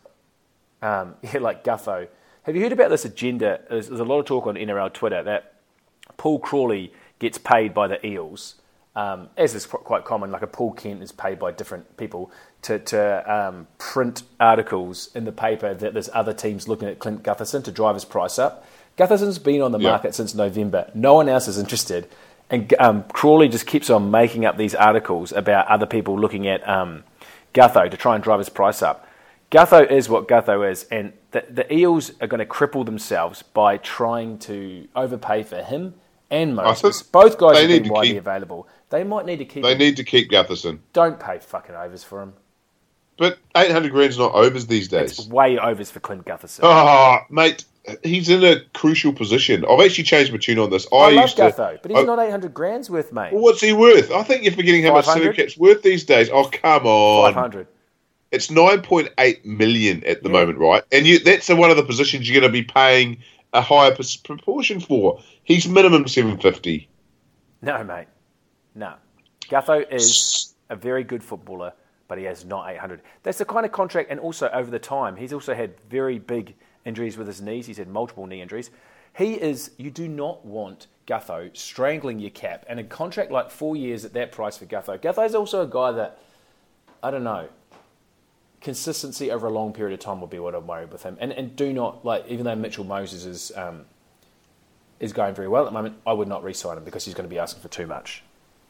Um, 0.82 1.15
yeah, 1.21 1.39
like 1.39 1.63
Gutho. 1.63 2.08
Have 2.43 2.56
you 2.56 2.63
heard 2.63 2.71
about 2.71 2.89
this 2.89 3.06
agenda? 3.06 3.62
There's, 3.69 3.88
there's 3.88 4.00
a 4.00 4.06
lot 4.06 4.19
of 4.19 4.26
talk 4.26 4.47
on 4.47 4.56
NRL 4.56 4.91
Twitter 4.93 5.21
that 5.24 5.54
Paul 6.17 6.39
Crawley 6.39 6.91
gets 7.19 7.38
paid 7.38 7.74
by 7.74 7.88
the 7.88 8.04
Eels 8.06 8.56
um, 8.95 9.30
as 9.38 9.56
is 9.56 9.65
quite 9.65 10.04
common, 10.06 10.32
like 10.32 10.41
a 10.41 10.47
Paul 10.47 10.73
Kent 10.73 11.01
is 11.01 11.12
paid 11.12 11.39
by 11.39 11.51
different 11.51 11.95
people 11.97 12.32
to, 12.63 12.77
to 12.80 13.34
um, 13.34 13.67
print 13.77 14.23
articles 14.39 15.10
in 15.15 15.25
the 15.25 15.32
paper 15.32 15.73
that 15.73 15.93
there's 15.93 16.10
other 16.13 16.34
teams 16.34 16.67
looking 16.67 16.88
at 16.89 16.99
Clint 16.99 17.23
Gutherson 17.23 17.63
to 17.63 17.71
drive 17.71 17.95
his 17.95 18.06
price 18.06 18.38
up. 18.38 18.65
Gutherson's 18.97 19.39
been 19.39 19.62
on 19.62 19.71
the 19.71 19.80
Yeah. 19.80 19.91
market 19.91 20.13
since 20.13 20.36
November. 20.36 20.91
No 20.93 21.13
one 21.13 21.30
else 21.30 21.47
is 21.47 21.58
interested. 21.58 22.08
And 22.49 22.73
um, 22.80 23.04
Crawley 23.13 23.47
just 23.47 23.65
keeps 23.65 23.89
on 23.89 24.12
making 24.12 24.45
up 24.45 24.58
these 24.58 24.75
articles 24.75 25.32
about 25.32 25.67
other 25.67 25.86
people 25.86 26.19
looking 26.19 26.47
at 26.47 26.67
um, 26.67 27.06
Gutho 27.54 27.89
to 27.89 27.95
try 27.95 28.15
and 28.15 28.23
drive 28.23 28.39
his 28.39 28.49
price 28.49 28.82
up. 28.82 29.08
Gutho 29.49 29.89
is 29.89 30.10
what 30.10 30.27
Gutho 30.27 30.69
is, 30.69 30.84
and 30.91 31.13
the, 31.32 31.45
the 31.49 31.73
Eels 31.73 32.12
are 32.21 32.27
going 32.27 32.39
to 32.39 32.45
cripple 32.45 32.86
themselves 32.86 33.41
by 33.43 33.77
trying 33.77 34.38
to 34.39 34.88
overpay 34.95 35.43
for 35.43 35.62
him 35.62 35.93
and 36.30 36.56
Moses. 36.56 37.01
Both 37.04 37.38
guys 37.38 37.58
have 37.58 37.67
been 37.67 37.89
widely 37.91 38.10
keep- 38.12 38.17
available. 38.19 38.67
They 38.91 39.04
might 39.06 39.25
need 39.25 39.38
to 39.38 39.45
keep. 39.45 39.63
They 39.63 39.71
him. 39.71 39.80
need 39.80 39.97
to 39.97 40.04
keep 40.04 40.30
Gutherson. 40.30 40.80
Don't 40.93 41.19
pay 41.19 41.39
fucking 41.39 41.75
overs 41.75 42.04
for 42.04 42.21
him. 42.21 42.34
But 43.17 43.39
800 43.56 43.91
grand's 43.91 44.17
not 44.17 44.34
overs 44.34 44.67
these 44.67 44.88
days. 44.88 45.17
It's 45.17 45.27
way 45.27 45.58
overs 45.58 45.89
for 45.89 45.99
Clint 45.99 46.25
Gutherson. 46.25 46.60
Oh, 46.63 47.19
mate, 47.30 47.65
he's 48.04 48.30
in 48.30 48.43
a 48.43 48.62
crucial 48.73 49.13
position. 49.13 49.63
I've 49.65 49.80
actually 49.80 50.04
changed 50.04 50.32
my 50.32 50.39
tune 50.39 50.60
on 50.60 50.71
this. 50.71 50.88
I, 50.91 50.95
I 50.95 51.12
love 51.12 51.23
used 51.23 51.38
to. 51.38 51.43
Gutho, 51.43 51.82
but 51.82 51.91
he's 51.91 51.99
I- 51.99 52.04
not 52.04 52.19
800 52.19 52.54
grand's 52.54 52.89
worth, 52.89 53.13
mate. 53.13 53.32
Well, 53.32 53.43
what's 53.43 53.62
he 53.62 53.73
worth? 53.73 54.12
I 54.12 54.23
think 54.23 54.43
you're 54.43 54.54
forgetting 54.54 54.84
how 54.84 54.93
much 54.93 55.06
500? 55.06 55.36
Supercap's 55.36 55.58
worth 55.58 55.84
these 55.84 56.04
days. 56.04 56.30
Oh, 56.30 56.49
come 56.51 56.86
on. 56.86 57.34
500. 57.34 57.67
It's 58.32 58.47
9.8 58.47 59.45
million 59.45 60.04
at 60.06 60.23
the 60.23 60.30
moment, 60.30 60.58
right? 60.58 60.84
And 60.91 61.06
you, 61.06 61.19
that's 61.19 61.49
one 61.49 61.69
of 61.69 61.77
the 61.77 61.84
positions 61.84 62.30
you're 62.30 62.39
going 62.39 62.51
to 62.51 62.54
be 62.54 62.63
paying 62.63 63.17
a 63.54 63.62
higher 63.62 63.95
proportion 64.23 64.80
for. 64.80 65.21
He's 65.43 65.67
minimum 65.67 66.08
750. 66.08 66.89
No, 67.62 67.84
mate. 67.84 68.08
No. 68.75 68.93
Gutho 69.49 69.86
is 69.91 70.55
a 70.69 70.75
very 70.75 71.03
good 71.03 71.23
footballer, 71.23 71.73
but 72.07 72.17
he 72.17 72.23
has 72.25 72.45
not 72.45 72.69
800. 72.69 73.01
That's 73.23 73.38
the 73.38 73.45
kind 73.45 73.65
of 73.65 73.71
contract, 73.71 74.10
and 74.10 74.19
also 74.19 74.49
over 74.49 74.71
the 74.71 74.79
time, 74.79 75.15
he's 75.15 75.34
also 75.34 75.53
had 75.53 75.73
very 75.89 76.19
big 76.19 76.55
injuries 76.86 77.17
with 77.17 77.27
his 77.27 77.41
knees. 77.41 77.67
He's 77.67 77.77
had 77.77 77.88
multiple 77.88 78.25
knee 78.25 78.41
injuries. 78.41 78.69
He 79.17 79.34
is, 79.34 79.71
you 79.77 79.91
do 79.91 80.07
not 80.07 80.45
want 80.45 80.88
Gutho 81.05 81.55
strangling 81.55 82.19
your 82.19 82.29
cap, 82.29 82.65
and 82.69 82.79
a 82.79 82.84
contract 82.84 83.31
like 83.31 83.51
four 83.51 83.75
years 83.75 84.05
at 84.05 84.13
that 84.13 84.31
price 84.31 84.57
for 84.57 84.65
Gutho. 84.65 84.97
Gutho's 84.97 85.36
also 85.36 85.62
a 85.62 85.67
guy 85.67 85.91
that, 85.91 86.19
I 87.03 87.12
don't 87.12 87.23
know, 87.23 87.49
consistency 88.62 89.31
over 89.31 89.47
a 89.47 89.49
long 89.49 89.73
period 89.73 89.93
of 89.93 89.99
time 89.99 90.21
will 90.21 90.27
be 90.27 90.39
what 90.39 90.55
I'm 90.55 90.67
worried 90.67 90.91
with 90.91 91.03
him. 91.03 91.17
And, 91.19 91.31
and 91.34 91.55
do 91.55 91.73
not, 91.73 92.05
like, 92.05 92.25
even 92.29 92.45
though 92.45 92.55
Mitchell 92.55 92.86
Moses 92.86 93.25
is, 93.25 93.51
um, 93.55 93.86
is 94.99 95.12
going 95.12 95.34
very 95.34 95.47
well 95.47 95.63
at 95.63 95.65
the 95.65 95.73
moment, 95.73 95.95
I 96.05 96.13
would 96.13 96.27
not 96.27 96.43
re 96.43 96.53
sign 96.53 96.77
him 96.77 96.86
because 96.86 97.03
he's 97.03 97.13
going 97.13 97.27
to 97.27 97.34
be 97.34 97.39
asking 97.39 97.62
for 97.62 97.69
too 97.69 97.88
much. 97.88 98.23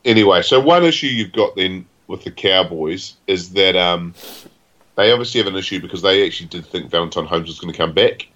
Anyway, 0.06 0.42
so 0.42 0.60
one 0.60 0.84
issue 0.84 1.08
you've 1.08 1.32
got 1.34 1.56
then 1.56 1.86
with 2.08 2.24
the 2.24 2.32
Cowboys 2.32 3.16
is 3.28 3.52
that 3.54 3.76
um, 3.76 4.14
they 4.96 5.12
obviously 5.12 5.40
have 5.40 5.48
an 5.48 5.56
issue 5.56 5.80
because 5.80 6.02
they 6.02 6.26
actually 6.26 6.48
did 6.48 6.66
think 6.66 6.90
Valentine 6.90 7.26
Holmes 7.26 7.48
was 7.48 7.60
going 7.60 7.72
to 7.72 7.78
come 7.78 7.94
back. 7.94 8.28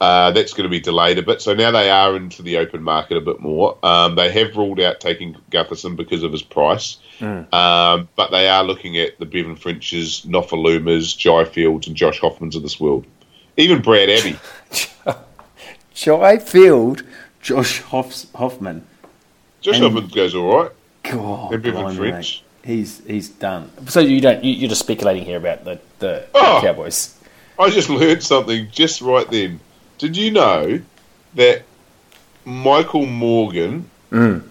Uh, 0.00 0.30
that's 0.30 0.54
going 0.54 0.64
to 0.64 0.70
be 0.70 0.80
delayed 0.80 1.18
a 1.18 1.22
bit. 1.22 1.42
So 1.42 1.52
now 1.54 1.70
they 1.70 1.90
are 1.90 2.16
into 2.16 2.42
the 2.42 2.56
open 2.56 2.82
market 2.82 3.18
a 3.18 3.20
bit 3.20 3.38
more. 3.38 3.76
Um, 3.84 4.14
they 4.14 4.30
have 4.32 4.56
ruled 4.56 4.80
out 4.80 4.98
taking 4.98 5.36
Gutherson 5.50 5.94
because 5.94 6.22
of 6.22 6.32
his 6.32 6.40
price. 6.42 6.96
Um, 7.20 8.08
but 8.16 8.30
they 8.30 8.48
are 8.48 8.64
looking 8.64 8.96
at 8.96 9.18
the 9.18 9.26
Bevan 9.26 9.56
Frenches, 9.56 10.22
Nofoalumas, 10.26 11.16
Jai 11.18 11.44
Fields, 11.44 11.86
and 11.86 11.94
Josh 11.94 12.18
Hoffmans 12.18 12.56
of 12.56 12.62
this 12.62 12.80
world. 12.80 13.04
Even 13.58 13.82
Brad 13.82 14.08
Abbey. 14.08 14.38
Jai 15.94 16.38
Field, 16.38 17.02
Josh 17.42 17.82
Hoff- 17.82 18.32
Hoffman. 18.34 18.86
Josh 19.60 19.74
And- 19.76 19.84
Hoffman 19.84 20.08
goes 20.08 20.34
all 20.34 20.62
right. 20.62 20.70
God, 21.02 21.52
And 21.54 21.62
Bevan 21.62 21.82
blimey, 21.82 21.96
French. 21.96 22.42
mate. 22.64 22.68
He's 22.76 23.04
he's 23.06 23.28
done. 23.28 23.70
So 23.88 24.00
you 24.00 24.20
don't, 24.20 24.44
you, 24.44 24.52
you're 24.52 24.68
just 24.68 24.82
speculating 24.82 25.24
here 25.24 25.38
about 25.38 25.64
the, 25.64 25.80
the 25.98 26.26
Oh. 26.34 26.60
Cowboys. 26.62 27.16
I 27.58 27.70
just 27.70 27.88
learned 27.90 28.22
something 28.22 28.68
just 28.70 29.00
right 29.00 29.28
then. 29.30 29.60
Did 29.98 30.16
you 30.16 30.30
know 30.30 30.80
that 31.34 31.62
Michael 32.44 33.06
Morgan 33.06 33.88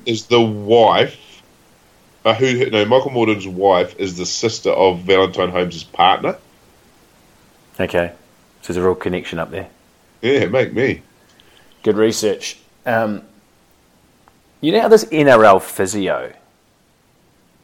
is 0.05 0.25
the 0.27 0.41
wife? 0.41 1.41
Uh, 2.25 2.33
who? 2.33 2.69
No, 2.69 2.83
Michael 2.85 3.11
Morgan's 3.11 3.47
wife 3.47 3.97
is 3.99 4.17
the 4.17 4.25
sister 4.25 4.69
of 4.71 4.99
Valentine 5.01 5.49
Holmes' 5.49 5.83
partner. 5.83 6.37
Okay. 7.79 8.11
So 8.61 8.73
there's 8.73 8.77
a 8.83 8.85
real 8.85 8.95
connection 8.95 9.39
up 9.39 9.51
there. 9.51 9.69
Yeah, 10.21 10.45
make 10.47 10.73
me. 10.73 11.01
Good 11.83 11.95
research. 11.95 12.57
Um, 12.85 13.23
you 14.61 14.71
know 14.71 14.81
how 14.81 14.87
this 14.89 15.05
NRL 15.05 15.61
physio, 15.61 16.33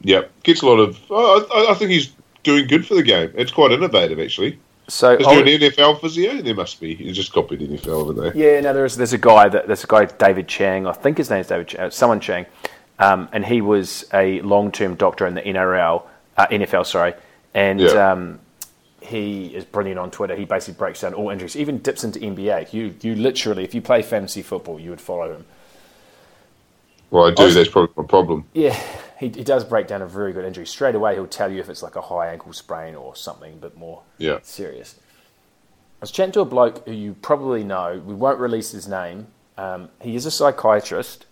Yep, 0.02 0.42
gets 0.42 0.62
a 0.62 0.66
lot 0.66 0.78
of. 0.78 0.98
Oh, 1.10 1.46
I, 1.68 1.72
I 1.72 1.74
think 1.74 1.90
he's 1.90 2.12
doing 2.42 2.66
good 2.66 2.86
for 2.86 2.94
the 2.94 3.02
game. 3.02 3.32
It's 3.34 3.50
quite 3.50 3.72
innovative, 3.72 4.20
actually. 4.20 4.58
so 4.88 5.12
Is 5.16 5.26
there 5.26 5.40
an 5.40 5.48
oh, 5.48 5.50
NFL 5.68 6.00
physio? 6.00 6.40
There 6.42 6.54
must 6.54 6.80
be. 6.80 6.94
He's 6.94 7.16
just 7.16 7.32
copied 7.32 7.60
NFL, 7.60 8.08
haven't 8.14 8.34
they? 8.34 8.40
yeah, 8.54 8.60
no, 8.60 8.72
there's 8.72 8.96
there's 8.96 9.12
a 9.12 9.18
guy 9.18 9.48
that 9.48 9.66
there's 9.66 9.84
a 9.84 9.88
guy 9.88 10.04
David 10.04 10.46
Chang, 10.48 10.86
I 10.86 10.92
think 10.92 11.18
his 11.18 11.30
name 11.30 11.40
is 11.40 11.48
David, 11.48 11.68
Chang, 11.68 11.80
uh, 11.80 11.90
someone 11.90 12.20
Chang, 12.20 12.46
um, 12.98 13.28
and 13.32 13.44
he 13.44 13.60
was 13.60 14.04
a 14.14 14.40
long-term 14.42 14.94
doctor 14.96 15.26
in 15.26 15.34
the 15.34 15.42
NRL, 15.42 16.02
uh, 16.36 16.46
NFL, 16.48 16.86
sorry, 16.86 17.14
and 17.54 17.80
Yeah. 17.80 18.12
um, 18.12 18.38
he 19.00 19.46
is 19.54 19.64
brilliant 19.64 19.98
on 19.98 20.10
Twitter. 20.10 20.34
He 20.36 20.44
basically 20.44 20.74
breaks 20.78 21.00
down 21.00 21.14
all 21.14 21.30
injuries, 21.30 21.56
even 21.56 21.78
dips 21.78 22.04
into 22.04 22.18
NBA. 22.20 22.72
You 22.72 22.94
you 23.02 23.14
literally, 23.16 23.64
if 23.64 23.74
you 23.74 23.80
play 23.80 24.02
fantasy 24.02 24.42
football, 24.42 24.78
you 24.78 24.90
would 24.90 25.00
follow 25.00 25.32
him. 25.32 25.44
Well, 27.10 27.26
I 27.26 27.30
do. 27.32 27.44
was- 27.44 27.54
That's 27.54 27.68
probably 27.68 27.92
my 27.96 28.04
problem. 28.04 28.44
Yeah, 28.52 28.78
he, 29.18 29.28
he 29.28 29.44
does 29.44 29.64
break 29.64 29.86
down 29.86 30.02
a 30.02 30.06
very 30.06 30.32
good 30.32 30.44
injury. 30.44 30.66
Straight 30.66 30.94
away, 30.94 31.14
he'll 31.14 31.26
tell 31.26 31.50
you 31.50 31.60
if 31.60 31.68
it's 31.68 31.82
like 31.82 31.96
a 31.96 32.00
high 32.02 32.28
ankle 32.32 32.52
sprain 32.52 32.94
or 32.94 33.16
something 33.16 33.52
a 33.54 33.56
bit 33.56 33.76
more 33.76 34.02
Yeah. 34.18 34.38
serious. 34.42 34.96
I 34.98 36.02
was 36.02 36.10
chatting 36.10 36.32
to 36.32 36.40
a 36.40 36.44
bloke 36.44 36.84
who 36.86 36.92
you 36.92 37.14
probably 37.22 37.64
know. 37.64 38.02
We 38.04 38.14
won't 38.14 38.38
release 38.38 38.72
his 38.72 38.86
name. 38.86 39.28
Um, 39.56 39.88
he 40.02 40.14
is 40.14 40.26
a 40.26 40.30
psychiatrist, 40.30 41.24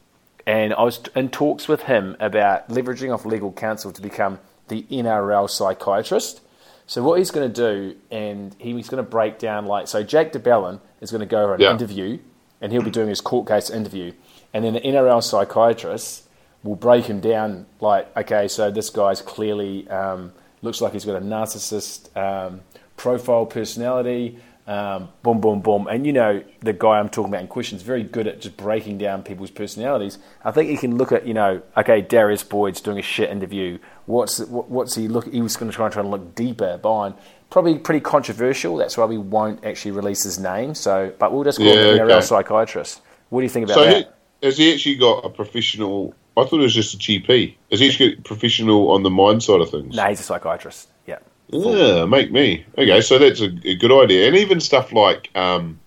and 0.47 0.73
I 0.73 0.83
was 0.83 1.01
in 1.15 1.29
talks 1.29 1.69
with 1.69 1.83
him 1.83 2.17
about 2.19 2.69
leveraging 2.71 3.13
off 3.13 3.27
legal 3.27 3.53
counsel 3.53 3.93
to 3.93 4.01
become 4.01 4.39
the 4.69 4.83
NRL 4.91 5.49
psychiatrist. 5.51 6.41
So 6.87 7.03
what 7.03 7.19
he's 7.19 7.31
going 7.31 7.51
to 7.53 7.55
do, 7.55 7.97
and 8.11 8.55
he's 8.59 8.89
going 8.89 9.03
to 9.05 9.09
break 9.11 9.39
down 9.39 9.67
like 9.67 9.89
so. 9.89 10.03
Jack 10.03 10.33
de 10.33 10.39
Belin 10.39 10.81
is 11.03 11.11
going 11.11 11.21
to 11.21 11.27
go 11.27 11.43
over 11.43 11.55
an 11.55 11.61
Yeah. 11.61 11.71
interview, 11.73 12.19
and 12.63 12.73
he'll 12.73 12.83
be 12.83 12.91
doing 12.91 13.09
his 13.09 13.21
court 13.21 13.47
case 13.47 13.69
interview, 13.69 14.13
and 14.55 14.65
then 14.65 14.73
the 14.75 14.81
NRL 14.81 15.23
psychiatrist 15.23 16.24
will 16.65 16.77
break 16.77 17.05
him 17.05 17.21
down 17.21 17.67
like, 17.81 18.15
okay, 18.17 18.49
so 18.49 18.71
this 18.71 18.91
guy's 18.91 19.23
clearly 19.23 19.89
um, 19.89 20.33
looks 20.63 20.81
like 20.81 20.93
he's 20.95 21.05
got 21.05 21.17
a 21.17 21.25
narcissist 21.25 22.15
um, 22.17 22.63
profile 22.97 23.47
personality. 23.47 24.39
Um, 24.67 25.11
boom, 25.23 25.43
boom, 25.43 25.61
boom. 25.61 25.87
And 25.89 26.07
you 26.07 26.13
know, 26.15 26.43
the 26.61 26.73
guy 26.73 26.99
I'm 26.99 27.11
talking 27.11 27.31
about 27.31 27.43
in 27.43 27.49
question 27.49 27.77
is 27.77 27.83
very 27.83 28.03
good 28.03 28.27
at 28.27 28.41
just 28.41 28.57
breaking 28.57 28.97
down 28.97 29.23
people's 29.23 29.51
personalities. 29.51 30.19
I 30.43 30.53
think 30.53 30.71
he 30.71 30.79
can 30.79 30.97
look 30.97 31.13
at, 31.13 31.27
you 31.27 31.35
know, 31.35 31.61
okay, 31.77 32.01
Darius 32.01 32.43
Boyd's 32.43 32.81
doing 32.81 32.99
a 32.99 33.03
shit 33.03 33.29
interview. 33.29 33.79
What's 34.07 34.39
what's 34.41 34.95
he 34.95 35.07
look? 35.07 35.31
He 35.31 35.43
was 35.43 35.57
going 35.59 35.71
to 35.71 35.77
try 35.77 35.85
and 35.87 35.93
try 35.93 36.01
and 36.01 36.11
look 36.11 36.35
deeper 36.35 36.79
behind. 36.79 37.15
Probably 37.51 37.79
pretty 37.79 38.01
controversial. 38.01 38.79
That's 38.79 38.97
why 38.97 39.05
we 39.05 39.19
won't 39.19 39.63
actually 39.67 39.91
release 39.91 40.23
his 40.23 40.39
name. 40.39 40.75
So, 40.75 41.13
but 41.19 41.31
we'll 41.33 41.45
just 41.45 41.61
call 41.63 41.77
him 41.77 41.85
Yeah, 41.85 41.93
the 41.93 41.93
NRL 41.93 42.17
okay. 42.17 42.21
psychiatrist. 42.23 43.03
What 43.29 43.41
do 43.41 43.45
you 43.45 43.51
think 43.51 43.65
about 43.65 43.75
So 43.75 43.85
that? 43.85 43.99
he, 44.41 44.47
has 44.47 44.57
he 44.57 44.73
actually 44.73 44.97
got 44.97 45.27
a 45.27 45.29
professional? 45.29 46.15
I 46.37 46.45
thought 46.45 46.55
it 46.55 46.63
was 46.63 46.75
just 46.75 46.95
a 46.95 46.99
GP. 46.99 47.55
Is 47.71 47.81
he 47.81 48.15
professional 48.17 48.91
on 48.91 49.03
the 49.05 49.11
mind 49.11 49.43
side 49.43 49.61
of 49.61 49.71
things? 49.71 49.95
no, 49.95 50.05
he's 50.07 50.21
a 50.21 50.25
psychiatrist. 50.25 50.89
Yeah. 51.07 51.19
Yeah, 51.49 52.07
make 52.07 52.33
me. 52.33 52.65
Okay, 52.77 53.01
so 53.03 53.19
that's 53.19 53.41
a, 53.41 53.51
a 53.65 53.77
good 53.77 53.93
idea. 53.93 54.27
And 54.27 54.37
even 54.37 54.59
stuff 54.61 54.93
like, 54.93 55.31
um, 55.37 55.79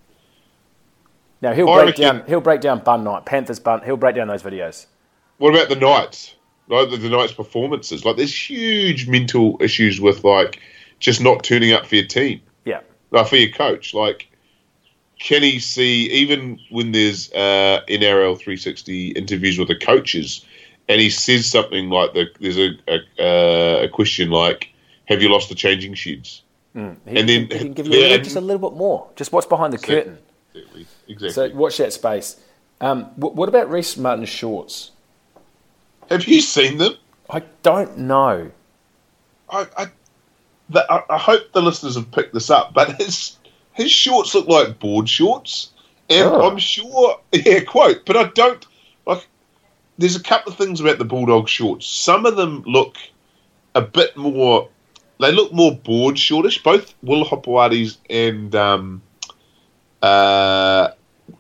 Now 1.42 1.54
he'll 1.54 1.70
I 1.70 1.76
break 1.84 1.86
reckon- 1.98 2.02
down. 2.20 2.24
He'll 2.28 2.42
break 2.42 2.62
down 2.62 2.80
Bun 2.80 3.04
Night, 3.04 3.26
Panthers 3.26 3.60
Bun. 3.60 3.82
He'll 3.84 3.98
break 3.98 4.16
down 4.16 4.28
those 4.28 4.44
videos. 4.44 4.86
what 5.38 5.54
about 5.54 5.70
the 5.70 5.76
Knights? 5.76 6.36
Like 6.70 6.90
the, 6.90 6.98
the 6.98 7.10
Knights' 7.10 7.34
performances. 7.34 8.06
Like 8.06 8.18
there's 8.18 8.34
huge 8.50 9.08
mental 9.08 9.58
issues 9.62 10.00
with 10.02 10.24
like 10.24 10.60
just 11.00 11.22
not 11.22 11.44
turning 11.44 11.74
up 11.74 11.86
for 11.86 11.95
your 11.95 12.06
team, 12.06 12.41
Yeah. 12.66 12.82
like 13.12 13.28
for 13.28 13.36
your 13.38 13.52
coach. 13.52 13.93
Like, 13.93 14.28
can 15.20 15.43
he 15.43 15.59
see 15.59 16.09
even 16.11 16.59
when 16.70 16.91
there's 16.91 17.32
uh, 17.34 17.82
NRL 17.88 18.38
360 18.38 19.09
interviews 19.11 19.57
with 19.57 19.68
the 19.68 19.76
coaches, 19.76 20.45
and 20.88 21.01
he 21.01 21.09
says 21.09 21.45
something 21.45 21.89
like 21.89 22.13
the, 22.13 22.28
there's 22.39 22.57
a 22.57 22.72
a, 22.88 22.99
uh, 23.20 23.84
a 23.86 23.89
question 23.89 24.30
like, 24.30 24.70
"Have 25.05 25.22
you 25.22 25.30
lost 25.30 25.49
the 25.49 25.55
changing 25.55 25.93
sheds?" 25.95 26.43
He, 26.74 26.80
And 26.80 26.99
he 27.07 27.45
then- 27.45 27.47
can 27.47 27.74
give 27.74 27.88
you 27.88 27.99
yeah, 27.99 28.18
just 28.18 28.36
a 28.36 28.41
little 28.41 28.70
bit 28.70 28.78
more. 28.78 29.09
Just 29.15 29.32
what's 29.32 29.47
behind 29.47 29.74
the 29.74 29.80
curtain. 29.80 30.20
Exactly. 30.53 30.86
Exactly. 31.07 31.49
So 31.51 31.55
watch 31.55 31.78
that 31.78 31.93
space. 31.93 32.39
Um, 32.82 33.05
wh- 33.15 33.36
what 33.36 33.49
about 33.49 33.70
Rhyse 33.70 33.97
Martin's 33.97 34.30
shorts? 34.30 34.91
Have 36.09 36.26
you 36.26 36.41
seen 36.41 36.78
them? 36.78 36.93
I 37.30 37.41
don't 37.63 37.97
know. 37.97 38.51
I, 39.49 39.68
I, 39.78 39.88
the, 40.70 40.86
I, 41.09 41.18
hope 41.18 41.51
the 41.53 41.61
listeners 41.61 41.95
have 41.95 42.11
picked 42.11 42.34
this 42.34 42.49
up, 42.49 42.74
but 42.74 42.95
his 43.01 43.37
his 43.78 43.91
shorts 43.91 44.34
look 44.34 44.47
like 44.47 44.80
board 44.80 45.07
shorts, 45.07 45.69
and 46.09 46.28
Oh. 46.28 46.49
I'm 46.49 46.57
sure, 46.57 47.19
yeah, 47.32 47.59
quote, 47.61 48.05
but 48.05 48.17
I 48.17 48.23
don't 48.25 48.65
like. 49.05 49.28
there's 49.97 50.15
a 50.15 50.23
couple 50.23 50.51
of 50.51 50.57
things 50.57 50.82
about 50.82 50.97
the 50.97 51.05
Bulldog 51.05 51.47
shorts. 51.47 51.86
Some 51.86 52.25
of 52.25 52.36
them 52.36 52.63
look 52.65 52.97
a 53.75 53.82
bit 53.82 54.17
more. 54.17 54.69
They 55.19 55.32
look 55.32 55.53
more 55.53 55.75
board 55.75 56.17
shortish. 56.17 56.61
Both 56.61 56.93
Will 57.03 57.23
Hopoate's 57.23 57.97
and 58.09 58.53
um, 58.55 59.01
uh, 60.01 60.89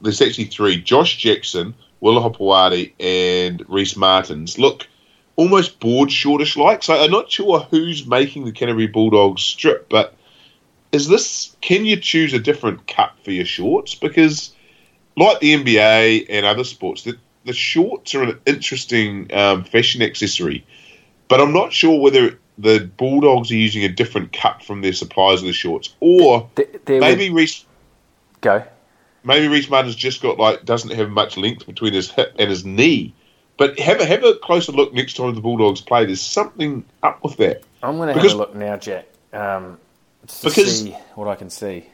there's 0.01 0.21
actually 0.21 0.45
three: 0.45 0.79
Josh 0.81 1.17
Jackson, 1.17 1.73
Will 2.01 2.21
Hopoate, 2.21 2.93
and 2.99 3.59
Rhyse 3.67 3.97
Martins 3.97 4.59
look 4.59 4.87
almost 5.35 5.79
board 5.79 6.11
shortish 6.11 6.55
like. 6.55 6.83
So 6.83 6.93
I'm 6.93 7.11
not 7.11 7.31
sure 7.31 7.59
who's 7.71 8.05
making 8.05 8.45
the 8.45 8.51
Canterbury 8.51 8.87
Bulldogs 8.87 9.41
strip, 9.43 9.89
but 9.89 10.13
is 10.91 11.07
this? 11.07 11.55
Can 11.61 11.85
you 11.85 11.97
choose 11.97 12.33
a 12.33 12.39
different 12.39 12.87
cut 12.87 13.13
for 13.23 13.31
your 13.31 13.45
shorts? 13.45 13.95
Because 13.95 14.53
like 15.15 15.39
the 15.39 15.53
NBA 15.55 16.27
and 16.29 16.45
other 16.45 16.63
sports, 16.63 17.03
the, 17.03 17.17
the 17.45 17.53
shorts 17.53 18.13
are 18.15 18.23
an 18.23 18.39
interesting 18.45 19.33
um, 19.33 19.63
fashion 19.63 20.01
accessory, 20.01 20.65
but 21.27 21.41
I'm 21.41 21.53
not 21.53 21.73
sure 21.73 21.99
whether 21.99 22.37
the 22.57 22.89
Bulldogs 22.97 23.51
are 23.51 23.55
using 23.55 23.83
a 23.83 23.89
different 23.89 24.33
cut 24.33 24.63
from 24.63 24.81
their 24.81 24.93
suppliers 24.93 25.41
of 25.41 25.47
the 25.47 25.53
shorts, 25.53 25.93
or 25.99 26.49
Th- 26.55 26.69
there 26.85 26.99
maybe 27.01 27.29
would- 27.29 27.43
Rhyse 27.43 27.65
go. 28.41 28.63
maybe 29.23 29.47
Rhyse 29.47 29.69
Martin's 29.69 29.95
just 29.95 30.21
got 30.21 30.37
like 30.39 30.65
doesn't 30.65 30.91
have 30.93 31.09
much 31.09 31.37
length 31.37 31.65
between 31.65 31.93
his 31.93 32.09
hip 32.09 32.33
and 32.39 32.49
his 32.49 32.65
knee. 32.65 33.13
But 33.57 33.79
have 33.79 33.99
a 33.99 34.05
have 34.05 34.23
a 34.23 34.35
closer 34.35 34.71
look 34.71 34.93
next 34.93 35.15
time 35.17 35.33
the 35.33 35.41
Bulldogs 35.41 35.81
play. 35.81 36.05
There's 36.05 36.21
something 36.21 36.85
up 37.01 37.23
with 37.23 37.37
that 37.37 37.63
I'm 37.81 37.97
going 37.97 38.09
to 38.09 38.13
Because- 38.13 38.31
have 38.31 38.39
a 38.39 38.43
look 38.43 38.55
now, 38.55 38.77
Jack, 38.77 39.05
um, 39.33 39.77
to 39.77 39.79
Because- 40.43 40.81
see 40.83 40.91
what 41.15 41.27
I 41.27 41.35
can 41.35 41.49
see. 41.49 41.85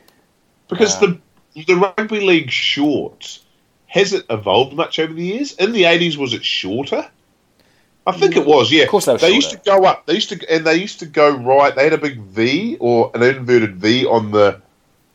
because 0.70 1.00
the 1.00 1.20
the 1.68 1.76
rugby 1.76 2.20
league 2.20 2.50
shorts 2.50 3.42
has 3.88 4.12
it 4.12 4.26
evolved 4.30 4.74
much 4.74 4.98
over 4.98 5.14
the 5.14 5.24
years? 5.24 5.54
In 5.54 5.72
the 5.72 5.84
80s, 5.84 6.18
was 6.18 6.34
it 6.34 6.44
shorter? 6.44 7.08
I 8.08 8.12
think 8.12 8.36
it 8.36 8.46
was. 8.46 8.72
Yeah, 8.72 8.84
Of 8.84 8.90
course 8.90 9.06
they 9.06 9.14
were 9.14 9.28
used 9.28 9.52
to 9.52 9.58
go 9.58 9.86
up. 9.86 10.08
They 10.08 10.16
used 10.16 10.30
to 10.30 10.54
and 10.54 10.66
they 10.66 10.76
used 10.76 11.00
to 11.00 11.06
go 11.06 11.30
right. 11.38 11.74
They 11.76 11.84
had 11.84 11.94
a 11.94 11.98
big 11.98 12.18
V 12.20 12.78
or 12.80 13.12
an 13.14 13.22
inverted 13.24 13.76
V 13.78 14.06
on 14.08 14.32
the 14.32 14.60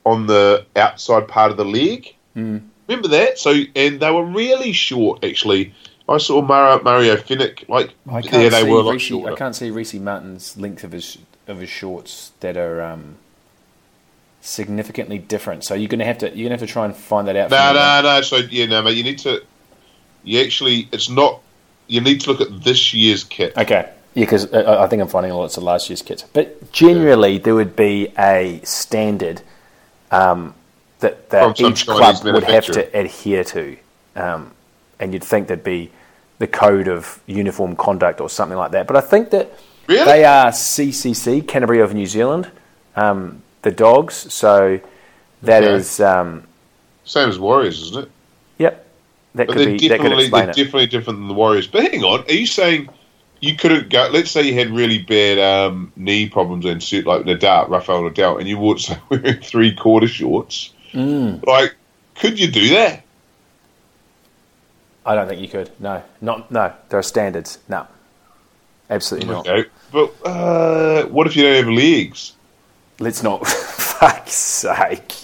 on 0.07 0.27
the 0.27 0.65
outside 0.77 1.29
part 1.29 1.51
of 1.51 1.57
the 1.57 1.65
leg. 1.65 2.15
Hmm. 2.35 2.59
Remember 2.87 3.09
that? 3.09 3.39
So 3.39 3.51
and 3.77 4.01
they 4.01 4.11
were 4.11 4.25
really 4.25 4.73
short 4.73 5.25
actually. 5.25 5.75
I 6.09 6.17
saw 6.17 6.41
Mario, 6.41 6.83
Mario 6.83 7.17
Fenech 7.17 7.69
like 7.69 7.93
I 8.11 8.23
can't, 8.23 8.45
yeah, 8.45 8.49
they 8.49 8.63
see 8.63 8.71
were 8.71 8.83
like 8.83 8.99
Rhyse. 9.01 9.33
I 9.33 9.35
can't 9.37 9.55
see 9.55 9.71
Rhyse 9.71 10.01
Martin's 10.01 10.57
length 10.57 10.85
of 10.85 10.93
his 10.93 11.19
of 11.49 11.61
his 11.61 11.71
shorts 11.71 12.33
that 12.41 12.57
are 12.57 12.81
um, 12.83 13.17
significantly 14.41 15.19
different. 15.19 15.65
So 15.65 15.75
you're 15.75 15.89
going 15.89 15.99
to 15.99 16.05
have 16.05 16.19
to 16.19 16.37
you're 16.37 16.49
to 16.49 16.55
have 16.55 16.61
to 16.61 16.67
try 16.67 16.85
and 16.85 16.95
find 16.95 17.27
that 17.29 17.37
out. 17.37 17.51
No, 17.51 17.73
no, 17.73 18.03
no. 18.03 18.21
So 18.23 18.37
yeah, 18.37 18.67
no, 18.67 18.83
mate. 18.83 18.97
You 18.97 19.03
need 19.03 19.19
to. 19.21 19.43
You 20.25 20.41
actually, 20.41 20.89
it's 20.93 21.09
not. 21.09 21.41
You 21.87 22.01
need 22.01 22.21
to 22.23 22.33
look 22.33 22.41
at 22.41 22.63
this 22.63 22.93
year's 22.93 23.25
kit. 23.25 23.57
Okay. 23.57 23.91
Yeah, 24.15 24.25
because 24.25 24.53
I 24.53 24.85
I 24.85 24.87
think 24.87 25.03
I'm 25.03 25.09
finding 25.09 25.33
lots 25.33 25.57
of 25.57 25.63
last 25.63 25.89
year's 25.89 26.03
kits. 26.03 26.23
But 26.23 26.73
generally, 26.73 27.39
there 27.39 27.55
would 27.55 27.77
be 27.77 28.13
a 28.19 28.61
standard 28.65 29.43
um, 30.11 30.55
that, 31.01 31.31
that 31.31 31.61
each 31.61 31.87
Chinese 31.87 32.21
club 32.21 32.35
would 32.35 32.45
have 32.45 32.67
to 32.67 32.97
adhere 32.97 33.45
to. 33.45 33.77
Um, 34.17 34.53
and 34.99 35.13
you'd 35.13 35.25
think 35.25 35.47
there'd 35.47 35.63
be 35.63 35.91
the 36.39 36.47
code 36.47 36.89
of 36.89 37.21
uniform 37.27 37.77
conduct 37.77 38.21
or 38.21 38.29
something 38.29 38.59
like 38.59 38.73
that. 38.73 38.87
But 38.87 38.97
I 38.97 39.01
think 39.01 39.31
that 39.31 39.53
Really? 39.89 40.05
they 40.05 40.25
are 40.25 40.51
CCC, 40.53 41.47
Canterbury 41.47 41.81
of 41.81 41.95
New 41.95 42.07
Zealand, 42.07 42.51
um, 42.95 43.43
the 43.63 43.71
dogs. 43.71 44.33
So 44.33 44.81
that 45.43 45.65
Okay. 45.65 45.73
is, 45.75 45.99
um, 46.01 46.45
Same 47.05 47.29
as 47.31 47.39
Warriors, 47.39 47.81
isn't 47.83 48.05
it? 48.05 48.11
yep, 48.59 48.87
that 49.35 49.47
But 49.47 49.55
could 49.57 49.67
they're 49.67 49.79
be 49.79 49.89
that 49.89 50.01
could 50.01 50.11
definitely 50.11 50.29
they're 50.29 50.51
it. 50.51 50.57
definitely 50.57 50.87
different 50.87 51.19
than 51.21 51.29
the 51.29 51.35
Warriors. 51.35 51.67
But 51.67 51.91
hang 51.91 52.05
on, 52.05 52.23
are 52.29 52.33
you 52.33 52.47
saying 52.47 52.91
you 53.41 53.57
couldn't 53.57 53.89
go? 53.89 54.09
Let's 54.13 54.31
say 54.31 54.43
you 54.43 54.53
had 54.55 54.71
really 54.71 54.99
bad 54.99 55.39
um, 55.39 55.91
knee 55.97 56.29
problems 56.29 56.67
and 56.67 56.83
suit 56.83 57.07
like 57.07 57.23
Nadal, 57.23 57.69
Rafael 57.71 58.03
Nadal, 58.03 58.39
and 58.39 58.47
you 58.49 58.59
wore 58.59 58.77
wearing 59.09 59.41
three 59.41 59.75
quarter 59.75 60.07
shorts. 60.09 60.71
Mm. 60.93 61.47
Like, 61.47 61.75
could 62.17 62.39
you 62.39 62.51
do 62.51 62.69
that? 62.71 63.05
I 65.07 65.15
don't 65.15 65.29
think 65.29 65.41
you 65.41 65.49
could. 65.49 65.71
No, 65.81 66.03
not 66.21 66.51
no. 66.51 66.73
There 66.91 66.99
are 66.99 67.03
standards. 67.03 67.59
No, 67.69 67.87
absolutely 68.91 69.31
not. 69.31 69.47
But 69.91 70.15
uh, 70.25 71.07
what 71.07 71.27
if 71.27 71.37
you 71.37 71.43
don't 71.45 71.65
have 71.65 71.73
legs? 71.75 72.35
Let's 73.01 73.23
not. 73.23 73.47
Fuck's 73.47 74.35
sake. 74.35 75.15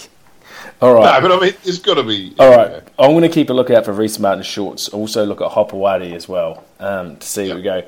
All 0.81 0.95
right. 0.95 1.21
No, 1.23 1.29
but 1.29 1.39
I 1.39 1.41
mean, 1.47 1.55
it's 1.65 1.79
got 1.79 1.95
to 1.95 2.03
be. 2.03 2.35
All 2.39 2.55
right. 2.55 2.83
I'm 2.99 3.11
going 3.13 3.23
to 3.23 3.29
keep 3.29 3.51
a 3.51 3.53
lookout 3.53 3.85
for 3.85 3.93
Rhyse 3.93 4.19
Martin 4.19 4.43
shorts. 4.43 4.89
Also 4.89 5.25
look 5.25 5.41
at 5.41 5.51
Hopoate 5.51 6.13
as 6.13 6.29
well 6.29 6.65
um, 6.79 7.17
to 7.17 7.27
see 7.27 7.49
where 7.49 7.57
we 7.57 7.63
go. 7.63 7.83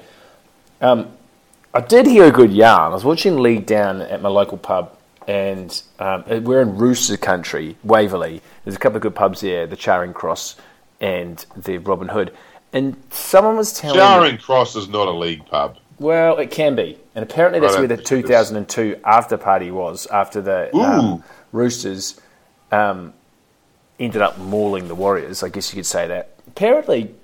Um, 0.80 1.12
I 1.74 1.80
did 1.80 2.06
hear 2.06 2.24
a 2.24 2.30
good 2.30 2.52
yarn. 2.52 2.92
I 2.92 2.94
was 2.94 3.04
watching 3.04 3.38
League 3.38 3.66
Down 3.66 4.00
at 4.00 4.22
my 4.22 4.28
local 4.28 4.56
pub, 4.56 4.96
and 5.26 5.82
um, 5.98 6.24
we're 6.44 6.62
in 6.62 6.76
Rooster 6.78 7.16
Country, 7.16 7.76
Waverley. 7.84 8.40
There's 8.64 8.76
a 8.76 8.78
couple 8.78 8.96
of 8.96 9.02
good 9.02 9.14
pubs 9.14 9.42
there, 9.42 9.66
the 9.66 9.76
Charing 9.76 10.14
Cross 10.14 10.56
and 11.00 11.44
the 11.56 11.78
Robin 11.78 12.08
Hood. 12.08 12.32
And 12.72 12.96
someone 13.10 13.56
was 13.56 13.78
telling 13.78 13.98
me, 13.98 14.02
Charing 14.02 14.38
Cross 14.38 14.76
is 14.76 14.88
not 14.88 15.06
a 15.08 15.10
league 15.10 15.44
pub. 15.46 15.76
Well, 15.98 16.38
it 16.38 16.50
can 16.50 16.74
be. 16.74 16.98
And 17.14 17.22
apparently 17.22 17.60
that's 17.60 17.76
where 17.76 17.86
the 17.86 17.96
think 17.96 18.10
it 18.10 18.30
is. 18.30 18.48
2002 18.48 19.00
after 19.04 19.36
party 19.36 19.70
was, 19.70 20.06
after 20.06 20.40
the 20.40 20.74
um, 20.76 21.24
Roosters 21.52 22.20
um, 22.70 23.14
ended 23.98 24.20
up 24.20 24.38
mauling 24.38 24.88
the 24.88 24.94
Warriors, 24.94 25.42
I 25.42 25.48
guess 25.48 25.72
you 25.72 25.78
could 25.78 25.86
say 25.86 26.06
that. 26.08 26.38
Apparently, 26.46 27.14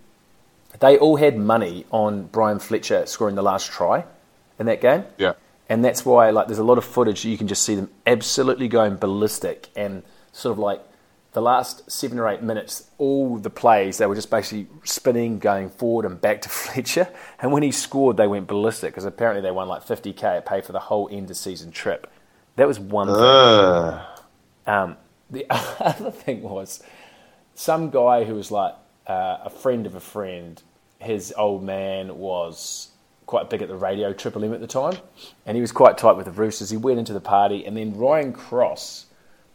they 0.81 0.99
all 0.99 1.16
had 1.16 1.37
money 1.39 1.85
on 1.91 2.25
Bryan 2.25 2.59
Fletcher 2.59 3.07
scoring 3.07 3.35
the 3.35 3.43
last 3.43 3.70
try 3.70 4.05
in 4.59 4.66
that 4.66 4.81
game. 4.81 5.05
Yeah. 5.18 5.35
And 5.68 5.85
that's 5.85 6.05
why, 6.05 6.31
like, 6.31 6.49
there's 6.49 6.59
a 6.59 6.64
lot 6.64 6.79
of 6.79 6.85
footage 6.85 7.25
you 7.25 7.39
can 7.39 7.49
just 7.49 7.62
see 7.62 7.75
them 7.75 7.91
absolutely 8.07 8.68
going 8.68 8.97
ballistic 8.97 9.68
and 9.77 10.03
sort 10.33 10.53
of 10.53 10.59
like 10.59 10.83
the 11.33 11.41
last 11.43 11.91
seven 11.91 12.18
or 12.18 12.28
eight 12.28 12.43
minutes, 12.43 12.91
all 12.99 13.39
the 13.39 13.51
plays 13.51 13.99
they 13.99 14.07
were 14.07 14.14
just 14.14 14.30
basically 14.30 14.66
spinning, 14.85 15.39
going 15.39 15.70
forward 15.70 16.05
and 16.05 16.20
back 16.20 16.43
to 16.43 16.49
Fletcher. 16.51 17.09
And 17.41 17.53
when 17.53 17.62
he 17.62 17.72
scored, 17.72 18.16
they 18.16 18.26
went 18.26 18.47
ballistic 18.47 18.93
because 18.93 19.05
apparently 19.05 19.41
they 19.43 19.51
won 19.51 19.68
like 19.68 19.83
50k. 19.85 20.39
It 20.39 20.47
paid 20.47 20.64
for 20.64 20.72
the 20.72 20.78
whole 20.80 21.09
end 21.11 21.30
of 21.30 21.37
season 21.37 21.70
trip. 21.70 22.11
That 22.57 22.66
was 22.68 22.78
one 22.78 23.07
thing. 23.09 23.16
Uh, 23.16 24.07
Um, 24.66 24.97
the 25.30 25.47
other 25.51 26.11
thing 26.11 26.43
was 26.43 26.83
some 27.55 27.91
guy 27.91 28.24
who 28.24 28.35
was 28.35 28.51
like 28.51 28.74
uh, 29.07 29.39
a 29.45 29.51
friend 29.51 29.87
of 29.87 29.95
a 29.95 30.01
friend. 30.01 30.62
His 30.99 31.33
old 31.37 31.64
man 31.64 32.18
was 32.18 32.89
quite 33.26 33.49
big 33.49 33.62
at 33.62 33.68
the 33.68 33.74
radio 33.76 34.12
Triple 34.12 34.45
M 34.45 34.53
at 34.53 34.61
the 34.61 34.66
time, 34.66 34.99
and 35.47 35.57
he 35.57 35.61
was 35.61 35.72
quite 35.72 35.97
tight 35.97 36.12
with 36.12 36.26
the 36.26 36.33
Roosters. 36.33 36.70
He 36.70 36.76
went 36.76 36.99
into 36.99 37.12
the 37.14 37.20
party, 37.20 37.64
and 37.64 37.76
then 37.76 37.97
Ryan 37.97 38.33
Cross 38.35 39.07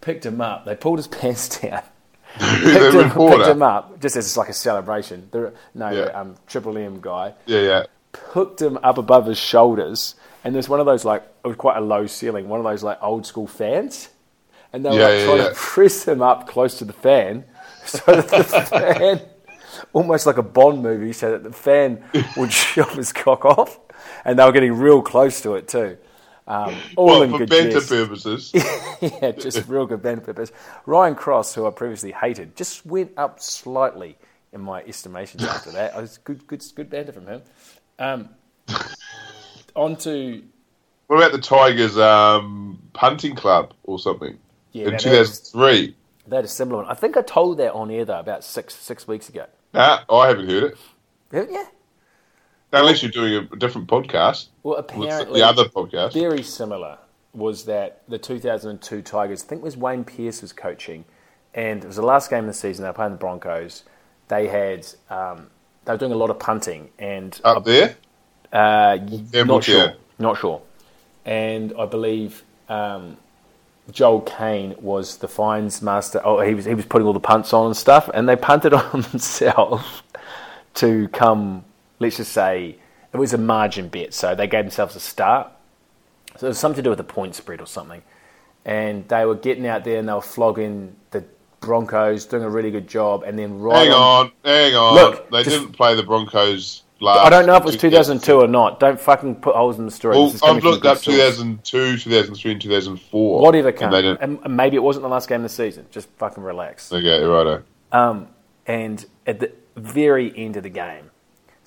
picked 0.02 0.26
him 0.26 0.42
up. 0.42 0.66
They 0.66 0.76
pulled 0.76 1.00
his 1.00 1.08
pants 1.20 1.60
down. 1.60 1.82
picked, 2.40 2.94
him, 2.94 3.10
picked 3.12 3.48
him 3.48 3.64
up 3.64 4.00
just 4.00 4.16
as 4.16 4.38
like 4.38 4.50
a 4.50 4.54
celebration. 4.54 5.28
The, 5.32 5.54
no, 5.74 5.90
Yeah. 5.90 6.06
um, 6.20 6.36
Triple 6.46 6.78
M 6.78 7.00
guy 7.02 7.34
Yeah, 7.48 7.62
yeah. 7.62 7.84
hooked 8.16 8.62
him 8.62 8.78
up 8.84 8.98
above 8.98 9.26
his 9.26 9.38
shoulders, 9.40 10.16
and 10.44 10.54
there's 10.54 10.70
one 10.70 10.80
of 10.80 10.86
those 10.86 11.04
like 11.06 11.24
it 11.44 11.48
was 11.48 11.58
quite 11.58 11.78
a 11.78 11.82
low 11.82 12.06
ceiling, 12.06 12.48
one 12.48 12.60
of 12.60 12.66
those 12.66 12.84
like 12.84 13.00
old 13.02 13.26
school 13.26 13.48
fans, 13.48 14.10
and 14.72 14.86
they 14.86 14.90
were 14.90 14.98
Yeah, 14.98 15.06
like 15.08 15.20
yeah, 15.20 15.26
trying 15.26 15.50
to 15.50 15.56
press 15.56 16.08
him 16.08 16.22
up 16.22 16.48
close 16.48 16.78
to 16.80 16.86
the 16.86 16.94
fan, 16.94 17.46
so 17.86 18.02
that 18.06 18.28
the 18.28 18.44
fan, 18.44 19.22
almost 19.94 20.26
like 20.28 20.38
a 20.38 20.44
Bond 20.44 20.84
movie, 20.84 21.14
so 21.14 21.32
that 21.32 21.44
the 21.44 21.54
fan 21.54 22.04
would 22.36 22.52
shove 22.52 22.94
his 22.94 23.12
cock 23.14 23.46
off, 23.46 23.80
and 24.26 24.38
they 24.38 24.44
were 24.44 24.52
getting 24.52 24.74
real 24.74 25.02
close 25.02 25.42
to 25.42 25.56
it 25.56 25.68
too. 25.68 25.98
Um, 26.48 26.76
all 26.96 27.08
Well, 27.08 27.22
in 27.24 27.32
for 27.32 27.40
good 27.40 27.50
banter 27.50 27.72
jest. 27.72 27.90
purposes. 27.90 28.52
yeah, 29.02 29.32
just 29.34 29.68
real 29.68 29.86
good 29.86 30.02
banter 30.02 30.22
purpose. 30.22 30.52
Ryan 30.86 31.14
Cross, 31.16 31.54
who 31.56 31.68
I 31.68 31.72
previously 31.72 32.14
hated, 32.14 32.56
just 32.56 32.86
went 32.86 33.12
up 33.18 33.42
slightly 33.42 34.18
in 34.54 34.62
my 34.62 34.82
estimations 34.84 35.44
after 35.44 35.72
that. 35.72 35.94
I 35.94 36.00
was 36.00 36.18
good, 36.20 36.48
good, 36.48 36.64
good 36.74 36.90
banter 36.90 37.12
from 37.12 37.28
him. 37.28 37.42
Um, 38.00 38.30
on 39.76 39.98
to 39.98 40.42
What 41.08 41.18
about 41.18 41.34
the 41.34 41.40
Tigers 41.40 41.98
um, 41.98 42.82
punting 42.94 43.36
club 43.36 43.74
or 43.84 44.00
something? 44.00 44.38
Yeah, 44.72 44.88
in 44.88 44.98
2003. 44.98 45.96
that 46.28 46.46
is 46.46 46.52
similar 46.52 46.84
one. 46.84 46.92
I 46.92 46.94
think 46.94 47.18
I 47.18 47.22
told 47.24 47.58
that 47.58 47.74
on 47.74 47.92
air 47.92 48.06
though 48.06 48.20
about 48.20 48.44
six 48.44 48.74
six 48.76 49.08
weeks 49.08 49.28
ago. 49.30 49.48
Nah, 49.74 50.00
I 50.10 50.28
haven't 50.28 50.48
heard 50.50 50.64
it. 50.64 50.78
Yeah. 51.52 51.66
Unless 52.72 53.02
you're 53.02 53.12
doing 53.12 53.48
a 53.52 53.56
different 53.56 53.88
podcast. 53.88 54.48
Well, 54.64 54.76
apparently, 54.76 55.40
the 55.40 55.48
other 55.48 55.66
podcast. 55.66 56.14
very 56.14 56.44
similar 56.44 56.98
was 57.34 57.66
that 57.66 58.02
the 58.08 58.18
2002 58.18 59.02
Tigers, 59.02 59.44
I 59.44 59.48
think 59.48 59.62
it 59.62 59.64
was 59.64 59.78
Wayne 59.78 60.04
Pearce 60.04 60.42
was 60.42 60.52
coaching, 60.52 61.06
and 61.54 61.84
it 61.84 61.88
was 61.88 61.96
the 61.96 62.02
last 62.02 62.30
game 62.30 62.40
of 62.40 62.48
the 62.48 62.54
season. 62.54 62.84
They 62.84 62.90
were 62.90 62.94
playing 62.94 63.14
the 63.14 63.18
Broncos. 63.18 63.84
They 64.28 64.48
had 64.48 64.86
um, 65.10 65.48
they 65.86 65.94
were 65.94 65.98
doing 65.98 66.12
a 66.12 66.18
lot 66.18 66.30
of 66.30 66.40
punting, 66.40 66.90
and 67.00 67.40
Up 67.44 67.64
there? 67.64 67.96
Uh, 68.52 68.98
not 69.34 69.64
sure. 69.64 69.94
Not 70.20 70.38
sure. 70.38 70.62
And 71.26 71.74
I 71.78 71.86
believe 71.86 72.44
um, 72.70 73.18
Joel 73.92 74.22
Caine 74.22 74.76
was 74.80 75.18
the 75.18 75.28
fines 75.28 75.82
master. 75.82 76.22
Oh, 76.24 76.42
he 76.42 76.54
was 76.54 76.66
he 76.66 76.74
was 76.74 76.86
putting 76.86 77.08
all 77.08 77.14
the 77.14 77.20
punts 77.20 77.54
on 77.54 77.68
and 77.68 77.78
stuff, 77.78 78.10
and 78.14 78.28
they 78.28 78.36
punted 78.36 78.74
on 78.74 79.02
themselves 79.02 80.04
to 80.76 81.08
come. 81.10 81.64
Let's 82.00 82.18
just 82.18 82.32
say 82.32 82.78
it 83.14 83.18
was 83.18 83.34
a 83.34 83.38
margin 83.38 83.88
bet, 83.90 84.14
so 84.14 84.36
they 84.36 84.48
gave 84.48 84.66
themselves 84.66 84.96
a 84.96 85.00
start. 85.00 85.52
So 86.38 86.48
it 86.48 86.50
was 86.50 86.60
something 86.60 86.78
to 86.78 86.82
do 86.84 86.90
with 86.90 86.98
the 86.98 87.04
point 87.04 87.36
spread 87.36 87.62
or 87.62 87.66
something, 87.68 88.04
and 88.66 89.08
they 89.08 89.26
were 89.26 89.36
getting 89.36 89.66
out 89.66 89.84
there 89.84 89.98
and 90.00 90.08
they 90.08 90.14
were 90.14 90.22
flogging 90.22 90.96
the 91.12 91.24
Broncos, 91.60 92.26
doing 92.26 92.44
a 92.44 92.50
really 92.50 92.70
good 92.70 92.88
job, 92.88 93.24
and 93.24 93.38
then 93.38 93.60
right 93.60 93.86
Hang 93.88 93.92
on, 93.92 94.32
hang 94.46 94.76
on. 94.76 94.96
Look, 94.96 95.32
they 95.32 95.44
just- 95.44 95.58
didn't 95.58 95.72
play 95.74 95.96
the 95.96 96.04
Broncos 96.04 96.84
last. 97.00 97.26
I 97.26 97.30
don't 97.32 97.48
know 97.48 97.56
if 97.56 97.62
it 97.62 97.66
was 97.66 97.78
2002 97.78 98.40
or 98.40 98.48
not. 98.48 98.80
Don't 98.80 99.00
fucking 99.00 99.38
put 99.38 99.56
holes 99.56 99.80
in 99.80 99.86
the 99.86 99.92
story. 99.92 100.16
Well, 100.16 100.26
This 100.28 100.36
is 100.36 100.42
coming 100.42 100.58
I've 100.58 100.64
looked 100.64 100.86
up 100.86 100.98
source. 101.00 101.18
2002, 101.18 101.98
2003, 101.98 102.52
and 102.52 102.62
2004. 102.62 103.42
Whatever, 103.42 103.70
and 103.70 103.78
cunt. 103.78 103.92
they 103.92 104.02
didn't. 104.04 104.22
And, 104.22 104.40
and 104.44 104.56
maybe 104.56 104.76
it 104.76 104.84
wasn't 104.84 105.04
the 105.04 105.10
last 105.10 105.28
game 105.28 105.38
of 105.38 105.44
the 105.44 105.50
season. 105.50 105.88
Just 105.90 106.10
fucking 106.18 106.44
relax. 106.44 106.94
Okay, 106.94 107.24
righto. 107.24 107.64
Um, 107.92 108.28
and 108.68 109.04
at 109.26 109.40
the 109.40 109.52
very 109.76 110.32
end 110.38 110.58
of 110.58 110.64
the 110.64 110.70
game, 110.70 111.07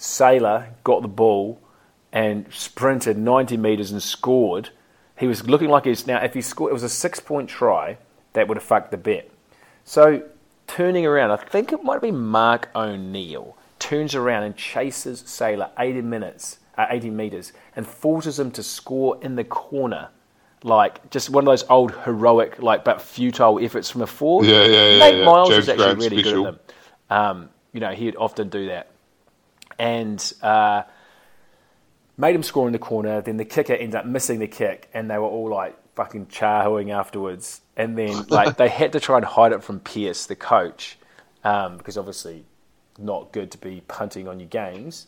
Sailor 0.01 0.69
got 0.83 1.03
the 1.03 1.09
ball 1.09 1.61
and 2.11 2.47
sprinted 2.51 3.19
90 3.19 3.59
metres 3.59 3.91
and 3.91 4.03
scored. 4.03 4.71
He 5.19 5.27
was 5.27 5.47
looking 5.47 5.69
like 5.69 5.85
he's 5.85 6.07
now. 6.07 6.25
If 6.25 6.33
he 6.33 6.41
scored, 6.41 6.71
it 6.71 6.73
was 6.73 6.83
a 6.83 6.89
six-point 6.89 7.51
try 7.51 7.99
that 8.33 8.49
would 8.49 8.57
have 8.57 8.65
fucked 8.65 8.93
the 8.93 8.97
bet. 8.97 9.31
So 9.85 10.23
turning 10.67 11.05
around, 11.05 11.33
I 11.33 11.37
think 11.37 11.71
it 11.71 11.85
might 11.85 12.01
be 12.01 12.11
Mark 12.11 12.71
O'Neill 12.75 13.59
turns 13.79 14.15
around 14.15 14.45
and 14.45 14.57
chases 14.57 15.23
Sailor 15.27 15.69
80 15.79 16.01
minutes, 16.01 16.61
uh, 16.79 16.87
80 16.89 17.11
metres, 17.11 17.53
and 17.77 17.87
forces 17.87 18.41
him 18.41 18.51
to 18.53 18.63
score 18.63 19.19
in 19.21 19.37
the 19.37 19.45
corner. 19.45 20.09
Like 20.63 21.11
just 21.11 21.29
one 21.29 21.45
of 21.45 21.47
those 21.47 21.69
old 21.69 21.93
heroic, 22.05 22.63
like 22.63 22.85
but 22.85 23.03
futile 23.03 23.63
efforts 23.63 23.91
from 23.91 24.01
a 24.01 24.07
forward. 24.07 24.47
Yeah, 24.47 24.65
yeah, 24.65 24.89
yeah, 24.89 24.99
Nate 24.99 25.17
yeah. 25.19 25.25
Miles 25.27 25.49
James 25.51 25.59
was 25.59 25.69
actually 25.69 25.85
Grant 25.85 25.99
really 25.99 26.23
special. 26.23 26.45
good 26.45 26.55
at 26.55 26.69
them. 27.09 27.19
Um, 27.19 27.51
you 27.75 27.81
know, 27.81 27.91
he'd 27.91 28.17
often 28.17 28.49
do 28.49 28.67
that. 28.69 28.90
And 29.81 30.33
uh, 30.43 30.83
made 32.21 32.35
him 32.37 32.43
score 32.43 32.67
in 32.67 32.73
the 32.73 32.79
corner. 32.79 33.21
Then 33.21 33.39
the 33.39 33.45
kicker 33.45 33.73
ended 33.73 33.97
up 33.97 34.07
missing 34.07 34.39
the 34.39 34.47
kick, 34.47 34.89
and 34.95 35.11
they 35.11 35.19
were 35.19 35.25
all 35.25 35.49
like 35.49 35.77
fucking 35.95 36.27
chahooing 36.27 36.93
afterwards. 36.93 37.63
And 37.77 37.97
then 37.99 38.27
like 38.29 38.57
they 38.57 38.69
had 38.69 38.93
to 38.93 39.01
try 39.01 39.17
and 39.17 39.25
hide 39.25 39.53
it 39.53 39.65
from 39.65 39.81
Pearce, 39.81 40.27
the 40.27 40.37
coach, 40.37 40.99
um, 41.43 41.79
because 41.79 41.97
obviously 41.97 42.45
not 42.99 43.33
good 43.33 43.51
to 43.53 43.59
be 43.59 43.83
punting 43.89 44.29
on 44.29 44.39
your 44.39 44.49
games. 44.49 45.07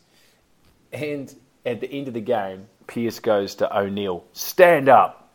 And 0.93 1.35
at 1.65 1.81
the 1.81 1.91
end 1.93 2.09
of 2.09 2.15
the 2.15 2.21
game, 2.21 2.67
Pearce 2.87 3.21
goes 3.21 3.55
to 3.57 3.79
O'Neill, 3.79 4.25
stand 4.33 4.89
up, 4.89 5.31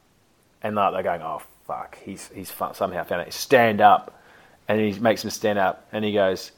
and 0.62 0.76
like 0.76 0.94
they're 0.94 1.04
going, 1.04 1.22
oh 1.22 1.42
fuck, 1.66 1.98
he's 2.04 2.30
he's 2.34 2.52
somehow 2.74 3.04
found 3.04 3.28
it. 3.28 3.34
Stand 3.34 3.82
up, 3.82 4.22
and 4.68 4.80
he 4.80 5.00
makes 5.00 5.24
him 5.24 5.30
stand 5.30 5.60
up, 5.60 5.88
and 5.92 6.04
he 6.04 6.14
goes, 6.14 6.52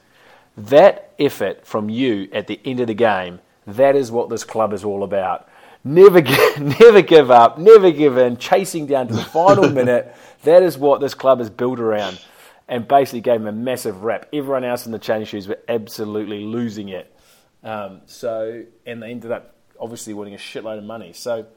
that 0.68 1.14
effort 1.20 1.66
from 1.66 1.90
you 1.90 2.30
at 2.34 2.48
the 2.48 2.60
end 2.66 2.80
of 2.80 2.88
the 2.88 2.94
game, 2.94 3.40
that 3.66 3.96
is 3.96 4.12
what 4.12 4.30
this 4.30 4.44
club 4.44 4.74
is 4.74 4.84
all 4.84 5.04
about. 5.04 5.48
Never, 5.84 6.22
gi- 6.22 6.60
never 6.80 7.02
give 7.02 7.32
up, 7.32 7.58
never 7.58 7.92
give 7.92 8.18
in, 8.18 8.38
chasing 8.38 8.86
down 8.86 9.08
to 9.08 9.14
the 9.14 9.24
final 9.24 9.70
minute. 9.72 10.14
That 10.44 10.64
is 10.64 10.78
what 10.78 11.02
this 11.02 11.14
club 11.14 11.40
is 11.42 11.50
built 11.50 11.80
around. 11.80 12.20
And 12.68 12.88
basically 12.88 13.22
gave 13.22 13.42
him 13.42 13.48
a 13.48 13.52
massive 13.52 14.04
rap. 14.04 14.28
Everyone 14.32 14.64
else 14.64 14.86
in 14.86 14.92
the 14.92 15.00
change 15.00 15.30
shoes 15.30 15.48
were 15.48 15.58
absolutely 15.68 16.44
losing 16.44 16.90
it. 16.90 17.12
Um, 17.64 18.02
so, 18.06 18.64
and 18.86 19.02
they 19.02 19.10
ended 19.10 19.32
up 19.32 19.56
obviously 19.80 20.14
winning 20.14 20.36
a 20.36 20.38
shitload 20.38 20.78
of 20.78 20.84
money. 20.84 21.14
So, 21.14 21.48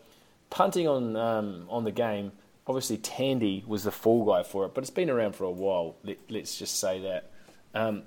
punting 0.48 0.88
on 0.88 1.14
um, 1.16 1.66
on 1.68 1.84
the 1.84 1.92
game, 1.92 2.32
obviously 2.66 2.96
Tandy 2.96 3.62
was 3.66 3.84
the 3.84 3.90
fall 3.90 4.24
guy 4.24 4.42
for 4.42 4.64
it, 4.64 4.74
but 4.74 4.82
it's 4.82 4.90
been 4.90 5.10
around 5.10 5.36
for 5.36 5.44
a 5.44 5.50
while. 5.50 5.96
Let, 6.02 6.18
let's 6.30 6.58
just 6.58 6.80
say 6.80 7.00
that. 7.00 7.30
Um, 7.74 8.04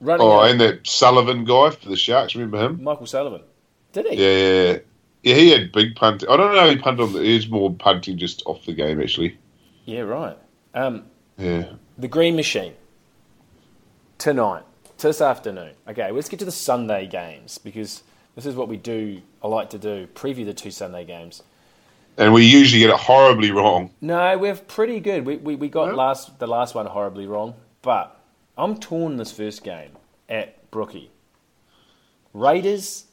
running 0.00 0.26
Oh, 0.26 0.40
out- 0.40 0.50
and 0.50 0.60
that 0.60 0.86
Sullivan 0.86 1.44
guy 1.44 1.70
for 1.70 1.88
the 1.88 1.96
Sharks, 1.96 2.34
remember 2.34 2.58
him? 2.64 2.82
Michael 2.82 3.06
Sullivan. 3.06 3.42
Did 3.92 4.06
he? 4.06 4.16
Yeah, 4.22 4.78
yeah, 5.22 5.34
he 5.34 5.50
had 5.50 5.72
big 5.72 5.96
punt. 5.96 6.24
I 6.28 6.36
don't 6.36 6.54
know 6.54 6.68
he 6.70 6.76
punted 6.76 7.00
on 7.06 7.12
the. 7.12 7.20
He 7.22 7.34
was 7.34 7.48
more 7.48 7.72
punting 7.72 8.18
just 8.18 8.42
off 8.46 8.64
the 8.66 8.72
game, 8.74 9.00
actually. 9.00 9.36
Yeah, 9.84 10.00
right. 10.00 10.36
Um, 10.74 11.04
Yeah. 11.38 11.64
the 11.96 12.08
Green 12.08 12.36
Machine. 12.36 12.74
Tonight. 14.18 14.64
This 14.98 15.20
afternoon. 15.20 15.74
Okay, 15.88 16.10
let's 16.10 16.28
get 16.28 16.40
to 16.40 16.44
the 16.44 16.50
Sunday 16.52 17.06
games 17.06 17.56
because 17.58 18.02
this 18.34 18.46
is 18.46 18.56
what 18.56 18.66
we 18.68 18.76
do. 18.76 19.22
I 19.42 19.46
like 19.46 19.70
to 19.70 19.78
do 19.78 20.08
preview 20.08 20.44
the 20.44 20.52
two 20.54 20.72
Sunday 20.72 21.04
games. 21.04 21.42
And 22.16 22.32
we 22.34 22.44
usually 22.44 22.80
get 22.80 22.90
it 22.90 22.96
horribly 22.96 23.52
wrong. 23.52 23.90
No, 24.00 24.36
we're 24.36 24.56
pretty 24.56 24.98
good. 24.98 25.24
We, 25.24 25.36
we, 25.36 25.54
we 25.54 25.68
got 25.68 25.86
Yeah. 25.90 25.92
last 25.94 26.36
the 26.40 26.48
last 26.48 26.74
one 26.74 26.86
horribly 26.86 27.26
wrong, 27.28 27.54
but 27.82 28.17
I'm 28.58 28.76
torn 28.76 29.16
this 29.16 29.30
first 29.30 29.62
game 29.62 29.92
at 30.28 30.68
Brookie. 30.72 31.10
Raiders, 32.34 33.04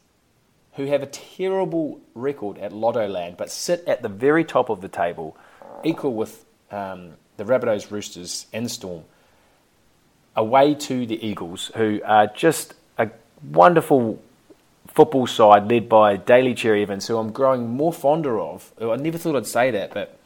who 0.73 0.85
have 0.87 1.03
a 1.03 1.05
terrible 1.05 2.01
record 2.15 2.57
at 2.57 2.71
Lottoland, 2.71 3.37
but 3.37 3.51
sit 3.51 3.83
at 3.87 4.01
the 4.01 4.09
very 4.09 4.43
top 4.43 4.69
of 4.69 4.81
the 4.81 4.87
table, 4.87 5.37
equal 5.83 6.15
with 6.15 6.45
um, 6.71 7.11
the 7.37 7.43
Rabbitohs, 7.43 7.91
Roosters, 7.91 8.47
and 8.51 8.69
Storm, 8.69 9.03
away 10.35 10.73
to 10.73 11.05
the 11.05 11.23
Eagles, 11.25 11.71
who 11.75 12.01
are 12.03 12.25
just 12.25 12.73
a 12.97 13.11
wonderful 13.51 14.19
football 14.87 15.27
side 15.27 15.69
led 15.69 15.87
by 15.87 16.17
Daly 16.17 16.55
Cherry 16.55 16.81
Evans, 16.81 17.05
who 17.05 17.17
I'm 17.17 17.31
growing 17.31 17.69
more 17.69 17.93
fonder 17.93 18.39
of. 18.39 18.73
I 18.81 18.95
never 18.95 19.19
thought 19.19 19.35
I'd 19.35 19.45
say 19.45 19.69
that, 19.71 19.93
but 19.93 20.17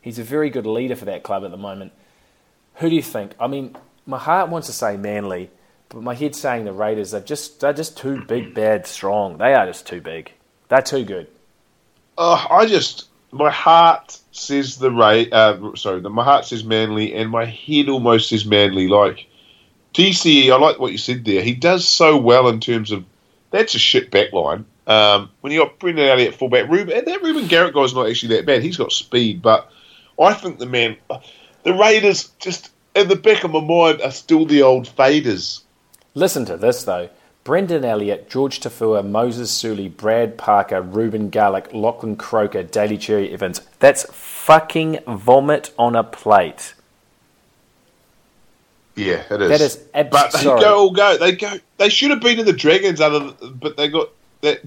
he's 0.00 0.18
a 0.18 0.24
very 0.24 0.48
good 0.48 0.66
leader 0.66 0.96
for 0.96 1.04
that 1.04 1.22
club 1.22 1.44
at 1.44 1.50
the 1.50 1.58
moment. 1.58 1.92
Who 2.76 2.88
do 2.88 2.96
you 2.96 3.02
think? 3.02 3.34
I 3.38 3.46
mean, 3.46 3.76
my 4.06 4.18
heart 4.18 4.50
wants 4.50 4.66
to 4.68 4.72
say 4.72 4.96
Manly, 4.96 5.50
but 5.88 6.02
my 6.02 6.14
head's 6.14 6.38
saying 6.38 6.64
the 6.64 6.72
Raiders. 6.72 7.12
They're 7.12 7.20
just 7.20 7.60
they're 7.60 7.72
just 7.72 7.96
too 7.96 8.22
big, 8.24 8.54
bad, 8.54 8.86
strong. 8.86 9.38
They 9.38 9.54
are 9.54 9.66
just 9.66 9.86
too 9.86 10.00
big. 10.00 10.32
They're 10.68 10.82
too 10.82 11.04
good. 11.04 11.28
Uh, 12.16 12.46
I 12.50 12.66
just 12.66 13.08
my 13.32 13.50
heart 13.50 14.18
says 14.32 14.78
the 14.78 14.90
Ray. 14.90 15.30
Uh, 15.30 15.74
sorry, 15.74 16.00
the, 16.00 16.10
my 16.10 16.24
heart 16.24 16.44
says 16.44 16.64
Manly, 16.64 17.14
and 17.14 17.30
my 17.30 17.44
head 17.44 17.88
almost 17.88 18.28
says 18.28 18.44
Manly. 18.44 18.88
Like 18.88 19.26
DCE, 19.94 20.50
I 20.50 20.56
like 20.56 20.78
what 20.78 20.92
you 20.92 20.98
said 20.98 21.24
there. 21.24 21.42
He 21.42 21.54
does 21.54 21.86
so 21.86 22.16
well 22.16 22.48
in 22.48 22.60
terms 22.60 22.90
of 22.90 23.04
that's 23.50 23.74
a 23.74 23.78
shit 23.78 24.10
back 24.10 24.32
line. 24.32 24.64
Um, 24.86 25.30
when 25.40 25.52
you 25.52 25.60
got 25.60 25.78
Brendan 25.78 26.08
Elliott 26.08 26.34
fullback, 26.34 26.68
Reuben, 26.68 26.96
and 26.96 27.06
that 27.06 27.22
Reuben 27.22 27.46
Garrick 27.46 27.74
guy's 27.74 27.94
not 27.94 28.08
actually 28.08 28.36
that 28.36 28.44
bad. 28.44 28.62
He's 28.62 28.76
got 28.76 28.92
speed, 28.92 29.40
but 29.40 29.70
I 30.20 30.34
think 30.34 30.58
the 30.58 30.66
man, 30.66 30.96
the 31.62 31.72
Raiders, 31.72 32.30
just 32.38 32.70
in 32.94 33.08
the 33.08 33.16
back 33.16 33.44
of 33.44 33.50
my 33.50 33.60
mind, 33.60 34.00
are 34.02 34.10
still 34.10 34.46
the 34.46 34.62
old 34.62 34.86
faders. 34.88 35.62
Listen 36.14 36.44
to 36.46 36.56
this 36.56 36.84
though. 36.84 37.08
Brendan 37.42 37.84
Elliott, 37.84 38.30
Jorge 38.32 38.58
Taufua, 38.58 39.06
Moses 39.06 39.50
Suli, 39.50 39.88
Brad 39.88 40.38
Parker, 40.38 40.80
Reuben 40.80 41.28
Garrick, 41.28 41.74
Lachlan 41.74 42.16
Croker, 42.16 42.62
Daly 42.62 42.96
Cherry 42.96 43.30
Evans. 43.34 43.60
That's 43.80 44.06
fucking 44.10 45.00
vomit 45.06 45.70
on 45.78 45.94
a 45.94 46.02
plate. 46.04 46.72
Yeah, 48.96 49.24
it 49.30 49.42
is. 49.42 49.48
That 49.50 49.60
is 49.60 49.84
abs- 49.92 50.10
But 50.10 50.32
they 50.32 50.38
sorry. 50.44 50.60
go 50.60 50.78
all 50.78 50.90
go. 50.92 51.16
They 51.18 51.32
go. 51.32 51.58
They 51.78 51.88
should 51.88 52.10
have 52.10 52.20
been 52.20 52.38
in 52.38 52.46
the 52.46 52.52
Dragons, 52.52 53.00
other 53.00 53.18
than, 53.32 53.54
but 53.54 53.76
they 53.76 53.88
got 53.88 54.10
that 54.42 54.60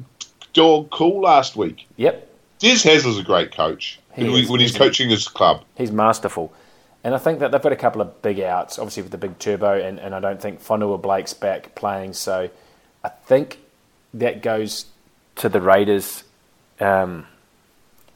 dog 0.54 0.90
cool 0.92 1.22
last 1.22 1.56
week. 1.56 1.88
Yep, 1.96 2.30
Des 2.60 2.68
Hasler's 2.76 3.18
a 3.18 3.24
great 3.24 3.52
coach 3.56 4.00
He 4.14 4.24
when, 4.26 4.34
is, 4.44 4.50
when 4.50 4.60
he's 4.60 4.76
coaching 4.78 5.10
his 5.10 5.28
club. 5.28 5.64
he's 5.76 5.92
masterful. 5.92 6.52
And 7.08 7.16
I 7.16 7.20
think 7.20 7.40
that 7.40 7.52
they've 7.52 7.62
got 7.62 7.72
a 7.72 7.78
couple 7.78 8.02
of 8.02 8.22
big 8.22 8.42
outs, 8.42 8.78
obviously 8.78 9.02
with 9.02 9.14
the 9.14 9.18
big 9.18 9.40
turbo, 9.40 9.80
and, 9.80 9.98
and 9.98 10.14
I 10.14 10.20
don't 10.20 10.42
think 10.42 10.62
Fonua 10.62 11.02
Blake's 11.02 11.34
back 11.34 11.74
playing, 11.74 12.12
so 12.12 12.50
I 13.02 13.08
think 13.08 13.60
that 14.14 14.42
goes 14.42 14.88
to 15.38 15.48
the 15.48 15.62
Raiders. 15.62 16.26
Um, 16.82 17.26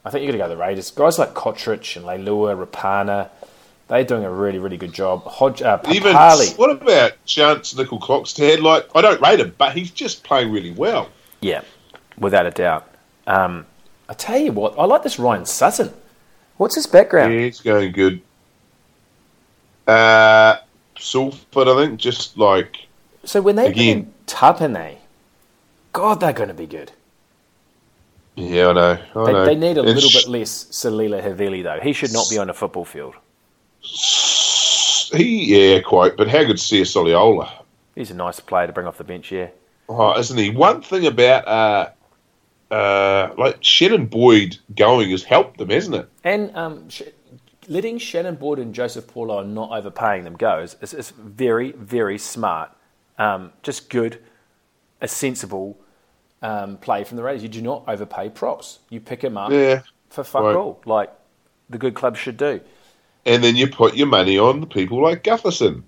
I 0.04 0.10
think 0.10 0.24
you're 0.24 0.32
going 0.32 0.40
to 0.40 0.44
go 0.44 0.48
to 0.50 0.54
the 0.56 0.60
Raiders. 0.60 0.90
Guys 0.90 1.18
like 1.18 1.32
Cotric 1.32 1.96
and 1.96 2.04
Leilua, 2.04 2.66
Rapana, 2.66 3.30
they're 3.88 4.04
doing 4.04 4.24
a 4.24 4.30
really, 4.30 4.58
really 4.58 4.76
good 4.76 4.92
job. 4.92 5.24
Hodge, 5.24 5.62
uh, 5.62 5.80
Even 5.90 6.12
what 6.12 6.70
about 6.70 7.12
Charnze 7.24 7.74
Nicoll-Klokstad? 7.74 8.60
Like 8.60 8.90
I 8.94 9.00
don't 9.00 9.22
rate 9.22 9.40
him, 9.40 9.54
but 9.56 9.74
he's 9.74 9.90
just 9.90 10.22
playing 10.22 10.52
really 10.52 10.72
well. 10.72 11.08
Yeah, 11.40 11.62
without 12.18 12.44
a 12.44 12.50
doubt. 12.50 12.86
Um, 13.26 13.64
I 14.10 14.12
tell 14.12 14.38
you 14.38 14.52
what, 14.52 14.78
I 14.78 14.84
like 14.84 15.02
this 15.02 15.18
Ryan 15.18 15.46
Sutton. 15.46 15.94
What's 16.58 16.74
his 16.74 16.86
background? 16.86 17.32
Yeah, 17.32 17.40
he's 17.40 17.62
going 17.62 17.92
good. 17.92 18.20
Uh, 19.86 20.56
Salford, 20.98 21.68
I 21.68 21.76
think, 21.86 22.00
just 22.00 22.38
like 22.38 22.86
So 23.24 23.40
when 23.42 23.56
they 23.56 23.66
Again. 23.68 24.12
Tapine, 24.26 24.98
God, 25.92 26.20
they're 26.20 26.32
going 26.32 26.48
to 26.48 26.54
be 26.54 26.66
good. 26.66 26.92
yeah, 28.36 28.68
I 28.68 28.72
know. 28.72 28.98
I 29.14 29.24
They, 29.24 29.32
know. 29.32 29.44
they 29.44 29.54
need 29.54 29.78
a 29.78 29.82
And 29.82 29.94
little 29.94 30.10
bit 30.10 30.28
less 30.28 30.64
Siliva 30.70 31.22
Havili, 31.22 31.62
though. 31.62 31.80
He 31.80 31.92
should 31.92 32.12
not 32.12 32.28
be 32.30 32.38
on 32.38 32.50
a 32.50 32.54
football 32.54 32.84
field. 32.84 33.14
He, 35.12 35.44
yeah, 35.74 35.80
quite. 35.80 36.16
But 36.16 36.28
how 36.28 36.44
good 36.44 36.56
a 36.56 36.58
Soliola? 36.58 37.50
He's 37.94 38.10
a 38.10 38.14
nice 38.14 38.40
player 38.40 38.66
to 38.66 38.72
bring 38.72 38.86
off 38.86 38.96
the 38.98 39.04
bench, 39.04 39.30
yeah. 39.30 39.48
Oh, 39.88 40.18
isn't 40.18 40.38
he? 40.38 40.50
One 40.50 40.80
thing 40.80 41.06
about 41.06 41.46
uh, 41.46 41.90
uh, 42.74 43.34
like 43.36 43.58
Shannon 43.62 44.06
Boyd 44.06 44.56
going 44.74 45.10
has 45.10 45.22
helped 45.22 45.58
them, 45.58 45.68
hasn't 45.68 45.96
it? 45.96 46.08
And 46.24 46.54
um, 46.56 46.88
letting 47.68 47.98
Shannon 47.98 48.34
Boyd 48.36 48.58
and 48.58 48.74
Joseph 48.74 49.06
Paulo 49.06 49.40
and 49.40 49.54
not 49.54 49.70
overpaying 49.70 50.24
them 50.24 50.34
go 50.36 50.60
is, 50.60 50.76
is, 50.80 50.94
is 50.94 51.10
very, 51.10 51.72
very 51.72 52.18
smart. 52.18 52.70
Um, 53.18 53.52
just 53.62 53.88
good. 53.90 54.18
a 55.00 55.08
sensible 55.08 55.76
um, 56.42 56.76
play 56.78 57.04
from 57.04 57.16
the 57.16 57.22
Raiders. 57.22 57.42
You 57.42 57.48
do 57.48 57.62
not 57.62 57.84
overpay 57.88 58.30
props. 58.30 58.78
You 58.88 59.00
pick 59.00 59.20
them 59.20 59.36
up 59.36 59.50
Yeah. 59.50 59.82
for 60.10 60.24
fuck 60.24 60.42
right. 60.44 60.56
all, 60.56 60.80
like 60.86 61.10
the 61.68 61.78
good 61.78 61.94
clubs 61.94 62.18
should 62.18 62.36
do. 62.36 62.60
And 63.26 63.42
then 63.42 63.56
you 63.56 63.68
put 63.68 63.94
your 63.94 64.06
money 64.06 64.38
on 64.38 64.60
the 64.60 64.66
people 64.66 65.02
like 65.02 65.22
Gutherson. 65.24 65.82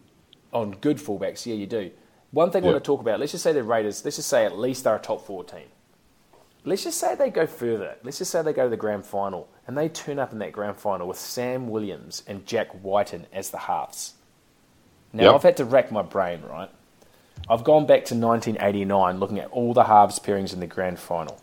On 0.53 0.73
good 0.81 0.99
fullbacks, 0.99 1.47
yeah, 1.47 1.55
you 1.55 1.67
do. 1.67 1.91
One 2.31 2.51
thing 2.51 2.65
I 2.65 2.67
want 2.67 2.83
to 2.83 2.87
talk 2.87 3.01
about, 3.01 3.21
let's 3.21 3.33
just 3.33 3.45
say 3.45 3.53
the 3.53 3.63
Raiders, 3.63 4.05
let's 4.05 4.17
just 4.17 4.29
say 4.29 4.45
at 4.45 4.57
least 4.59 4.85
they're 4.85 4.97
a 4.97 5.01
top 5.01 5.25
four 5.27 5.45
team. 5.45 5.67
Let's 6.67 6.85
just 6.85 6.99
say 6.99 7.15
they 7.15 7.31
go 7.31 7.47
further. 7.47 7.97
Let's 8.03 8.19
just 8.19 8.31
say 8.31 8.41
they 8.43 8.53
go 8.55 8.65
to 8.65 8.71
the 8.71 8.77
grand 8.77 9.05
final 9.05 9.49
and 9.67 9.77
they 9.77 9.89
turn 9.89 10.19
up 10.19 10.33
in 10.33 10.39
that 10.39 10.53
grand 10.53 10.77
final 10.77 11.07
with 11.07 11.19
Sam 11.19 11.69
Williams 11.69 12.23
and 12.27 12.47
Jack 12.47 12.69
Wighton 12.83 13.27
as 13.33 13.51
the 13.51 13.59
halves. 13.59 14.15
Now, 15.13 15.25
Yep. 15.25 15.35
I've 15.35 15.43
had 15.43 15.57
to 15.59 15.65
rack 15.65 15.93
my 15.93 16.03
brain, 16.03 16.41
right? 16.49 16.71
I've 17.51 17.65
gone 17.65 17.85
back 17.87 18.07
to 18.07 18.15
1989 18.15 19.21
looking 19.21 19.39
at 19.39 19.51
all 19.51 19.75
the 19.75 19.85
halves 19.85 20.19
pairings 20.19 20.55
in 20.55 20.61
the 20.61 20.67
grand 20.67 20.99
final. 20.99 21.41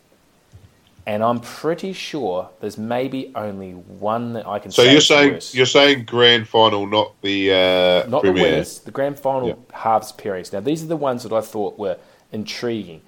And 1.06 1.22
I'm 1.24 1.40
pretty 1.40 1.92
sure 1.92 2.50
there's 2.60 2.78
maybe 2.78 3.32
only 3.34 3.72
one 3.72 4.34
that 4.34 4.46
I 4.46 4.58
can 4.60 4.70
say. 4.70 4.82
So 4.82 4.84
say 4.84 4.92
you're 4.92 5.00
saying 5.00 5.32
worse. 5.34 5.54
you're 5.54 5.66
saying 5.66 6.04
grand 6.04 6.46
final, 6.48 6.86
not 6.86 7.20
the 7.22 7.50
uh, 7.52 8.08
Not 8.08 8.22
premier. 8.22 8.34
the 8.34 8.50
winners, 8.50 8.78
the 8.80 8.90
grand 8.92 9.18
final 9.18 9.64
halves 9.72 10.12
pairings. 10.12 10.52
Now, 10.52 10.60
these 10.60 10.82
are 10.82 10.86
the 10.86 10.96
ones 10.96 11.22
that 11.24 11.32
I 11.32 11.40
thought 11.40 11.76
were 11.78 11.96
intriguing. 12.30 13.02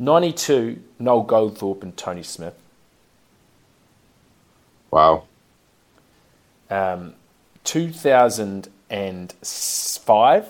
92, 0.00 0.82
Noel 0.98 1.24
Goldthorpe 1.26 1.82
and 1.82 1.94
Tony 1.96 2.22
Smith. 2.22 2.54
Wow. 4.90 5.24
Um, 6.70 7.14
2005, 7.64 10.46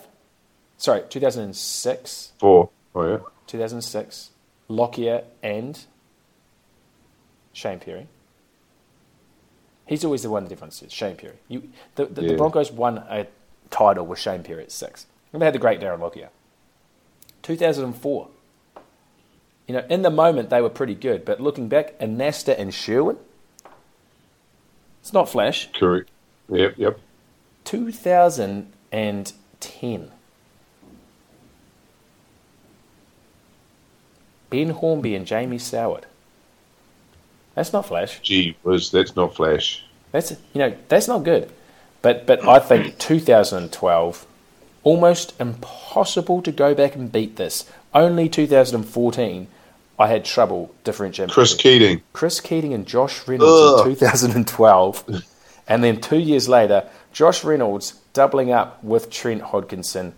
sorry, 0.79 1.03
2006, 1.09 2.33
Four. 2.39 2.71
Oh 2.95 3.07
yeah. 3.07 3.19
2006, 3.49 4.31
Lockyer 4.69 5.25
and 5.43 5.85
Shane 7.53 7.81
Perry. 7.81 8.07
He's 9.85 10.05
always 10.05 10.23
the 10.23 10.31
one 10.31 10.45
the 10.45 10.49
difference 10.49 10.81
is, 10.81 10.93
Shane 10.93 11.17
Perry. 11.17 11.35
You, 11.49 11.69
the, 11.97 12.07
the, 12.07 12.23
the 12.23 12.37
Broncos 12.37 12.71
won 12.71 12.99
a 12.99 13.27
title 13.71 14.07
with 14.07 14.21
Shane 14.21 14.45
Perry 14.45 14.63
at 14.63 14.71
six. 14.71 15.07
And 15.33 15.43
they 15.43 15.47
had 15.47 15.55
the 15.55 15.59
great 15.59 15.81
Darren 15.81 15.99
Lockyer. 15.99 16.29
2004. 17.43 18.29
You 19.71 19.77
know, 19.77 19.87
in 19.89 20.03
the 20.03 20.11
moment 20.11 20.51
they 20.51 20.61
were 20.61 20.69
pretty 20.69 20.97
good, 20.97 21.25
but 21.25 21.41
looking 21.41 21.69
back, 21.69 21.97
Anasta 22.01 22.59
and 22.59 22.75
Sherwin, 22.75 23.19
it's 25.01 25.13
not 25.13 25.29
flash. 25.29 25.71
Correct. 25.73 26.11
Yep. 26.49 26.75
Yep. 26.77 26.99
2010. 27.67 30.11
Ben 34.51 34.71
Hornby 34.71 35.15
and 35.15 35.25
Jamie 35.25 35.59
Soward. 35.59 36.03
That's 37.55 37.73
not 37.73 37.87
flash. 37.87 38.21
Gee, 38.23 38.57
was 38.65 38.91
that's 38.91 39.15
not 39.15 39.37
flash. 39.37 39.85
That's 40.11 40.33
you 40.33 40.59
know 40.59 40.75
that's 40.89 41.07
not 41.07 41.23
good. 41.23 41.49
But 42.03 42.27
but 42.27 42.45
I 42.45 42.59
think 42.59 42.99
2012 42.99 44.27
almost 44.83 45.41
impossible 45.41 46.43
to 46.43 46.51
go 46.51 46.75
back 46.75 46.97
and 46.97 47.13
beat 47.13 47.37
this. 47.37 47.71
Only 47.95 48.29
2014 48.29 49.47
I 50.01 50.07
had 50.07 50.25
trouble 50.25 50.75
differentiating. 50.83 51.31
Kris 51.33 51.55
Keating. 51.55 52.01
Kris 52.15 52.41
Keating 52.41 52.73
and 52.73 52.87
Josh 52.87 53.29
Reynolds 53.29 53.81
Ugh. 53.83 53.87
in 53.87 53.95
2012. 53.97 55.25
and 55.69 55.85
then 55.85 56.01
two 56.01 56.19
years 56.19 56.49
later, 56.49 56.89
Josh 57.13 57.45
Reynolds 57.45 58.01
doubling 58.15 58.51
up 58.51 58.83
with 58.83 59.11
Trent 59.11 59.43
Hodkinson. 59.43 60.13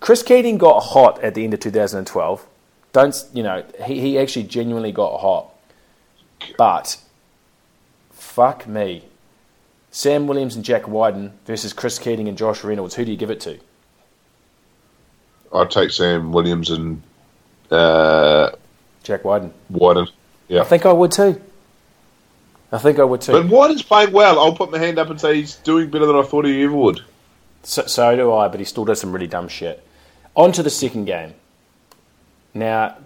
Kris 0.00 0.22
Keating 0.22 0.58
got 0.58 0.80
hot 0.80 1.18
at 1.24 1.34
the 1.34 1.44
end 1.44 1.54
of 1.54 1.60
2012. 1.60 2.46
Don't, 2.92 3.24
you 3.32 3.42
know, 3.42 3.64
he, 3.86 4.00
he 4.00 4.18
actually 4.18 4.42
genuinely 4.42 4.92
got 4.92 5.18
hot. 5.18 5.50
But, 6.58 6.98
fuck 8.10 8.66
me. 8.66 9.04
Sam 9.90 10.26
Williams 10.26 10.56
and 10.56 10.64
Jack 10.64 10.86
Wighton 10.86 11.32
versus 11.46 11.72
Kris 11.72 11.98
Keating 11.98 12.28
and 12.28 12.36
Josh 12.36 12.62
Reynolds. 12.62 12.96
Who 12.96 13.06
do 13.06 13.10
you 13.10 13.16
give 13.16 13.30
it 13.30 13.40
to? 13.40 13.58
I'd 15.54 15.70
take 15.70 15.90
Sam 15.90 16.32
Williams 16.32 16.68
and 16.68 17.02
uh, 17.70 18.50
Jack 19.08 19.24
Wighton. 19.24 19.54
Wighton. 19.70 20.06
Yeah. 20.48 20.60
I 20.60 20.64
think 20.64 20.84
I 20.84 20.92
would 20.92 21.12
too. 21.12 21.40
I 22.70 22.76
think 22.76 22.98
I 22.98 23.04
would 23.04 23.22
too. 23.22 23.32
But 23.32 23.46
Wighton's 23.46 23.82
playing 23.82 24.12
well. 24.12 24.38
I'll 24.38 24.54
put 24.54 24.70
my 24.70 24.78
hand 24.78 24.98
up 24.98 25.08
and 25.08 25.18
say 25.18 25.36
he's 25.36 25.56
doing 25.56 25.88
better 25.88 26.04
than 26.04 26.14
I 26.14 26.22
thought 26.22 26.44
he 26.44 26.62
ever 26.62 26.74
would. 26.74 27.00
So, 27.62 27.86
so 27.86 28.14
do 28.14 28.30
I, 28.34 28.48
but 28.48 28.60
he 28.60 28.66
still 28.66 28.84
does 28.84 29.00
some 29.00 29.10
really 29.10 29.26
dumb 29.26 29.48
shit. 29.48 29.82
On 30.36 30.52
to 30.52 30.62
the 30.62 30.68
second 30.68 31.06
game. 31.06 31.32
Now, 32.52 32.98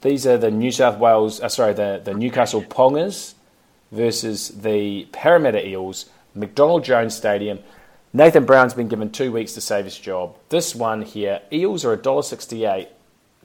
these 0.00 0.26
are 0.26 0.38
the 0.38 0.50
New 0.50 0.72
South 0.72 0.98
Wales, 0.98 1.42
uh, 1.42 1.50
sorry, 1.50 1.74
the, 1.74 2.00
the 2.02 2.14
Newcastle 2.14 2.62
Pongers 2.62 3.34
versus 3.92 4.48
the 4.48 5.06
Parramatta 5.12 5.66
Eels, 5.66 6.06
McDonald 6.34 6.84
Jones 6.84 7.14
Stadium. 7.14 7.58
Nathan 8.14 8.46
Brown's 8.46 8.72
been 8.72 8.88
given 8.88 9.10
two 9.10 9.30
weeks 9.30 9.52
to 9.52 9.60
save 9.60 9.84
his 9.84 9.98
job. 9.98 10.38
This 10.48 10.74
one 10.74 11.02
here, 11.02 11.42
Eels 11.52 11.84
are 11.84 11.94
$1.68 11.94 12.88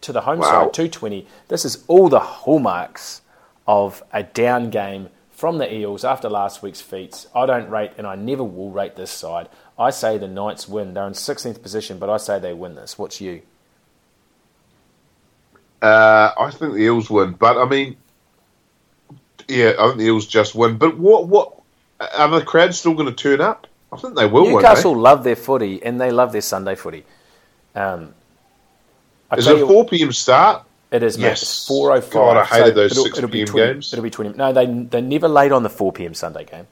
to 0.02 0.12
the 0.14 0.22
home 0.22 0.39
Wow. 0.39 0.66
side, 0.66 0.74
220. 0.74 1.28
This 1.47 1.66
is 1.66 1.84
all 1.88 2.10
the 2.10 2.20
hallmarks 2.20 3.22
of 3.68 4.04
a 4.14 4.24
down 4.24 4.70
game 4.70 5.10
from 5.32 5.58
the 5.58 5.74
Eels 5.74 6.04
after 6.04 6.30
last 6.30 6.62
week's 6.62 6.82
feats. 6.82 7.28
I 7.36 7.45
don't 7.45 7.70
rate, 7.70 7.91
and 7.97 8.06
I 8.06 8.16
never 8.16 8.43
will 8.43 8.72
rate 8.72 8.95
this 8.95 9.12
side. 9.12 9.47
I 9.78 9.89
say 9.91 10.18
the 10.18 10.28
Knights 10.28 10.68
win. 10.68 10.93
They're 10.93 11.08
in 11.08 11.14
16th 11.14 11.62
position, 11.62 11.97
but 12.00 12.10
I 12.10 12.18
say 12.18 12.39
they 12.39 12.54
win 12.54 12.76
this. 12.76 12.97
What's 12.97 13.22
you? 13.22 13.41
Uh, 15.82 16.32
I 16.38 16.52
think 16.52 16.74
the 16.74 16.80
Eels 16.80 17.10
win, 17.10 17.32
but 17.34 17.58
I 17.58 17.66
mean, 17.66 17.95
yeah, 19.47 19.74
I 19.80 19.88
think 19.88 19.97
the 20.00 20.06
Eels 20.06 20.28
just 20.28 20.54
win. 20.54 20.78
But 20.78 20.97
what? 20.97 21.28
What 21.28 21.54
are 22.18 22.28
the 22.30 22.43
crowd 22.43 22.74
still 22.76 22.93
going 22.93 23.06
to 23.08 23.14
turn 23.14 23.39
up? 23.39 23.66
I 23.91 23.97
think 23.97 24.16
they 24.16 24.28
will 24.28 24.45
Newcastle 24.45 24.91
win. 24.93 25.02
love 25.02 25.24
their 25.24 25.38
footy, 25.38 25.82
and 25.82 26.00
they 26.00 26.12
love 26.12 26.34
their 26.34 26.41
Sunday 26.41 26.76
footy. 26.76 27.06
Um, 27.76 28.14
I? 29.32 29.38
Is 29.38 29.47
it 29.47 29.61
a 29.61 29.67
four 29.67 29.86
PM 29.86 30.11
start? 30.11 30.65
It 30.91 31.03
is, 31.03 31.17
mate. 31.17 31.25
Yes. 31.25 31.43
It's 31.43 31.69
4.05. 31.69 32.11
God, 32.11 32.38
I 32.38 32.45
hated 32.45 32.75
those 32.75 32.91
it'll, 32.93 33.03
6 33.05 33.17
it'll 33.19 33.30
PM 33.30 33.45
20, 33.45 33.73
games. 33.73 33.93
It'll 33.93 34.03
be 34.03 34.09
20. 34.09 34.38
No, 34.38 34.51
they, 34.51 34.65
they're 34.65 35.01
never 35.01 35.27
late 35.27 35.51
on 35.51 35.61
the 35.61 35.69
4 35.69 35.93
p.m. 35.93 36.15
Sunday 36.15 36.45
game. 36.45 36.65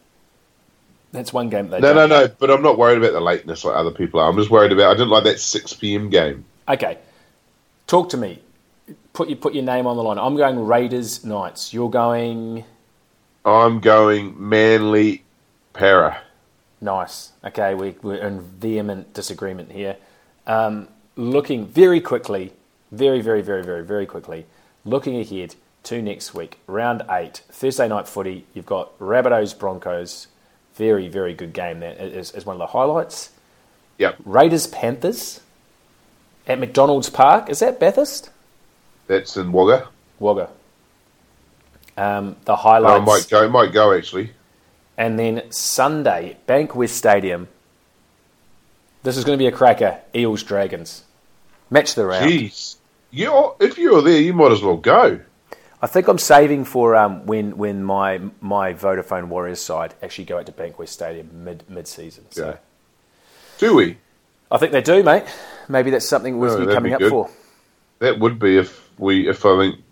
That's 1.12 1.32
one 1.32 1.50
game 1.50 1.70
they 1.70 1.80
No, 1.80 1.94
no, 1.94 2.08
no. 2.08 2.28
But 2.28 2.50
I'm 2.50 2.64
not 2.64 2.78
worried 2.78 2.98
about 2.98 3.14
the 3.14 3.22
lateness 3.22 3.64
like 3.64 3.76
other 3.76 3.92
people 3.92 4.20
are. 4.20 4.30
I'm 4.30 4.36
just 4.36 4.50
worried 4.50 4.72
about. 4.72 4.90
I 4.90 4.94
didn't 4.94 5.10
like 5.10 5.24
that 5.26 5.40
six 5.40 5.74
PM 5.74 6.10
game. 6.10 6.46
Okay. 6.68 6.98
Talk 7.86 8.10
to 8.10 8.18
me. 8.18 8.42
Put 9.14 9.30
your, 9.30 9.38
put 9.38 9.54
your 9.54 9.64
name 9.64 9.86
on 9.86 9.96
the 9.96 10.04
line. 10.04 10.18
I'm 10.18 10.36
going 10.36 10.66
Raiders 10.66 11.24
Knights. 11.24 11.74
You're 11.74 11.90
going 11.90 12.66
I'm 13.48 13.80
going 13.80 14.36
Manly 14.38 15.24
Para. 15.72 16.22
nice. 16.82 17.32
Okay, 17.46 17.76
we, 17.76 17.96
we're 18.02 18.16
in 18.28 18.42
vehement 18.42 19.14
disagreement 19.14 19.72
here. 19.72 19.96
Um, 20.46 20.90
looking 21.18 21.66
very 21.66 22.00
quickly, 22.00 22.54
very, 22.92 23.20
very, 23.22 23.42
very, 23.42 23.64
very, 23.64 23.84
very 23.84 24.06
quickly, 24.06 24.46
looking 24.86 25.20
ahead 25.20 25.56
to 25.84 26.02
next 26.02 26.34
week, 26.34 26.60
round 26.68 27.02
eight, 27.10 27.42
Thursday 27.50 27.88
night 27.88 28.08
footy. 28.08 28.46
You've 28.54 28.66
got 28.66 28.98
Rabbitohs 29.00 29.58
Broncos. 29.58 30.28
Very, 30.76 31.08
very 31.08 31.34
good 31.34 31.54
game 31.54 31.80
there 31.80 31.98
as, 31.98 32.32
as 32.32 32.46
one 32.46 32.56
of 32.56 32.60
the 32.60 32.68
highlights. 32.68 33.32
Yep, 33.98 34.18
Raiders 34.26 34.68
Panthers 34.68 35.42
at 36.46 36.60
McDonald's 36.60 37.10
Park. 37.10 37.50
Is 37.50 37.60
that 37.60 37.80
Bathurst? 37.80 38.30
that's 39.08 39.38
in 39.38 39.52
Wagga. 39.52 39.88
Wagga. 40.20 40.50
Um, 41.98 42.36
the 42.46 42.54
I 42.54 42.58
highlights. 42.58 43.06
might 43.06 43.30
go. 43.30 43.50
Might 43.50 43.74
go 43.74 43.92
actually. 43.94 44.32
And 44.98 45.18
then 45.18 45.50
Sunday, 45.52 46.38
Bankwest 46.48 46.90
Stadium. 46.90 47.48
This 49.04 49.18
is 49.18 49.24
going 49.24 49.38
to 49.38 49.42
be 49.42 49.48
a 49.48 49.52
cracker. 49.52 50.00
Eels 50.14 50.44
Dragons. 50.44 51.04
Match 51.70 51.96
the 51.96 52.06
round. 52.06 52.32
Jeez, 52.32 52.78
you 53.12 53.54
if 53.60 53.78
you're 53.78 54.02
there, 54.02 54.22
you 54.22 54.34
might 54.34 54.52
as 54.52 54.62
well 54.62 54.78
go. 54.78 55.20
I 55.82 55.88
think 55.88 56.08
I'm 56.08 56.18
saving 56.18 56.66
for 56.66 56.96
um, 56.96 57.26
when 57.26 57.58
when 57.58 57.84
my 57.84 58.20
my 58.42 58.74
Vodafone 58.74 59.28
Warriors 59.28 59.62
side 59.62 59.94
actually 60.02 60.26
go 60.26 60.40
out 60.40 60.46
to 60.48 60.52
Bankwest 60.52 60.90
Stadium 60.90 61.44
mid 61.44 61.64
mid 61.70 61.88
season. 61.88 62.26
So 62.32 62.48
Yeah. 62.48 62.58
Do 63.60 63.76
we? 63.76 63.98
I 64.52 64.58
think 64.58 64.72
they 64.72 64.82
do, 64.82 65.04
mate. 65.04 65.24
Maybe 65.68 65.92
that's 65.92 66.08
something 66.08 66.40
worth 66.40 66.58
Oh, 66.58 66.62
you 66.62 66.68
coming 66.68 66.94
up 66.94 67.00
good. 67.00 67.10
for. 67.10 67.30
That 68.00 68.20
would 68.20 68.40
be 68.40 68.58
if 68.58 68.90
we. 68.98 69.28
If 69.28 69.46
I 69.46 69.58
think. 69.58 69.84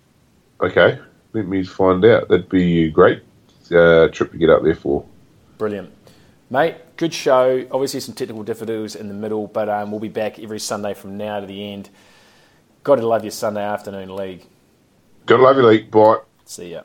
Okay, 0.62 1.00
let 1.34 1.48
me 1.48 1.64
find 1.64 2.04
out. 2.06 2.30
That'd 2.30 2.48
be 2.50 2.86
a 2.86 2.90
great 2.90 3.22
uh, 3.72 4.08
trip 4.08 4.32
to 4.32 4.38
get 4.38 4.50
up 4.50 4.64
there 4.64 4.76
for. 4.76 5.06
Brilliant 5.58 5.92
mate, 6.56 6.76
good 6.96 7.14
show. 7.14 7.68
Obviously, 7.70 8.00
some 8.00 8.16
technical 8.16 8.44
difficulties 8.44 8.96
in 8.96 9.10
the 9.10 9.14
middle, 9.14 9.48
but 9.48 9.68
um, 9.68 9.92
we'll 9.92 10.00
be 10.00 10.08
back 10.08 10.40
every 10.40 10.60
Sunday 10.60 10.94
from 10.94 11.18
now 11.18 11.42
to 11.42 11.46
the 11.46 11.74
end. 11.74 11.90
Got 12.84 12.96
to 12.96 13.08
love 13.08 13.24
your 13.24 13.32
Sunday 13.32 13.64
afternoon 13.64 14.16
league. 14.16 14.46
Got 15.26 15.38
to 15.38 15.44
love 15.44 15.58
your 15.58 15.66
league. 15.66 15.92
Bye. 15.92 16.20
See 16.46 16.72
ya. 16.72 16.84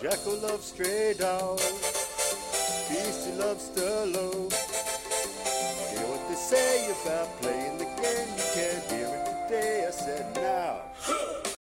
Jackal 0.00 0.36
loves 0.38 0.66
stray 0.66 1.14
dogs. 1.18 1.87
Beastie 3.28 3.38
loves 3.38 3.68
Sturlo. 3.68 4.52
Hear 5.90 6.06
what 6.06 6.28
they 6.28 6.34
say 6.34 6.90
about 7.02 7.40
playing 7.40 7.78
the 7.78 7.84
game. 7.84 8.28
You 8.36 8.44
can't 8.54 8.92
hear 8.92 9.08
it 9.08 9.48
today. 9.48 9.84
I 9.86 9.90
said 9.90 10.34
now. 10.36 11.37